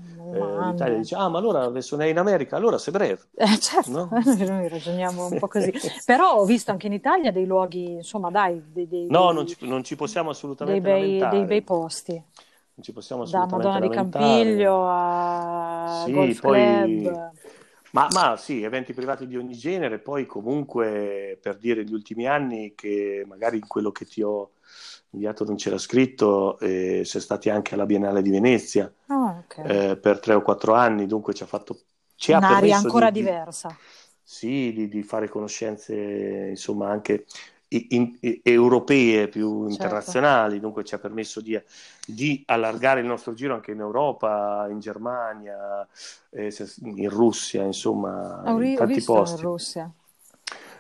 l'Italia 0.72 0.96
dice, 0.96 1.16
ah 1.16 1.28
ma 1.28 1.40
allora 1.40 1.64
adesso 1.64 1.98
ne 1.98 2.06
è 2.06 2.08
in 2.08 2.18
America, 2.18 2.56
allora 2.56 2.78
se 2.78 2.92
breve. 2.92 3.20
Eh, 3.36 3.60
certo, 3.60 3.92
no? 3.92 4.10
noi 4.48 4.70
ragioniamo 4.70 5.26
un 5.28 5.40
po' 5.40 5.50
così. 5.50 5.74
Però 6.06 6.36
ho 6.36 6.46
visto 6.46 6.72
anche 6.72 6.88
in 6.88 6.94
Italia 6.94 7.34
dei 7.34 7.46
luoghi, 7.46 7.92
insomma 7.92 8.32
dai, 8.32 8.64
dei, 8.66 8.88
dei, 8.88 9.08
No, 9.10 9.32
non 9.32 9.46
ci, 9.46 9.58
non 9.62 9.84
ci, 9.84 9.98
possiamo 9.98 10.30
assolutamente 10.30 10.90
dei 10.90 11.18
bei, 11.18 11.30
dei 11.30 11.44
bei 11.44 11.62
posti. 11.64 12.14
Non 12.14 12.82
ci 12.82 12.94
possiamo 12.94 13.24
assolutamente 13.24 13.68
Da 13.68 13.70
Madonna 13.70 13.88
lamentare. 13.88 14.10
di 14.10 14.18
Campiglio 14.18 14.88
a 14.88 16.04
sì, 16.06 16.12
Golf 16.14 16.40
poi... 16.40 17.02
Club. 17.02 17.32
Ma, 17.96 18.08
ma, 18.12 18.36
sì, 18.36 18.62
eventi 18.62 18.94
privati 18.94 19.26
di 19.26 19.38
ogni 19.38 19.56
genere, 19.56 20.00
poi 20.00 20.26
comunque 20.26 21.40
per 21.42 21.56
dire 21.56 21.86
gli 21.86 21.94
ultimi 21.94 22.28
anni 22.28 22.74
che 22.76 23.24
magari 23.26 23.56
in 23.56 23.68
quello 23.68 23.94
che 23.94 24.04
ti 24.04 24.22
ho 24.22 24.52
inviato 25.12 25.46
non 25.46 25.56
c'era 25.56 25.78
scritto, 25.78 26.60
eh, 26.60 27.04
sei 27.06 27.22
stati 27.22 27.50
anche 27.50 27.74
alla 27.74 27.86
Biennale 27.86 28.22
di 28.22 28.32
Venezia 28.32 28.94
oh, 29.08 29.44
okay. 29.46 29.92
eh, 29.92 29.96
per 29.96 30.20
tre 30.20 30.34
o 30.34 30.42
quattro 30.42 30.74
anni, 30.74 31.06
dunque 31.06 31.34
ci 31.34 31.44
ha 31.44 31.46
fatto... 31.46 31.80
Ci 32.16 32.34
Un'aria 32.34 32.76
ancora 32.76 33.10
di, 33.10 33.20
diversa. 33.20 33.74
sì, 34.22 34.74
di, 34.74 34.90
di, 34.90 35.02
fare 35.02 35.30
conoscenze 35.30 36.48
insomma 36.50 36.90
anche 36.90 37.26
in, 37.70 38.18
in, 38.20 38.40
europee 38.44 39.28
più 39.28 39.62
certo. 39.62 39.72
internazionali, 39.74 40.60
dunque 40.60 40.84
ci 40.84 40.96
ha 40.96 41.00
permesso 41.00 41.42
di, 41.42 41.60
di, 42.06 42.44
allargare 42.48 43.00
il 43.00 43.06
nostro 43.06 43.34
giro 43.34 43.54
anche 43.54 43.72
in 43.72 43.80
Europa, 43.80 44.68
in 44.70 44.80
Germania, 44.80 45.88
eh, 46.30 46.54
in 46.82 47.10
Russia, 47.10 47.64
insomma, 47.64 48.44
oh, 48.46 48.62
in 48.62 48.76
tanti 48.76 49.02
posti. 49.04 49.42
In 49.42 49.48
Russia. 49.48 49.92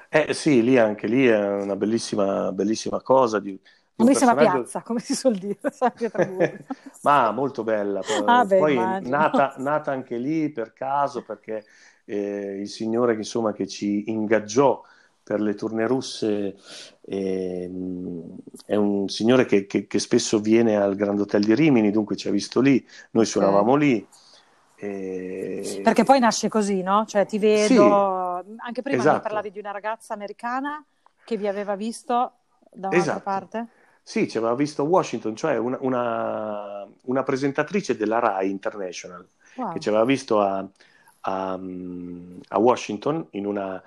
Eh 0.09 0.33
sì, 0.33 0.63
lì 0.63 0.77
anche 0.77 1.07
lì 1.07 1.25
è 1.27 1.45
una 1.45 1.75
bellissima, 1.75 2.51
bellissima 2.51 3.01
cosa. 3.01 3.39
Di, 3.39 3.49
una 3.49 4.07
bellissima 4.07 4.33
personaggio... 4.33 4.61
piazza, 4.61 4.81
come 4.81 4.99
si 4.99 5.15
suol 5.15 5.35
dire, 5.35 5.57
Ma 7.01 7.31
molto 7.31 7.63
bella. 7.63 8.01
Poi, 8.01 8.23
ah, 8.25 8.45
beh, 8.45 8.57
poi 8.57 8.75
nata, 8.75 9.55
nata, 9.59 9.91
anche 9.91 10.17
lì 10.17 10.51
per 10.51 10.73
caso, 10.73 11.23
perché 11.23 11.65
eh, 12.05 12.59
il 12.61 12.69
signore 12.69 13.13
che, 13.13 13.19
insomma, 13.19 13.51
che 13.51 13.67
ci 13.67 14.09
ingaggiò 14.09 14.81
per 15.25 15.41
le 15.41 15.55
tournée 15.55 15.87
russe 15.87 16.55
eh, 17.01 17.71
è 18.67 18.75
un 18.75 19.09
signore 19.09 19.45
che, 19.45 19.65
che, 19.65 19.87
che, 19.87 19.97
spesso 19.97 20.39
viene 20.39 20.75
al 20.75 20.95
Grand 20.95 21.19
Hotel 21.19 21.43
di 21.43 21.55
Rimini, 21.55 21.89
dunque 21.89 22.15
ci 22.15 22.27
ha 22.27 22.31
visto 22.31 22.61
lì, 22.61 22.85
noi 23.11 23.25
suonavamo 23.25 23.71
okay. 23.73 23.87
lì. 23.87 24.07
E... 24.75 25.81
Perché 25.83 26.03
poi 26.03 26.19
nasce 26.19 26.47
così, 26.47 26.83
no? 26.83 27.05
Cioè 27.07 27.25
ti 27.25 27.39
vedo, 27.39 28.43
sì, 28.45 28.55
anche 28.57 28.83
prima 28.83 29.01
esatto. 29.01 29.21
parlavi 29.21 29.49
di 29.49 29.57
una 29.57 29.71
ragazza 29.71 30.13
americana 30.13 30.85
che 31.23 31.37
vi 31.37 31.47
aveva 31.47 31.75
visto 31.75 32.11
da 32.71 32.89
un'altra 32.89 32.99
esatto. 32.99 33.21
parte. 33.21 33.67
Sì, 34.03 34.29
ci 34.29 34.37
aveva 34.37 34.53
visto 34.53 34.83
Washington, 34.83 35.35
cioè 35.35 35.57
una, 35.57 35.77
una, 35.81 36.87
una 37.05 37.23
presentatrice 37.23 37.97
della 37.97 38.19
RAI 38.19 38.51
International, 38.51 39.27
wow. 39.55 39.73
che 39.73 39.79
ci 39.79 39.89
aveva 39.89 40.05
visto 40.05 40.39
a, 40.39 40.63
a, 41.21 41.59
a 42.49 42.59
Washington 42.59 43.25
in 43.31 43.47
una 43.47 43.81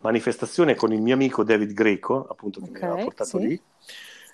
manifestazione 0.00 0.74
con 0.74 0.92
il 0.92 1.00
mio 1.00 1.14
amico 1.14 1.44
David 1.44 1.72
Greco, 1.72 2.26
appunto 2.28 2.60
che 2.60 2.70
okay, 2.70 2.80
mi 2.80 2.88
aveva 2.88 3.04
portato 3.04 3.38
sì. 3.38 3.46
lì. 3.46 3.62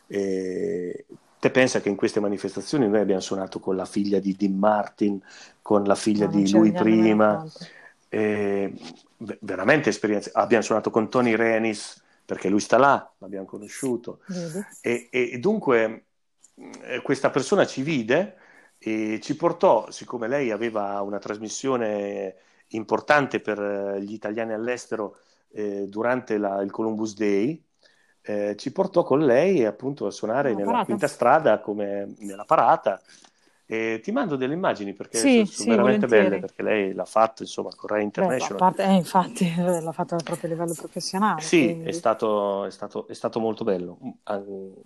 E 0.06 1.04
te 1.40 1.50
pensa 1.50 1.80
che 1.80 1.88
in 1.88 1.96
queste 1.96 2.20
manifestazioni 2.20 2.86
noi 2.86 3.00
abbiamo 3.00 3.20
suonato 3.20 3.60
con 3.60 3.74
la 3.74 3.86
figlia 3.86 4.18
di 4.18 4.36
Dean 4.36 4.58
Martin, 4.58 5.20
con 5.62 5.84
la 5.84 5.94
figlia 5.94 6.26
no, 6.26 6.32
di 6.32 6.50
lui 6.50 6.70
prima, 6.70 7.44
e, 8.08 8.74
veramente 9.16 9.88
esperienze. 9.88 10.30
Abbiamo 10.34 10.62
suonato 10.62 10.90
con 10.90 11.08
Tony 11.08 11.34
Renis 11.34 12.02
perché 12.24 12.48
lui 12.48 12.60
sta 12.60 12.76
là, 12.76 13.10
l'abbiamo 13.18 13.46
conosciuto. 13.46 14.20
E, 14.82 15.08
e, 15.10 15.38
dunque 15.38 16.04
eh, 16.82 17.00
questa 17.02 17.30
persona 17.30 17.66
ci 17.66 17.82
vide 17.82 18.36
e 18.78 19.18
ci 19.22 19.34
portò, 19.34 19.90
siccome 19.90 20.28
lei 20.28 20.50
aveva 20.50 21.00
una 21.00 21.18
trasmissione 21.18 22.36
importante 22.68 23.40
per 23.40 23.58
eh, 23.60 24.02
gli 24.02 24.12
italiani 24.12 24.52
all'estero 24.52 25.16
eh, 25.52 25.86
durante 25.88 26.38
la, 26.38 26.60
il 26.62 26.70
Columbus 26.70 27.14
Day, 27.14 27.62
eh, 28.22 28.54
ci 28.56 28.72
portò 28.72 29.02
con 29.02 29.20
lei 29.20 29.64
appunto 29.64 30.06
a 30.06 30.10
suonare 30.10 30.52
nella 30.54 30.66
parata. 30.66 30.84
quinta 30.84 31.08
strada 31.08 31.60
come 31.60 32.14
nella 32.18 32.44
parata. 32.44 33.00
E 33.66 34.00
ti 34.02 34.10
mando 34.10 34.34
delle 34.34 34.54
immagini 34.54 34.94
perché 34.94 35.18
sì, 35.18 35.34
sono, 35.34 35.46
sono 35.46 35.62
sì, 35.62 35.68
veramente 35.68 36.06
volentieri. 36.06 36.28
belle 36.28 36.40
perché 36.40 36.62
lei 36.64 36.92
l'ha 36.92 37.04
fatto 37.04 37.42
insomma 37.42 37.70
con 37.76 37.88
Rai 37.88 38.02
International. 38.02 38.52
Beh, 38.52 38.58
parte, 38.58 38.82
eh, 38.82 38.94
infatti 38.96 39.54
l'ha 39.56 39.92
fatto 39.92 40.16
proprio 40.24 40.50
a 40.50 40.52
livello 40.52 40.74
professionale. 40.74 41.40
Sì, 41.40 41.66
quindi... 41.66 41.88
è, 41.88 41.92
stato, 41.92 42.64
è, 42.64 42.70
stato, 42.72 43.06
è, 43.06 43.14
stato, 43.14 43.38
molto 43.38 43.62
bello, 43.62 43.96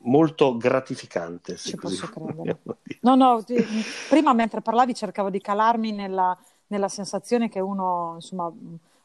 molto 0.00 0.58
gratificante. 0.58 1.56
Ci 1.56 1.76
posso 1.76 2.10
credere. 2.10 2.58
No, 3.00 3.14
no, 3.14 3.42
ti, 3.42 3.56
prima 4.10 4.34
mentre 4.34 4.60
parlavi 4.60 4.94
cercavo 4.94 5.30
di 5.30 5.40
calarmi 5.40 5.90
nella, 5.90 6.36
nella 6.66 6.88
sensazione 6.88 7.48
che 7.48 7.60
uno 7.60 8.12
insomma 8.16 8.52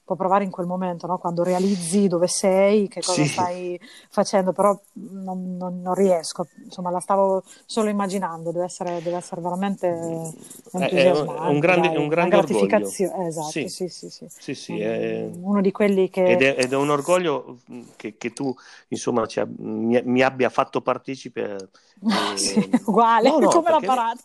può 0.10 0.16
provare 0.16 0.43
in 0.43 0.49
quel 0.49 0.66
momento, 0.66 1.05
no? 1.05 1.20
quando 1.20 1.43
realizzi 1.43 2.07
dove 2.07 2.26
sei, 2.26 2.88
che 2.88 2.99
cosa 2.99 3.22
sì. 3.22 3.28
stai 3.28 3.80
facendo, 4.10 4.53
però 4.53 4.76
non, 4.93 5.55
non, 5.55 5.82
non, 5.82 5.93
riesco, 5.93 6.47
insomma 6.64 6.89
la 6.89 6.99
stavo 6.99 7.43
solo 7.68 7.89
immaginando, 7.89 8.51
deve 8.51 8.66
essere, 8.66 9.03
deve 9.03 9.18
essere 9.18 9.39
veramente 9.39 9.86
entusiasmante. 9.86 10.97
È 10.99 11.47
un, 11.47 11.60
grande, 11.60 11.88
dai, 11.89 11.97
un 11.97 12.07
grande 12.07 12.38
gratificazione, 12.38 13.28
esatto, 13.28 13.49
sì, 13.49 13.68
sì, 13.68 13.88
sì, 13.88 14.10
sì. 14.10 14.26
sì, 14.30 14.55
sì 14.55 14.80
è... 14.80 15.30
uno 15.32 15.62
di 15.62 15.72
quelli 15.72 16.10
che... 16.10 16.26
Ed 16.26 16.41
è, 16.41 16.55
ed 16.57 16.74
è 16.74 16.76
un 16.76 16.89
orgoglio 16.89 17.60
che, 17.95 18.18
che 18.18 18.34
tu, 18.34 18.51
insomma, 18.88 19.28
cioè, 19.28 19.45
mi, 19.57 20.01
mi, 20.05 20.24
abbia 20.24 20.49
fatto 20.49 20.82
partecipe. 20.82 21.70
Eh, 22.01 22.34
sì, 22.36 22.68
uguale, 22.86 23.30
no, 23.30 23.38
no, 23.38 23.47
come 23.49 23.70
perché... 23.70 23.86
la 23.86 23.93
parata. 23.93 24.24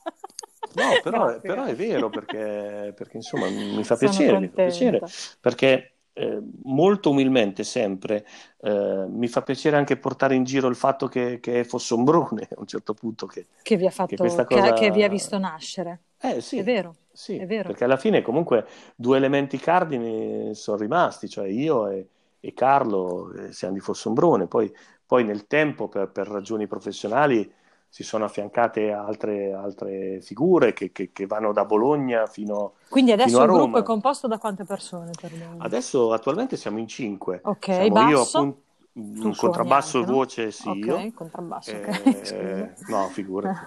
No, 0.73 0.83
però, 1.03 1.39
però, 1.41 1.65
è 1.65 1.75
vero 1.75 2.09
perché, 2.09 2.93
perché 2.97 3.17
insomma 3.17 3.49
mi 3.49 3.85
fa 3.85 3.97
piacere, 3.97 4.39
mi 4.39 4.49
fa 4.49 4.55
piacere 4.55 5.01
perché 5.41 5.95
eh, 6.17 6.41
molto 6.63 7.11
umilmente 7.11 7.65
sempre 7.65 8.25
eh, 8.61 9.05
mi 9.09 9.27
fa 9.27 9.43
piacere 9.43 9.77
anche 9.77 9.97
portare 9.97 10.35
in 10.35 10.45
giro 10.45 10.69
il 10.69 10.77
fatto 10.77 11.09
che, 11.09 11.41
che 11.41 11.61
è 11.61 11.65
Fossombrone 11.65 12.49
a 12.55 12.61
un 12.61 12.67
certo 12.67 12.95
punto 12.95 13.27
che, 13.27 13.47
che 13.63 13.77
vi 13.77 13.87
ha 13.87 13.91
fatto, 13.91 14.15
che, 14.15 14.45
cosa... 14.45 14.73
che, 14.73 14.91
vi 14.91 15.03
ha 15.03 15.09
visto 15.09 15.39
nascere. 15.39 16.03
Eh 16.21 16.41
sì, 16.41 16.59
è 16.59 16.63
vero. 16.63 16.95
Sì, 17.13 17.37
è 17.37 17.47
vero. 17.47 17.69
perché 17.69 17.85
alla 17.85 17.97
fine 17.97 18.23
comunque 18.23 18.67
due 18.97 19.17
elementi 19.17 19.59
cardini 19.59 20.55
sono 20.55 20.77
rimasti, 20.77 21.29
cioè 21.29 21.49
io 21.49 21.89
e, 21.89 22.09
e 22.41 22.53
Carlo 22.55 23.33
eh, 23.33 23.53
siamo 23.53 23.75
di 23.75 23.81
Fossombrone, 23.81 24.47
poi, 24.47 24.73
poi 25.07 25.25
nel 25.25 25.47
tempo 25.47 25.89
per, 25.89 26.11
per 26.11 26.27
ragioni 26.29 26.67
professionali 26.67 27.53
si 27.95 28.03
sono 28.03 28.25
affiancate 28.25 28.91
altre, 28.91 29.53
altre 29.53 30.21
figure 30.21 30.73
che, 30.73 30.91
che, 30.91 31.13
che, 31.13 31.27
vanno 31.27 31.53
da 31.53 31.65
Bologna 31.65 32.27
fino, 32.27 32.73
Quindi 32.89 33.13
adesso 33.13 33.41
il 33.41 33.49
gruppo 33.49 33.79
è 33.79 33.85
composto 33.85 34.27
da 34.27 34.37
quante 34.37 34.65
persone? 34.65 35.13
Per 35.17 35.31
adesso 35.59 36.13
attualmente 36.13 36.57
siamo 36.57 36.79
in 36.79 36.89
cinque. 36.89 37.39
Ok, 37.45 37.73
siamo 37.73 37.89
basso? 37.91 38.11
Io 38.11 38.21
appunto, 38.21 38.63
un 38.95 39.37
contrabbasso 39.37 39.99
anche, 39.99 40.11
e 40.11 40.13
voce 40.13 40.51
sì 40.51 40.69
Ok, 40.69 40.87
io. 40.87 41.13
contrabbasso, 41.15 41.71
eh, 41.71 42.63
ok. 42.75 42.89
no, 42.89 43.07
figurati. 43.11 43.61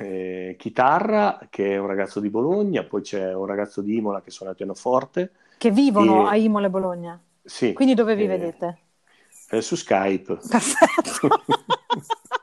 Eh, 0.00 0.56
chitarra, 0.58 1.40
che 1.48 1.72
è 1.72 1.78
un 1.78 1.86
ragazzo 1.86 2.20
di 2.20 2.28
Bologna, 2.28 2.84
poi 2.84 3.00
c'è 3.00 3.32
un 3.32 3.46
ragazzo 3.46 3.80
di 3.80 3.96
Imola 3.96 4.20
che 4.20 4.30
suona 4.30 4.50
il 4.50 4.58
pianoforte. 4.58 5.32
Che 5.56 5.70
vivono 5.70 6.26
e... 6.26 6.28
a 6.28 6.36
Imola 6.36 6.66
e 6.66 6.70
Bologna? 6.70 7.18
Sì. 7.42 7.72
Quindi 7.72 7.94
dove 7.94 8.16
vi 8.16 8.24
eh, 8.24 8.28
vedete? 8.28 8.78
Eh, 9.48 9.62
su 9.62 9.76
Skype. 9.76 10.40
Perfetto. 10.46 11.28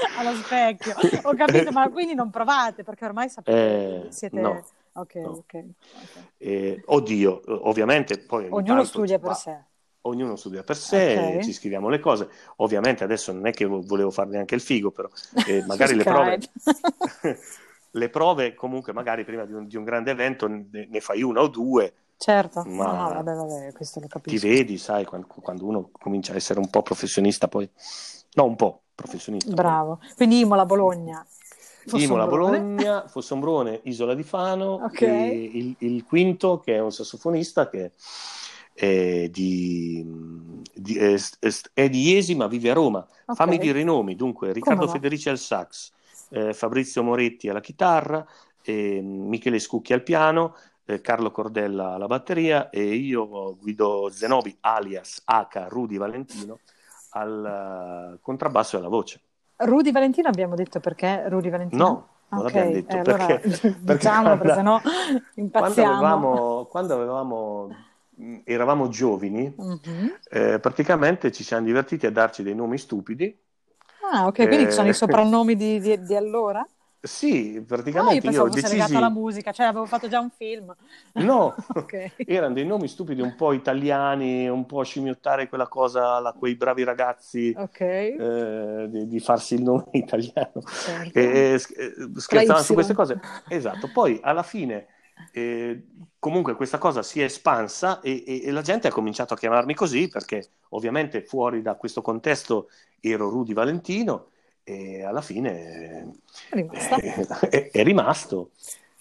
allo 0.18 0.34
specchio. 0.34 0.94
Ho 1.22 1.34
capito, 1.34 1.70
ma 1.72 1.88
quindi 1.90 2.14
non 2.14 2.30
provate 2.30 2.82
perché 2.82 3.04
ormai 3.04 3.28
sapete 3.28 4.06
eh, 4.06 4.12
siete 4.12 4.40
no, 4.40 4.64
Ok, 4.92 5.14
no. 5.16 5.28
ok. 5.28 5.38
okay. 5.38 5.74
Eh, 6.38 6.82
oddio, 6.86 7.68
ovviamente 7.68 8.18
poi 8.18 8.46
ognuno 8.50 8.84
studia 8.84 9.18
per 9.18 9.28
va, 9.28 9.34
sé. 9.34 9.64
Ognuno 10.02 10.34
studia 10.36 10.62
per 10.62 10.76
sé, 10.76 11.16
okay. 11.18 11.42
ci 11.42 11.52
scriviamo 11.52 11.88
le 11.88 11.98
cose. 11.98 12.28
Ovviamente 12.56 13.04
adesso 13.04 13.32
non 13.32 13.46
è 13.46 13.52
che 13.52 13.66
volevo 13.66 14.10
fare 14.10 14.30
neanche 14.30 14.54
il 14.54 14.60
figo, 14.60 14.90
però 14.90 15.08
eh, 15.46 15.64
magari 15.66 15.94
le 15.94 16.04
prove 16.04 16.38
le 17.92 18.08
prove 18.08 18.54
comunque 18.54 18.92
magari 18.92 19.24
prima 19.24 19.44
di 19.44 19.52
un, 19.52 19.66
di 19.66 19.76
un 19.76 19.84
grande 19.84 20.10
evento 20.10 20.46
ne, 20.46 20.64
ne, 20.70 21.00
fai 21.00 21.22
una 21.22 21.42
o 21.42 21.48
due. 21.48 21.94
Certo, 22.16 22.62
ma 22.66 22.84
no, 22.84 23.02
no, 23.02 23.08
vabbè, 23.14 23.34
vabbè, 23.34 23.72
questo 23.72 23.98
lo 24.00 24.06
capisco. 24.06 24.38
Ti 24.38 24.46
vedi, 24.46 24.76
sai, 24.76 25.06
quando, 25.06 25.26
quando 25.26 25.64
uno 25.64 25.88
comincia 25.90 26.34
a 26.34 26.36
essere 26.36 26.58
un 26.58 26.68
po' 26.68 26.82
professionista 26.82 27.48
poi... 27.48 27.68
No, 28.34 28.44
un 28.44 28.56
po', 28.56 28.82
professionista. 29.00 29.52
Bravo. 29.52 30.00
Quindi 30.16 30.40
Imola, 30.40 30.66
Bologna. 30.66 31.26
Imola, 31.92 32.26
Bologna, 32.26 33.08
Fossombrone, 33.08 33.80
Isola 33.84 34.14
di 34.14 34.22
Fano, 34.22 34.84
okay. 34.84 35.56
il, 35.56 35.74
il, 35.78 36.04
quinto 36.04 36.60
che 36.60 36.74
è 36.74 36.78
un 36.78 36.92
sassofonista 36.92 37.68
che 37.68 37.92
è 38.72 39.28
di, 39.30 40.04
di, 40.74 40.96
è, 40.96 41.16
è 41.72 41.88
di 41.88 42.10
Iesi 42.10 42.34
ma 42.34 42.46
vive 42.46 42.70
a 42.70 42.74
Roma. 42.74 42.98
Okay. 42.98 43.34
Fammi 43.34 43.58
dire 43.58 43.80
i 43.80 43.84
nomi, 43.84 44.14
dunque 44.14 44.52
Riccardo? 44.52 44.86
Federici 44.88 45.30
al 45.30 45.38
sax, 45.38 45.90
eh, 46.30 46.52
Fabrizio 46.52 47.02
Moretti 47.02 47.48
alla 47.48 47.60
chitarra, 47.60 48.24
eh, 48.62 49.00
Michele 49.00 49.58
Scucchi 49.58 49.94
al 49.94 50.02
piano, 50.02 50.54
eh, 50.84 51.00
Carlo 51.00 51.30
Cordella 51.30 51.94
alla 51.94 52.06
batteria 52.06 52.68
e 52.68 52.82
io 52.82 53.56
Guido 53.56 54.10
Zenobi 54.12 54.56
alias 54.60 55.22
H. 55.24 55.66
Rudy 55.68 55.96
Valentino 55.96 56.58
al 57.10 58.14
uh, 58.14 58.20
contrabbasso 58.20 58.76
e 58.76 58.78
alla 58.80 58.88
voce. 58.88 59.20
Rudy 59.56 59.92
Valentino 59.92 60.28
abbiamo 60.28 60.54
detto 60.54 60.80
perché 60.80 61.28
Rudy 61.28 61.50
Valentino? 61.50 61.84
No, 61.84 62.08
non 62.28 62.46
okay, 62.46 62.52
l'abbiamo 62.52 62.72
detto 62.72 62.96
eh, 62.96 63.02
perché, 63.02 63.22
allora, 63.22 63.38
perché 63.40 63.76
diciamolo 63.82 64.38
perché 64.38 64.54
sennò 64.54 64.80
impazziamo. 65.34 65.70
Quando 65.74 65.82
avevamo, 65.82 66.64
quando 66.66 66.94
avevamo 66.94 67.68
eravamo 68.44 68.88
giovani, 68.88 69.54
mm-hmm. 69.60 70.06
eh, 70.30 70.58
praticamente 70.60 71.32
ci 71.32 71.42
siamo 71.42 71.64
divertiti 71.64 72.06
a 72.06 72.10
darci 72.10 72.42
dei 72.42 72.54
nomi 72.54 72.78
stupidi. 72.78 73.36
Ah, 74.12 74.26
ok, 74.26 74.46
quindi 74.46 74.64
eh... 74.64 74.70
sono 74.70 74.88
i 74.88 74.94
soprannomi 74.94 75.56
di, 75.56 75.80
di, 75.80 76.02
di 76.02 76.14
allora? 76.14 76.66
Sì, 77.02 77.64
praticamente 77.66 78.12
ah, 78.12 78.14
io 78.16 78.20
pensavo 78.20 78.46
io 78.46 78.52
fosse 78.52 78.62
decisi... 78.62 78.80
legato 78.80 78.98
alla 78.98 79.08
musica, 79.08 79.52
cioè 79.52 79.66
avevo 79.66 79.86
fatto 79.86 80.06
già 80.08 80.20
un 80.20 80.28
film. 80.30 80.74
No, 81.14 81.54
okay. 81.74 82.12
erano 82.26 82.52
dei 82.52 82.66
nomi 82.66 82.88
stupidi 82.88 83.22
un 83.22 83.34
po' 83.36 83.54
italiani, 83.54 84.46
un 84.48 84.66
po' 84.66 84.82
scimmiottare 84.82 85.48
quella 85.48 85.66
cosa 85.66 86.16
alla 86.16 86.32
quei 86.32 86.56
bravi 86.56 86.84
ragazzi 86.84 87.54
okay. 87.56 88.16
eh, 88.16 88.88
di, 88.90 89.06
di, 89.06 89.20
farsi 89.20 89.54
il 89.54 89.62
nome 89.62 89.86
italiano. 89.92 90.60
Certo. 90.66 91.18
E, 91.18 91.54
e, 91.54 91.58
scherzavano 91.58 92.64
su 92.64 92.74
queste 92.74 92.92
cose. 92.92 93.18
Esatto, 93.48 93.88
poi 93.90 94.20
alla 94.22 94.42
fine 94.42 94.86
eh, 95.32 95.84
comunque 96.18 96.54
questa 96.54 96.78
cosa 96.78 97.02
si 97.02 97.20
è 97.20 97.24
espansa 97.24 98.00
e, 98.00 98.24
e, 98.26 98.42
e, 98.44 98.50
la 98.50 98.62
gente 98.62 98.88
ha 98.88 98.92
cominciato 98.92 99.34
a 99.34 99.36
chiamarmi 99.36 99.74
così 99.74 100.08
perché 100.08 100.48
ovviamente 100.70 101.22
fuori 101.22 101.62
da 101.62 101.76
questo 101.76 102.02
contesto 102.02 102.68
ero 103.00 103.28
Rudy 103.30 103.52
Valentino 103.52 104.28
e 104.70 105.02
alla 105.02 105.20
fine 105.20 106.06
è, 106.50 106.58
è, 107.48 107.70
è 107.70 107.82
rimasto. 107.82 108.50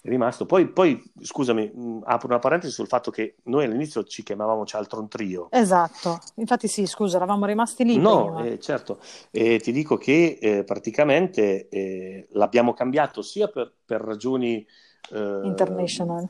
È 0.02 0.08
rimasto. 0.08 0.46
Poi, 0.46 0.68
poi, 0.68 1.04
scusami, 1.22 1.72
mh, 1.74 2.02
apro 2.06 2.28
una 2.28 2.40
parentesi 2.40 2.74
sul 2.74 2.88
fatto 2.88 3.12
che 3.12 3.36
noi 3.44 3.66
all'inizio 3.66 4.04
ci 4.04 4.24
chiamavamo 4.24 4.66
Cialtron 4.66 5.08
Trio. 5.10 5.48
Esatto, 5.52 6.20
infatti 6.36 6.68
sì, 6.68 6.86
scusa, 6.86 7.18
eravamo 7.18 7.46
rimasti 7.46 7.84
lì. 7.84 7.98
No, 7.98 8.44
eh, 8.44 8.60
certo, 8.60 9.00
e 9.30 9.60
ti 9.60 9.72
dico 9.72 9.98
che 9.98 10.38
eh, 10.42 10.64
praticamente 10.64 11.68
eh, 11.68 12.28
l'abbiamo 12.32 12.74
cambiato 12.74 13.22
sia 13.22 13.48
per, 13.48 13.74
per 13.86 14.02
ragioni... 14.02 14.66
Eh, 15.12 15.42
International 15.44 16.30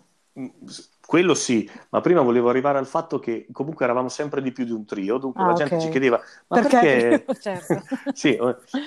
quello 1.10 1.34
sì, 1.34 1.68
ma 1.90 2.02
prima 2.02 2.22
volevo 2.22 2.50
arrivare 2.50 2.78
al 2.78 2.86
fatto 2.86 3.18
che 3.18 3.48
comunque 3.52 3.84
eravamo 3.84 4.10
sempre 4.10 4.44
di 4.44 4.52
più 4.52 4.64
di 4.64 4.70
un 4.70 4.86
trio, 4.86 5.18
dunque 5.18 5.42
ah, 5.42 5.48
la 5.48 5.54
gente 5.54 5.74
okay. 5.74 5.86
ci 5.88 5.92
chiedeva 5.92 6.22
ma 6.46 6.62
perché... 6.62 7.24
perché... 7.26 7.42
certo. 7.42 7.82
sì, 8.14 8.38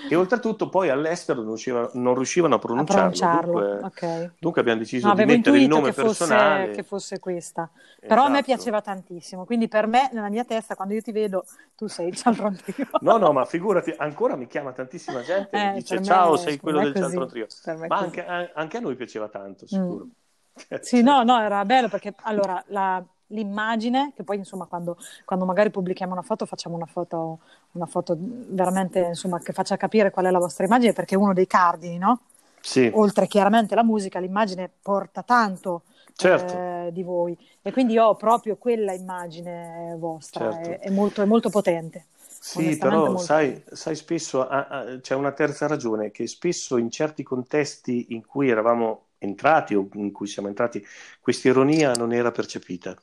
e 0.09 0.15
oltretutto 0.15 0.69
poi 0.69 0.89
all'estero 0.89 1.41
non 1.41 1.49
riuscivano, 1.49 1.91
non 1.95 2.15
riuscivano 2.15 2.55
a 2.55 2.59
pronunciarlo, 2.61 3.03
a 3.03 3.11
pronunciarlo. 3.11 3.61
Dunque, 3.61 3.87
okay. 3.87 4.31
dunque, 4.39 4.61
abbiamo 4.61 4.79
deciso 4.79 5.09
no, 5.09 5.15
di 5.15 5.25
mettere 5.25 5.59
il 5.59 5.67
nome 5.67 5.93
che 5.93 6.01
personale. 6.01 6.67
Fosse, 6.67 6.77
che 6.77 6.83
fosse 6.85 7.19
questa, 7.19 7.69
però 7.99 8.15
esatto. 8.15 8.29
a 8.29 8.31
me 8.31 8.43
piaceva 8.45 8.81
tantissimo, 8.81 9.45
quindi 9.45 9.67
per 9.67 9.89
me, 9.89 10.09
nella 10.13 10.31
mia 10.31 10.45
testa, 10.45 10.77
quando 10.77 10.95
io 10.95 11.03
ti 11.03 11.11
vedo, 11.11 11.45
tu 11.75 11.89
sei 11.89 12.13
Cialtron 12.13 12.55
Trio. 12.55 12.87
no, 13.03 13.17
no, 13.17 13.33
ma 13.33 13.45
figurati, 13.45 13.93
ancora 13.97 14.37
mi 14.37 14.47
chiama 14.47 14.71
tantissima 14.71 15.23
gente 15.23 15.57
e 15.57 15.61
eh, 15.61 15.73
dice 15.73 16.01
ciao, 16.01 16.37
sei 16.37 16.57
quello 16.57 16.89
del 16.89 16.93
così. 16.93 17.19
Trio. 17.27 17.47
Ma 17.89 17.97
anche, 17.97 18.25
anche, 18.25 18.77
a 18.77 18.81
noi 18.81 18.95
piaceva 18.95 19.27
tanto, 19.27 19.67
sicuro. 19.67 20.05
Mm. 20.05 20.22
Sì, 20.81 21.03
no, 21.03 21.23
no, 21.23 21.41
era 21.41 21.65
bello 21.65 21.89
perché 21.89 22.15
allora 22.23 22.63
la, 22.69 23.03
l'immagine, 23.29 24.13
che 24.15 24.23
poi 24.23 24.37
insomma 24.37 24.67
quando, 24.67 24.97
quando, 25.25 25.45
magari 25.45 25.71
pubblichiamo 25.71 26.13
una 26.13 26.23
foto 26.23 26.47
facciamo 26.47 26.77
una 26.77 26.87
foto, 26.87 27.41
una 27.73 27.87
foto 27.87 28.17
veramente 28.19 29.01
insomma 29.01 29.39
che 29.39 29.53
faccia 29.53 29.77
capire 29.77 30.11
qual 30.11 30.27
è 30.27 30.31
la 30.31 30.39
vostra 30.39 30.65
immagine 30.65 30.93
perché 30.93 31.15
è 31.15 31.19
uno 31.19 31.33
dei 31.33 31.47
cardini, 31.47 31.99
no? 31.99 32.21
Sì. 32.61 32.91
Oltre 32.95 33.27
chiaramente 33.27 33.75
la 33.75 33.83
musica, 33.83 34.21
l'immagine 34.21 34.71
porta 34.81 35.23
tanto 35.23 35.83
certo. 36.15 36.55
eh, 36.57 36.91
di 36.93 37.03
voi 37.03 37.37
e 37.61 37.73
quindi 37.73 37.99
ho 37.99 38.15
proprio 38.15 38.57
quella 38.57 38.93
immagine 38.93 39.97
vostra, 39.99 40.53
certo. 40.53 40.71
è, 40.71 40.79
è, 40.79 40.91
molto, 40.91 41.23
è 41.23 41.25
molto 41.25 41.51
potente. 41.51 42.07
Sì, 42.45 42.77
però 42.77 43.17
sai, 43.19 43.63
sai, 43.71 43.95
spesso 43.95 44.47
ah, 44.47 44.67
ah, 44.67 44.99
c'è 45.01 45.15
una 45.15 45.31
terza 45.31 45.69
ragione 45.69 46.11
che 46.11 46.27
spesso 46.27 46.77
in 46.77 46.91
certi 46.91 47.23
contesti 47.23 48.07
in 48.11 48.27
cui 48.27 48.49
eravamo 48.49 49.05
entrati 49.23 49.75
o 49.75 49.89
in 49.95 50.13
cui 50.13 50.27
siamo 50.27 50.49
entrati, 50.49 50.85
questa 51.21 51.49
ironia 51.49 51.93
non 51.93 52.13
era 52.13 52.31
percepita. 52.31 52.97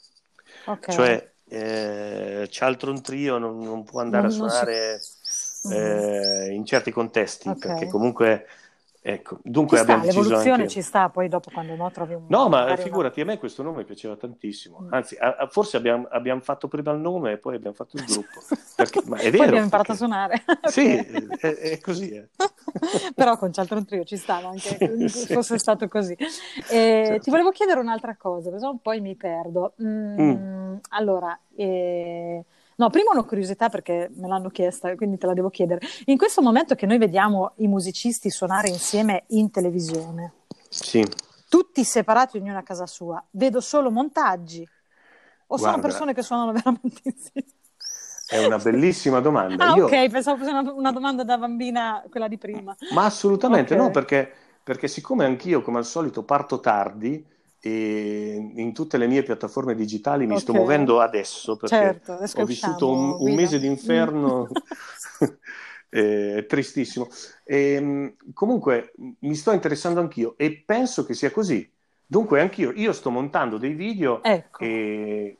Okay. 0.66 0.96
Cioè, 0.96 1.32
eh, 1.48 2.48
Cialtron 2.50 3.02
Trio 3.02 3.38
non, 3.38 3.60
non 3.60 3.84
può 3.84 4.02
andare 4.02 4.28
non, 4.28 4.32
a 4.32 4.50
suonare 4.50 5.00
si... 5.00 5.74
eh, 5.74 6.52
in 6.52 6.66
certi 6.66 6.92
contesti, 6.92 7.50
okay. 7.50 7.60
perché 7.60 7.88
comunque 7.88 8.46
Ecco, 9.02 9.40
dunque 9.44 9.78
ci 9.78 9.84
abbiamo 9.84 10.04
sta, 10.04 10.12
l'evoluzione 10.12 10.64
anche... 10.64 10.68
ci 10.68 10.82
sta, 10.82 11.08
poi 11.08 11.30
dopo 11.30 11.50
quando 11.54 11.74
no 11.74 11.90
trovi 11.90 12.16
un... 12.16 12.26
No, 12.28 12.50
ma 12.50 12.76
figurati, 12.76 13.22
una... 13.22 13.32
a 13.32 13.34
me 13.34 13.40
questo 13.40 13.64
nome 13.64 13.86
piaceva 13.86 14.18
tantissimo, 14.18 14.82
mm. 14.82 14.94
anzi, 14.94 15.16
a, 15.16 15.38
a, 15.38 15.48
forse 15.48 15.78
abbiamo, 15.78 16.06
abbiamo, 16.10 16.42
fatto 16.42 16.68
prima 16.68 16.92
il 16.92 17.00
nome 17.00 17.32
e 17.32 17.38
poi 17.38 17.56
abbiamo 17.56 17.76
fatto 17.76 17.96
il 17.96 18.04
gruppo, 18.04 18.42
perché, 18.76 19.02
ma 19.06 19.18
è 19.18 19.32
vero. 19.32 19.44
abbiamo 19.46 19.64
imparato 19.64 19.96
perché... 19.96 20.04
a 20.04 20.08
suonare. 20.08 20.44
Sì, 20.70 20.96
è, 20.96 21.56
è 21.56 21.80
così. 21.80 22.12
Eh. 22.12 22.28
Però 23.16 23.38
con 23.38 23.54
Cialtron 23.54 23.86
Trio 23.86 24.04
ci 24.04 24.18
stava 24.18 24.50
anche, 24.50 25.08
sì, 25.08 25.08
sì. 25.08 25.34
fosse 25.34 25.58
stato 25.58 25.88
così. 25.88 26.14
E 26.14 26.26
certo. 26.70 27.24
Ti 27.24 27.30
volevo 27.30 27.52
chiedere 27.52 27.80
un'altra 27.80 28.18
cosa, 28.18 28.50
perché 28.50 28.68
poi 28.82 29.00
mi 29.00 29.16
perdo. 29.16 29.76
Mm, 29.82 30.20
mm. 30.20 30.76
allora, 30.90 31.40
eh, 31.56 32.44
no, 32.80 32.90
prima 32.90 33.12
una 33.12 33.24
curiosità 33.24 33.68
perché 33.70 34.10
me 34.16 34.28
l'hanno 34.28 34.50
chiesta, 34.50 34.96
quindi 34.96 35.18
te 35.18 35.28
la 35.28 35.34
devo 35.34 35.50
chiedere. 35.50 35.82
In 36.06 36.18
questo 36.18 36.42
momento 36.42 36.76
che 36.76 36.86
noi 36.86 36.98
vediamo 36.98 37.52
i 37.58 37.68
musicisti 37.68 38.30
suonare 38.30 38.70
insieme 38.70 39.26
in 39.28 39.52
televisione, 39.52 40.34
sì. 40.70 41.06
tutti 41.50 41.84
separati, 41.84 42.38
ognuno 42.38 42.58
a 42.58 42.64
casa 42.64 42.88
sua, 42.88 43.24
vedo 43.32 43.60
solo 43.60 43.92
montaggi 43.92 44.62
o 44.62 45.58
Guarda, 45.58 45.70
sono 45.70 45.82
persone 45.82 46.14
che 46.14 46.22
suonano 46.22 46.52
veramente 46.54 47.02
insieme? 47.04 47.48
È 48.28 48.46
una 48.46 48.58
bellissima 48.58 49.20
domanda. 49.20 49.68
Ah, 49.74 49.76
Io... 49.76 49.86
ok, 49.86 50.10
pensavo 50.10 50.38
fosse 50.38 50.52
una, 50.52 50.72
una, 50.72 50.92
domanda 50.92 51.24
da 51.24 51.38
bambina, 51.38 52.04
quella 52.10 52.28
di 52.28 52.38
prima. 52.38 52.76
Ma 52.94 53.04
assolutamente 53.06 53.74
okay. 53.74 53.86
no, 53.86 53.92
perché, 53.92 54.32
perché 54.64 54.88
siccome 54.88 55.26
anch'io, 55.26 55.62
come 55.62 55.80
al 55.80 55.86
solito, 55.86 56.24
parto 56.24 56.60
tardi, 56.60 57.26
e 57.62 58.52
in 58.56 58.74
tutte 58.74 58.98
le 58.98 59.08
mie 59.08 59.24
piattaforme 59.24 59.76
digitali 59.76 60.26
mi 60.26 60.32
okay. 60.32 60.42
sto 60.42 60.54
muovendo 60.54 61.02
adesso 61.02 61.58
perché 61.58 61.76
certo, 61.76 62.42
ho 62.42 62.46
vissuto 62.46 62.90
un, 62.90 63.16
un 63.20 63.36
mese 63.36 63.60
d'inferno 63.60 64.48
eh, 65.90 66.46
tristissimo. 66.48 67.10
E, 67.44 67.74
ehm, 67.74 68.14
comunque 68.34 68.94
mi 69.20 69.36
sto 69.36 69.52
interessando 69.52 70.00
anch'io 70.00 70.36
e 70.38 70.64
penso 70.66 71.06
che 71.06 71.14
sia 71.14 71.32
così. 71.32 71.70
Dunque 72.06 72.42
anch'io 72.42 72.72
io 72.72 72.92
sto 72.94 73.12
montando 73.12 73.58
dei 73.58 73.74
video 73.74 74.24
ecco. 74.24 74.64
e, 74.64 75.38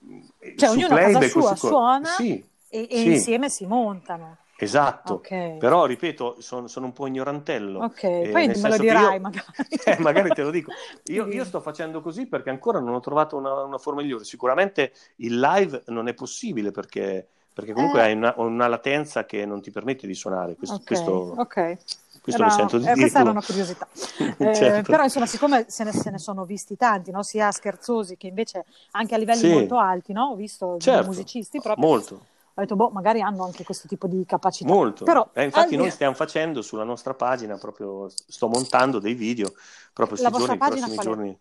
cioè, 0.56 0.70
ognuno 0.70 0.96
a 0.96 1.00
casa 1.00 1.22
sua 1.28 1.56
su... 1.56 1.68
suona 1.68 2.10
sì, 2.10 2.44
e, 2.70 2.88
e 2.90 2.98
sì. 2.98 3.12
insieme 3.14 3.50
si 3.50 3.66
montano. 3.66 4.38
Esatto, 4.62 5.16
okay. 5.16 5.58
però 5.58 5.86
ripeto, 5.86 6.36
sono, 6.40 6.68
sono, 6.68 6.88
un 6.88 6.94
po' 6.94 7.08
ignorantello. 7.08 7.80
Ok, 7.80 8.04
eh, 8.04 8.30
poi 8.32 8.48
me 8.48 8.70
lo 8.70 8.78
dirai 8.78 9.16
io, 9.16 9.22
magari. 9.22 9.46
Eh, 9.86 9.98
magari 10.00 10.30
te 10.30 10.42
lo 10.44 10.52
dico. 10.52 10.72
Io, 11.10 11.28
io, 11.28 11.46
sto 11.46 11.62
facendo 11.62 12.02
così 12.02 12.28
perché 12.28 12.50
ancora 12.50 12.80
non 12.80 12.94
ho 12.94 13.00
trovato 13.00 13.38
una, 13.38 13.64
una, 13.64 13.78
forma 13.78 14.02
migliore. 14.02 14.24
Sicuramente 14.24 14.92
il 15.18 15.40
live 15.40 15.84
non 15.88 16.08
è 16.08 16.14
possibile 16.14 16.72
perché, 16.72 17.26
perché 17.52 17.74
comunque 17.74 18.00
eh. 18.00 18.04
hai 18.04 18.14
una, 18.14 18.34
una, 18.38 18.68
latenza 18.68 19.26
che 19.26 19.46
non 19.46 19.62
ti 19.62 19.72
permette 19.72 20.06
di 20.06 20.14
suonare. 20.14 20.56
Questo, 20.56 20.76
okay. 20.76 20.86
questo, 20.86 21.34
okay. 21.38 21.78
questo 22.22 22.42
era, 22.42 22.52
sento 22.52 22.78
di 22.78 22.86
eh, 22.86 22.94
Questa 22.94 23.22
era 23.22 23.30
una 23.32 23.44
curiosità. 23.44 23.88
Eh, 24.40 24.56
certo. 24.56 24.92
Però 24.92 25.04
insomma, 25.04 25.26
siccome 25.26 25.66
se 25.68 25.84
ne, 25.84 25.92
se 25.92 26.12
ne 26.12 26.18
sono 26.18 26.46
visti 26.46 26.78
tanti, 26.78 27.12
no? 27.12 27.24
sia 27.24 27.52
scherzosi 27.52 28.16
che 28.16 28.28
invece 28.28 28.66
anche 28.92 29.16
a 29.16 29.18
livelli 29.18 29.40
sì. 29.40 29.50
molto 29.50 29.78
alti, 29.78 30.14
no? 30.14 30.28
ho 30.28 30.36
visto 30.36 30.78
certo. 30.80 31.08
musicisti 31.08 31.60
proprio... 31.60 31.86
Molto 31.86 32.26
ho 32.60 32.62
detto, 32.62 32.76
boh, 32.76 32.90
magari 32.90 33.22
hanno 33.22 33.46
anche 33.46 33.64
questo 33.64 33.88
tipo 33.88 34.08
di 34.08 34.24
capacità. 34.26 34.72
Molto. 34.72 35.06
Però, 35.06 35.30
eh, 35.34 35.46
infatti, 35.46 35.78
noi 35.78 35.90
stiamo 35.92 36.14
facendo 36.14 36.62
sulla 36.62 36.84
nostra 36.84 37.14
pagina, 37.14 37.58
proprio 37.58 38.10
sto 38.10 38.48
montando 38.48 39.00
dei 39.00 39.14
video 39.14 39.52
proprio 40.00 40.18
questi 40.18 40.58
giorni, 40.58 40.58
prossimi 40.58 40.98
giorni. 40.98 41.40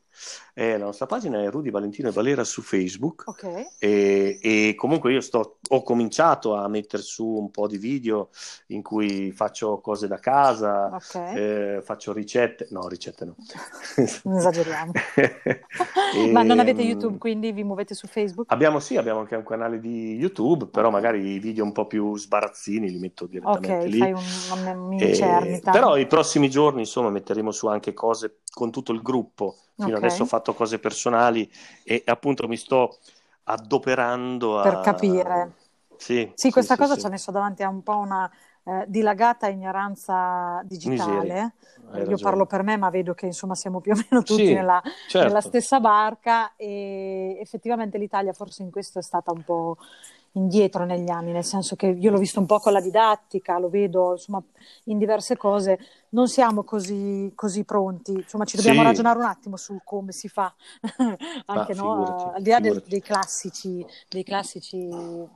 Eh, 0.54 0.78
la 0.78 0.86
nostra 0.86 1.06
pagina 1.06 1.40
è 1.40 1.48
Rudy 1.48 1.70
Valentino 1.70 2.08
e 2.08 2.12
Valera 2.12 2.42
su 2.42 2.62
Facebook. 2.62 3.22
Okay. 3.26 3.66
E, 3.78 4.38
e, 4.42 4.74
comunque 4.74 5.12
io 5.12 5.20
sto, 5.20 5.58
ho 5.68 5.82
cominciato 5.82 6.56
a 6.56 6.66
mettere 6.66 7.02
su 7.02 7.24
un 7.24 7.50
po' 7.52 7.68
di 7.68 7.78
video 7.78 8.30
in 8.68 8.82
cui 8.82 9.30
faccio 9.30 9.78
cose 9.80 10.08
da 10.08 10.18
casa, 10.18 10.86
okay. 10.92 11.36
eh, 11.36 11.82
faccio 11.82 12.12
ricette. 12.12 12.66
No, 12.70 12.88
ricette 12.88 13.24
no. 13.26 13.36
non 14.24 14.36
esageriamo. 14.38 14.92
e, 16.16 16.30
Ma 16.32 16.42
non 16.42 16.58
avete 16.58 16.82
YouTube, 16.82 17.18
quindi 17.18 17.52
vi 17.52 17.62
muovete 17.62 17.94
su 17.94 18.08
Facebook? 18.08 18.50
Abbiamo 18.50 18.80
sì, 18.80 18.96
abbiamo 18.96 19.20
anche 19.20 19.36
un 19.36 19.44
canale 19.44 19.78
di 19.78 20.14
YouTube, 20.14 20.66
però 20.66 20.90
magari 20.90 21.34
i 21.34 21.38
video 21.38 21.62
un 21.62 21.72
po' 21.72 21.86
più 21.86 22.16
sbarazzini 22.16 22.90
li 22.90 22.98
metto 22.98 23.26
direttamente 23.26 23.72
okay, 23.72 23.88
lì. 23.88 23.98
Fai 23.98 24.12
un, 24.12 24.22
una 24.58 24.74
mini 24.74 25.14
cernita. 25.14 25.70
Però 25.70 25.96
i 25.96 26.08
prossimi 26.08 26.50
giorni, 26.50 26.80
insomma, 26.80 27.10
metteremo 27.10 27.52
su 27.52 27.68
anche 27.68 27.94
cose 27.94 28.38
con 28.58 28.72
tutto 28.72 28.90
il 28.90 29.02
gruppo. 29.02 29.54
Fino 29.76 29.90
okay. 29.90 29.98
adesso 30.00 30.24
ho 30.24 30.26
fatto 30.26 30.52
cose 30.52 30.80
personali 30.80 31.48
e 31.84 32.02
appunto 32.06 32.48
mi 32.48 32.56
sto 32.56 32.98
adoperando 33.44 34.58
a... 34.58 34.62
per 34.62 34.80
capire. 34.80 35.52
Sì, 35.96 36.28
sì, 36.34 36.50
questa 36.50 36.74
sì, 36.74 36.80
cosa 36.80 36.94
sì, 36.94 37.00
ci 37.00 37.06
ha 37.06 37.10
messo 37.10 37.30
davanti 37.30 37.62
a 37.62 37.68
un 37.68 37.84
po' 37.84 37.96
una 37.96 38.28
eh, 38.64 38.84
dilagata 38.88 39.46
ignoranza 39.46 40.60
digitale. 40.64 41.54
Io 42.08 42.18
parlo 42.18 42.46
per 42.46 42.64
me, 42.64 42.76
ma 42.76 42.90
vedo 42.90 43.14
che 43.14 43.26
insomma 43.26 43.54
siamo 43.54 43.80
più 43.80 43.92
o 43.92 43.94
meno 43.94 44.24
tutti 44.24 44.52
nella, 44.52 44.82
certo. 45.08 45.28
nella, 45.28 45.40
stessa 45.40 45.78
barca 45.78 46.56
e 46.56 47.38
effettivamente 47.40 47.96
l'Italia 47.96 48.32
forse 48.32 48.62
in 48.62 48.72
questo 48.72 48.98
è 48.98 49.02
stata 49.02 49.30
un 49.32 49.44
po' 49.44 49.76
indietro 50.32 50.84
negli 50.84 51.10
anni, 51.10 51.32
nel 51.32 51.44
senso 51.44 51.76
che 51.76 51.86
io 51.86 52.10
l'ho 52.10 52.18
visto 52.18 52.40
un 52.40 52.46
po' 52.46 52.58
con 52.58 52.72
la 52.72 52.80
didattica, 52.80 53.58
lo 53.58 53.68
vedo 53.68 54.12
insomma 54.12 54.42
in 54.84 54.98
diverse 54.98 55.36
cose, 55.36 55.78
non 56.10 56.28
siamo 56.28 56.64
così, 56.64 57.32
così 57.34 57.64
pronti, 57.64 58.12
insomma 58.12 58.44
ci 58.44 58.56
dobbiamo 58.56 58.80
sì. 58.80 58.86
ragionare 58.86 59.18
un 59.18 59.24
attimo 59.24 59.56
su 59.56 59.80
come 59.84 60.12
si 60.12 60.28
fa, 60.28 60.54
anche 61.46 61.74
Ma, 61.74 61.82
no, 61.82 62.04
figurati, 62.04 62.36
al 62.36 62.42
di 62.42 62.50
là 62.50 62.60
dei, 62.60 62.82
dei, 62.86 63.02
classici, 63.02 63.84
dei 64.08 64.24
classici 64.24 64.76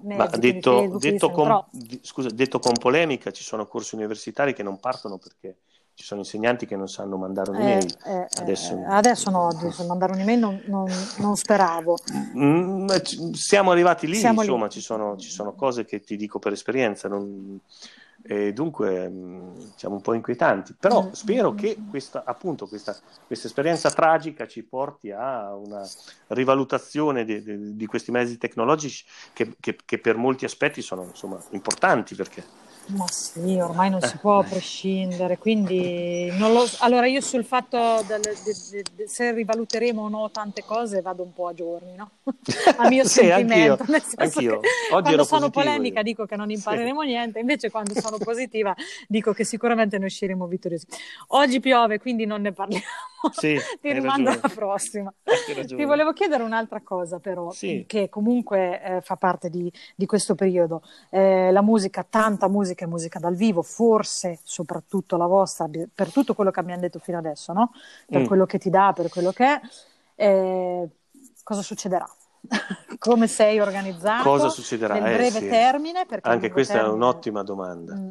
mezzi, 0.02 0.38
detto, 0.38 0.78
Facebook, 0.78 1.00
detto, 1.00 1.30
con, 1.30 1.44
però... 1.44 1.68
scusa, 2.00 2.28
detto 2.30 2.58
con 2.58 2.72
polemica, 2.80 3.30
ci 3.30 3.42
sono 3.42 3.66
corsi 3.66 3.94
universitari 3.94 4.54
che 4.54 4.62
non 4.62 4.78
partono 4.78 5.18
perché 5.18 5.58
ci 5.94 6.04
sono 6.04 6.20
insegnanti 6.20 6.66
che 6.66 6.76
non 6.76 6.88
sanno 6.88 7.16
mandare 7.16 7.50
un'email. 7.50 7.96
Eh, 8.04 8.12
eh, 8.12 8.26
adesso... 8.40 8.76
Eh, 8.76 8.84
adesso... 8.86 9.30
no, 9.30 9.48
adesso 9.48 9.84
mandare 9.84 10.12
un'email 10.12 10.38
non, 10.38 10.62
non, 10.66 10.90
non 11.18 11.36
speravo. 11.36 11.98
Mm, 12.36 12.88
siamo 13.32 13.70
arrivati 13.70 14.06
lì, 14.06 14.16
siamo 14.16 14.40
insomma, 14.40 14.64
lì. 14.64 14.70
Ci, 14.70 14.80
sono, 14.80 15.16
ci, 15.16 15.28
sono, 15.28 15.54
cose 15.54 15.84
che 15.84 16.00
ti 16.00 16.16
dico 16.16 16.38
per 16.38 16.52
esperienza, 16.52 17.08
non... 17.08 17.60
e 18.24 18.52
dunque 18.52 19.08
mm, 19.08 19.56
siamo 19.76 19.96
un 19.96 20.00
po' 20.00 20.14
inquietanti. 20.14 20.74
Però 20.78 21.04
mm. 21.04 21.10
spero 21.12 21.54
che 21.54 21.76
questa, 21.90 22.22
appunto, 22.24 22.66
questa, 22.66 22.96
questa, 23.26 23.46
esperienza 23.46 23.90
tragica 23.90 24.46
ci 24.46 24.62
porti 24.62 25.10
a 25.10 25.54
una 25.54 25.86
rivalutazione 26.28 27.24
di, 27.24 27.42
di, 27.42 27.76
di 27.76 27.86
questi 27.86 28.10
mezzi 28.10 28.38
tecnologici 28.38 29.04
che, 29.32 29.54
che, 29.58 29.76
che, 29.84 29.98
per 29.98 30.16
molti 30.16 30.44
aspetti 30.44 30.82
sono 30.82 31.04
insomma, 31.04 31.42
importanti 31.50 32.14
perché 32.14 32.44
ma 32.92 33.06
sì, 33.08 33.58
ormai 33.58 33.90
non 33.90 34.00
si 34.00 34.16
può 34.18 34.42
prescindere, 34.42 35.38
quindi 35.38 36.30
lo... 36.38 36.64
allora 36.78 37.06
io 37.06 37.20
sul 37.20 37.44
fatto 37.44 38.02
del, 38.06 38.20
de, 38.20 38.84
de, 38.94 39.08
se 39.08 39.32
rivaluteremo 39.32 40.02
o 40.02 40.08
no 40.08 40.30
tante 40.30 40.62
cose 40.64 41.00
vado 41.00 41.22
un 41.22 41.32
po' 41.32 41.48
a 41.48 41.54
giorni, 41.54 41.94
no? 41.94 42.10
a 42.76 42.88
mio 42.88 43.04
sì, 43.04 43.24
sentimento, 43.24 43.84
anch'io, 43.88 44.14
anch'io. 44.16 44.60
Quando 44.90 45.24
sono 45.24 45.50
polemica 45.50 45.98
io. 45.98 46.04
dico 46.04 46.26
che 46.26 46.36
non 46.36 46.50
impareremo 46.50 47.02
sì. 47.02 47.06
niente, 47.06 47.38
invece 47.38 47.70
quando 47.70 47.98
sono 47.98 48.18
positiva 48.18 48.74
dico 49.08 49.32
che 49.32 49.44
sicuramente 49.44 49.98
ne 49.98 50.06
usciremo 50.06 50.46
vittoriosi. 50.46 50.86
Oggi 51.28 51.60
piove, 51.60 51.98
quindi 51.98 52.26
non 52.26 52.42
ne 52.42 52.52
parliamo. 52.52 52.84
Sì, 53.30 53.56
Ti 53.80 53.92
rimando 53.92 54.30
alla 54.30 54.50
prossima. 54.52 55.12
Ti 55.66 55.84
volevo 55.84 56.12
chiedere 56.12 56.42
un'altra 56.42 56.80
cosa 56.82 57.18
però, 57.18 57.50
sì. 57.50 57.84
che 57.86 58.08
comunque 58.08 58.82
eh, 58.82 59.00
fa 59.00 59.16
parte 59.16 59.48
di, 59.50 59.72
di 59.94 60.06
questo 60.06 60.34
periodo. 60.34 60.82
Eh, 61.10 61.50
la 61.52 61.62
musica, 61.62 62.04
tanta 62.08 62.48
musica 62.48 62.84
e 62.84 62.88
musica 62.88 63.18
dal 63.18 63.34
vivo, 63.34 63.62
forse 63.62 64.38
soprattutto 64.42 65.16
la 65.16 65.26
vostra, 65.26 65.68
per 65.94 66.12
tutto 66.12 66.34
quello 66.34 66.50
che 66.50 66.60
abbiamo 66.60 66.80
detto 66.80 66.98
fino 66.98 67.18
adesso, 67.18 67.52
no? 67.52 67.72
per 68.06 68.22
mm. 68.22 68.26
quello 68.26 68.46
che 68.46 68.58
ti 68.58 68.70
dà, 68.70 68.92
per 68.94 69.08
quello 69.08 69.32
che 69.32 69.44
è. 69.44 69.60
Eh, 70.14 70.88
cosa 71.42 71.62
succederà? 71.62 72.08
Come 72.98 73.26
sei 73.28 73.60
organizzato? 73.60 74.22
Cosa 74.22 74.48
succederà? 74.48 74.94
Nel 74.94 75.16
breve 75.16 75.38
sì. 75.38 75.48
termine? 75.48 76.06
Anche 76.22 76.50
questa 76.50 76.74
termine... 76.74 76.92
è 76.92 76.96
un'ottima 76.96 77.42
domanda. 77.42 77.94
Mm. 77.94 78.10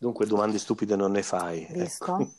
Dunque 0.00 0.26
domande 0.26 0.58
stupide 0.58 0.94
non 0.94 1.10
ne 1.10 1.24
fai. 1.24 1.66
Visto? 1.70 2.30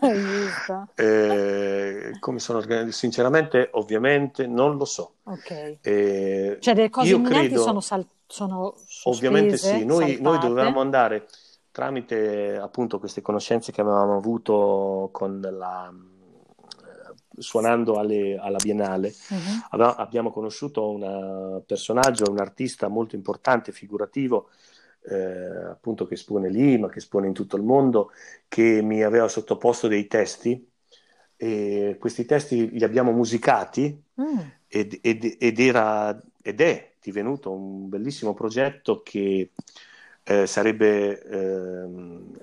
Ecco. 0.00 0.86
eh, 0.94 2.12
come 2.20 2.38
sono 2.38 2.58
organizzato? 2.58 2.92
Sinceramente, 2.92 3.70
ovviamente, 3.72 4.46
non 4.46 4.76
lo 4.76 4.84
so. 4.84 5.14
Ok. 5.24 5.78
Eh, 5.80 6.58
cioè, 6.60 6.74
le 6.74 6.88
cose 6.88 7.14
imminenti 7.14 7.48
credo, 7.48 7.62
sono, 7.62 7.80
sal- 7.80 8.06
sono 8.26 8.74
sospese, 8.86 9.26
Ovviamente 9.26 9.56
sì. 9.56 9.84
Noi, 9.84 10.18
noi, 10.20 10.38
dovevamo 10.38 10.80
andare 10.80 11.26
tramite 11.72 12.56
appunto 12.56 13.00
queste 13.00 13.22
conoscenze 13.22 13.72
che 13.72 13.80
avevamo 13.80 14.16
avuto 14.16 15.08
con 15.10 15.40
la 15.40 15.92
eh, 15.92 17.42
suonando 17.42 17.94
alle, 17.94 18.38
alla 18.38 18.58
Biennale, 18.62 19.12
uh-huh. 19.30 19.94
abbiamo 19.96 20.30
conosciuto 20.30 20.88
un 20.88 21.60
personaggio, 21.66 22.30
un 22.30 22.38
artista 22.38 22.86
molto 22.86 23.16
importante, 23.16 23.72
figurativo, 23.72 24.50
eh, 25.02 25.68
appunto 25.70 26.06
che 26.06 26.14
espone 26.14 26.50
lì, 26.50 26.78
ma 26.78 26.88
che 26.88 26.98
espone 26.98 27.26
in 27.26 27.32
tutto 27.32 27.56
il 27.56 27.62
mondo, 27.62 28.10
che 28.48 28.82
mi 28.82 29.02
aveva 29.02 29.28
sottoposto 29.28 29.88
dei 29.88 30.06
testi 30.06 30.68
e 31.36 31.96
questi 31.98 32.26
testi 32.26 32.70
li 32.70 32.84
abbiamo 32.84 33.12
musicati 33.12 33.98
mm. 34.20 34.38
ed, 34.68 34.98
ed, 35.00 35.36
ed, 35.38 35.58
era, 35.58 36.20
ed 36.42 36.60
è 36.60 36.92
divenuto 37.00 37.50
un 37.50 37.88
bellissimo 37.88 38.34
progetto 38.34 39.00
che 39.02 39.52
eh, 40.22 40.46
sarebbe 40.46 41.22
eh, 41.22 41.88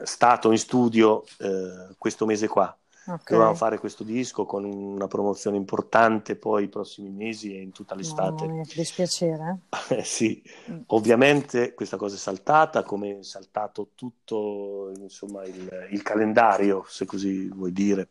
stato 0.03 0.51
in 0.51 0.57
studio 0.57 1.23
eh, 1.39 1.93
questo 1.97 2.25
mese 2.25 2.47
qua. 2.47 2.75
Okay. 3.07 3.23
Dovevamo 3.29 3.55
fare 3.55 3.77
questo 3.77 4.03
disco 4.03 4.45
con 4.45 4.65
una 4.65 5.07
promozione 5.07 5.55
importante 5.55 6.35
poi 6.35 6.65
i 6.65 6.67
prossimi 6.67 7.09
mesi 7.09 7.55
e 7.55 7.61
in 7.61 7.71
tutta 7.71 7.95
l'estate. 7.95 8.45
No, 8.45 8.55
mi 8.55 8.63
dispiacere. 8.63 9.59
Eh, 9.89 10.03
sì, 10.03 10.43
mm. 10.69 10.79
ovviamente 10.87 11.73
questa 11.73 11.95
cosa 11.95 12.15
è 12.15 12.17
saltata, 12.17 12.83
come 12.83 13.19
è 13.19 13.23
saltato 13.23 13.91
tutto 13.95 14.91
insomma, 14.97 15.45
il, 15.45 15.87
il, 15.91 16.01
calendario, 16.01 16.83
se 16.89 17.05
così 17.05 17.47
vuoi 17.47 17.71
dire. 17.71 18.09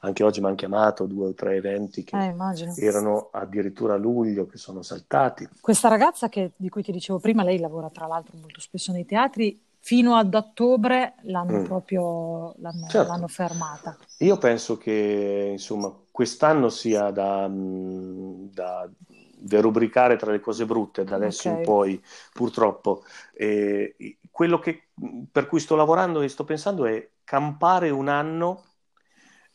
Anche 0.00 0.22
oggi 0.22 0.38
mi 0.38 0.46
hanno 0.46 0.54
chiamato 0.54 1.06
due 1.06 1.28
o 1.28 1.34
tre 1.34 1.56
eventi 1.56 2.04
che 2.04 2.16
eh, 2.16 2.84
erano 2.84 3.30
addirittura 3.32 3.94
a 3.94 3.96
luglio, 3.96 4.46
che 4.46 4.56
sono 4.56 4.82
saltati. 4.82 5.48
Questa 5.60 5.88
ragazza 5.88 6.28
che, 6.28 6.52
di 6.54 6.68
cui 6.68 6.84
ti 6.84 6.92
dicevo 6.92 7.18
prima, 7.18 7.42
lei 7.42 7.58
lavora 7.58 7.90
tra 7.90 8.06
l'altro 8.06 8.36
molto 8.38 8.60
spesso 8.60 8.92
nei 8.92 9.04
teatri, 9.04 9.65
fino 9.86 10.16
ad 10.16 10.34
ottobre 10.34 11.14
l'hanno 11.22 11.60
mm. 11.60 11.64
proprio 11.64 12.54
l'hanno, 12.58 12.88
certo. 12.88 13.08
l'hanno 13.08 13.28
fermata. 13.28 13.96
Io 14.18 14.36
penso 14.36 14.76
che 14.76 15.50
insomma 15.52 15.96
quest'anno 16.10 16.70
sia 16.70 17.12
da, 17.12 17.46
mm, 17.46 18.46
da 18.50 18.90
derubricare 18.98 20.16
tra 20.16 20.32
le 20.32 20.40
cose 20.40 20.66
brutte 20.66 21.04
da 21.04 21.14
adesso 21.14 21.48
okay. 21.48 21.60
in 21.60 21.64
poi, 21.64 22.04
purtroppo. 22.32 23.04
Eh, 23.32 23.94
quello 24.28 24.58
che, 24.58 24.88
per 25.30 25.46
cui 25.46 25.60
sto 25.60 25.76
lavorando 25.76 26.20
e 26.20 26.28
sto 26.28 26.42
pensando 26.42 26.84
è 26.84 27.08
campare 27.22 27.90
un 27.90 28.08
anno, 28.08 28.64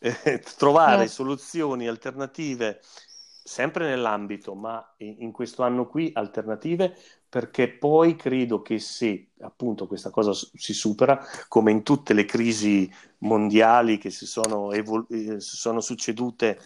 eh, 0.00 0.42
trovare 0.56 1.04
eh. 1.04 1.08
soluzioni 1.08 1.86
alternative 1.86 2.80
sempre 3.44 3.86
nell'ambito, 3.86 4.54
ma 4.54 4.94
in 4.98 5.30
questo 5.30 5.62
anno 5.62 5.86
qui 5.86 6.10
alternative, 6.14 6.96
perché 7.32 7.70
poi 7.70 8.14
credo 8.14 8.60
che 8.60 8.78
se 8.78 9.28
appunto 9.40 9.86
questa 9.86 10.10
cosa 10.10 10.32
si 10.34 10.74
supera, 10.74 11.18
come 11.48 11.70
in 11.70 11.82
tutte 11.82 12.12
le 12.12 12.26
crisi 12.26 12.92
mondiali 13.20 13.96
che 13.96 14.10
si 14.10 14.26
sono, 14.26 14.70
evol- 14.70 15.06
eh, 15.08 15.40
sono 15.40 15.80
succedute 15.80 16.58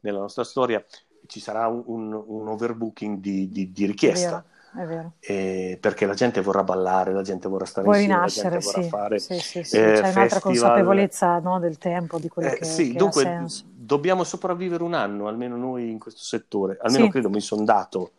nella 0.00 0.20
nostra 0.20 0.42
storia, 0.42 0.82
ci 1.26 1.40
sarà 1.40 1.66
un, 1.66 1.82
un, 1.84 2.24
un 2.26 2.48
overbooking 2.48 3.18
di, 3.18 3.50
di, 3.50 3.70
di 3.70 3.84
richiesta. 3.84 4.42
È 4.72 4.86
vero. 4.86 5.12
Eh, 5.20 5.76
perché 5.78 6.06
la 6.06 6.14
gente 6.14 6.40
vorrà 6.40 6.64
ballare, 6.64 7.12
la 7.12 7.20
gente 7.20 7.46
vorrà 7.46 7.66
stare 7.66 7.84
Vuoi 7.86 7.98
insieme, 7.98 8.20
rinascere, 8.20 8.48
la 8.48 8.58
gente 8.60 8.66
vorrà 8.66 8.82
sì, 8.82 8.88
fare 8.88 9.18
sì, 9.18 9.38
sì, 9.40 9.62
sì. 9.62 9.76
Eh, 9.76 9.92
C'è 9.92 10.08
un'altra 10.08 10.40
consapevolezza 10.40 11.38
no, 11.40 11.58
del 11.58 11.76
tempo, 11.76 12.18
di 12.18 12.28
quello 12.28 12.48
eh, 12.48 12.56
che, 12.56 12.64
sì, 12.64 12.92
che 12.92 12.96
dunque, 12.96 13.44
dobbiamo 13.74 14.24
sopravvivere 14.24 14.82
un 14.82 14.94
anno, 14.94 15.28
almeno 15.28 15.58
noi 15.58 15.90
in 15.90 15.98
questo 15.98 16.22
settore, 16.22 16.78
almeno 16.80 17.08
credo 17.08 17.28
mi 17.28 17.42
sono 17.42 17.62
dato. 17.62 18.12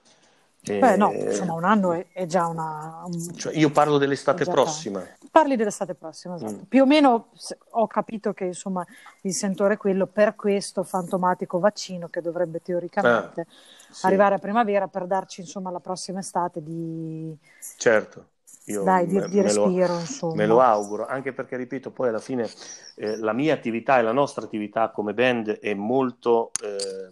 Beh, 0.65 0.95
no, 0.97 1.11
insomma, 1.13 1.53
un 1.53 1.63
anno 1.63 1.93
è, 1.93 2.07
è 2.11 2.25
già 2.25 2.47
una. 2.47 3.03
Un... 3.05 3.35
Cioè, 3.35 3.55
io 3.55 3.69
parlo 3.69 3.97
dell'estate 3.97 4.45
prossima. 4.45 4.99
Tanto. 4.99 5.27
Parli 5.29 5.55
dell'estate 5.55 5.93
prossima, 5.93 6.35
esatto. 6.35 6.53
Mm. 6.53 6.61
Più 6.67 6.81
o 6.81 6.85
meno 6.85 7.29
ho 7.71 7.87
capito 7.87 8.33
che 8.33 8.45
insomma 8.45 8.85
il 9.21 9.33
sentore 9.33 9.75
è 9.75 9.77
quello 9.77 10.07
per 10.07 10.35
questo 10.35 10.83
fantomatico 10.83 11.59
vaccino 11.59 12.07
che 12.07 12.21
dovrebbe 12.21 12.61
teoricamente 12.61 13.41
ah, 13.41 13.45
sì. 13.91 14.05
arrivare 14.05 14.35
a 14.35 14.39
primavera 14.39 14.87
per 14.87 15.05
darci 15.05 15.41
insomma 15.41 15.69
la 15.69 15.79
prossima 15.79 16.19
estate 16.19 16.63
di. 16.63 17.37
Certo. 17.77 18.29
Io 18.67 18.81
Dai, 18.81 19.05
di, 19.05 19.21
di 19.29 19.41
respiro, 19.41 19.93
lo, 19.93 19.99
insomma. 19.99 20.35
Me 20.35 20.47
lo 20.47 20.59
auguro, 20.59 21.05
anche 21.05 21.33
perché, 21.33 21.55
ripeto, 21.55 21.91
poi 21.91 22.09
alla 22.09 22.19
fine 22.19 22.49
eh, 22.95 23.17
la 23.17 23.33
mia 23.33 23.53
attività 23.53 23.99
e 23.99 24.01
la 24.01 24.11
nostra 24.11 24.43
attività 24.43 24.89
come 24.89 25.13
band 25.13 25.59
è 25.59 25.75
molto 25.75 26.49
eh, 26.63 27.11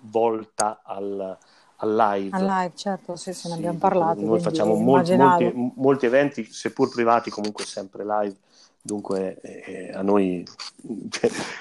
volta 0.00 0.80
al, 0.82 1.38
al 1.80 1.94
live. 1.94 2.36
Al 2.36 2.44
live, 2.44 2.72
certo, 2.74 3.16
sì, 3.16 3.32
se 3.32 3.48
ne 3.48 3.54
sì, 3.54 3.60
abbiamo 3.60 3.78
parlato. 3.78 4.20
Noi 4.20 4.40
facciamo 4.40 4.74
molti, 4.74 5.16
molti, 5.16 5.72
molti, 5.76 6.06
eventi, 6.06 6.44
seppur 6.44 6.88
privati, 6.88 7.30
comunque 7.30 7.64
sempre 7.64 8.04
live. 8.04 8.36
Dunque 8.80 9.40
eh, 9.40 9.92
a 9.92 10.02
noi 10.02 10.44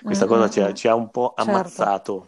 questa 0.04 0.26
mm-hmm. 0.26 0.34
cosa 0.34 0.50
ci 0.50 0.62
ha, 0.62 0.74
ci 0.74 0.88
ha, 0.88 0.96
un 0.96 1.10
po' 1.10 1.34
certo. 1.36 1.52
ammazzato. 1.52 2.28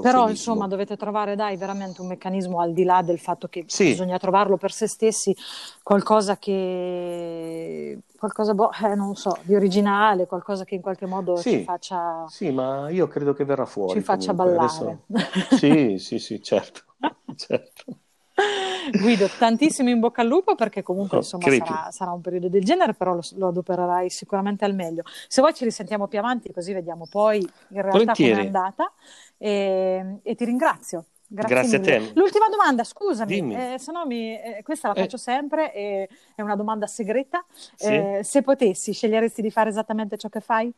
Però 0.00 0.30
insomma 0.30 0.66
dovete 0.66 0.96
trovare 0.96 1.36
dai 1.36 1.58
veramente 1.58 2.00
un 2.00 2.06
meccanismo 2.06 2.60
al 2.60 2.72
di 2.72 2.82
là 2.82 3.02
del 3.02 3.18
fatto 3.18 3.46
che 3.46 3.64
sì. 3.66 3.88
bisogna 3.88 4.16
trovarlo 4.16 4.56
per 4.56 4.72
se 4.72 4.86
stessi, 4.86 5.36
qualcosa 5.82 6.38
che 6.38 7.98
qualcosa 8.18 8.54
boh, 8.54 8.70
eh, 8.82 8.94
non 8.94 9.14
so, 9.16 9.36
di 9.42 9.54
originale, 9.54 10.26
qualcosa 10.26 10.64
che 10.64 10.76
in 10.76 10.80
qualche 10.80 11.04
modo 11.04 11.36
sì. 11.36 11.50
ci 11.50 11.64
faccia 11.64 12.24
Sì, 12.28 12.50
ma 12.50 12.88
io 12.88 13.06
credo 13.06 13.34
che 13.34 13.44
verrà 13.44 13.66
fuori. 13.66 13.98
Ci 13.98 14.00
faccia 14.00 14.32
ballare. 14.32 15.00
Adesso... 15.06 15.56
sì, 15.56 15.98
sì, 16.00 16.18
sì, 16.18 16.42
certo. 16.42 16.85
certo. 17.36 17.98
Guido, 18.92 19.28
tantissimo 19.38 19.88
in 19.88 19.98
bocca 19.98 20.20
al 20.20 20.28
lupo 20.28 20.54
perché 20.54 20.82
comunque 20.82 21.16
oh, 21.16 21.20
insomma, 21.20 21.48
sarà, 21.48 21.90
sarà, 21.90 22.10
un 22.12 22.20
periodo 22.20 22.48
del 22.48 22.64
genere, 22.64 22.92
però 22.92 23.14
lo, 23.14 23.22
lo, 23.36 23.48
adopererai 23.48 24.10
sicuramente 24.10 24.64
al 24.66 24.74
meglio. 24.74 25.02
Se 25.26 25.40
vuoi 25.40 25.54
ci 25.54 25.64
risentiamo 25.64 26.06
più 26.06 26.18
avanti 26.18 26.52
così 26.52 26.74
vediamo 26.74 27.06
poi 27.10 27.38
in 27.38 27.82
realtà 27.82 28.12
come 28.12 28.30
è 28.30 28.34
andata 28.34 28.92
e, 29.38 30.18
e, 30.22 30.34
ti 30.34 30.44
ringrazio. 30.44 31.06
Grazie, 31.28 31.54
Grazie 31.54 31.76
a 31.78 31.80
te. 31.80 32.12
L'ultima 32.14 32.48
domanda, 32.48 32.84
scusami, 32.84 33.54
eh, 33.54 33.78
se 33.78 33.90
no 33.90 34.06
mi, 34.06 34.40
eh, 34.40 34.60
questa 34.62 34.88
la 34.88 34.94
eh. 34.94 35.00
faccio 35.00 35.16
eh. 35.16 35.20
sempre, 35.20 35.72
è 35.72 36.08
una 36.36 36.54
domanda 36.54 36.86
segreta. 36.86 37.44
Sì. 37.74 37.86
Eh, 37.86 38.20
se 38.22 38.42
potessi, 38.42 38.92
sceglieresti 38.92 39.42
di 39.42 39.50
fare 39.50 39.70
esattamente 39.70 40.18
ciò 40.18 40.28
che 40.28 40.40
fai? 40.40 40.72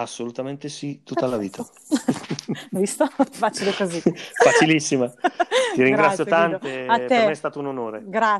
Assolutamente 0.00 0.68
sì, 0.68 1.02
tutta 1.02 1.26
la 1.26 1.36
vita. 1.36 1.66
Visto? 2.70 3.06
Facile 3.30 3.72
così. 3.74 4.00
Facilissima. 4.00 5.08
Ti 5.74 5.82
ringrazio 5.82 6.24
tanto, 6.24 6.58
per 6.58 6.86
me 7.08 7.30
è 7.30 7.34
stato 7.34 7.58
un 7.58 7.66
onore. 7.66 8.02
Grazie. 8.04 8.36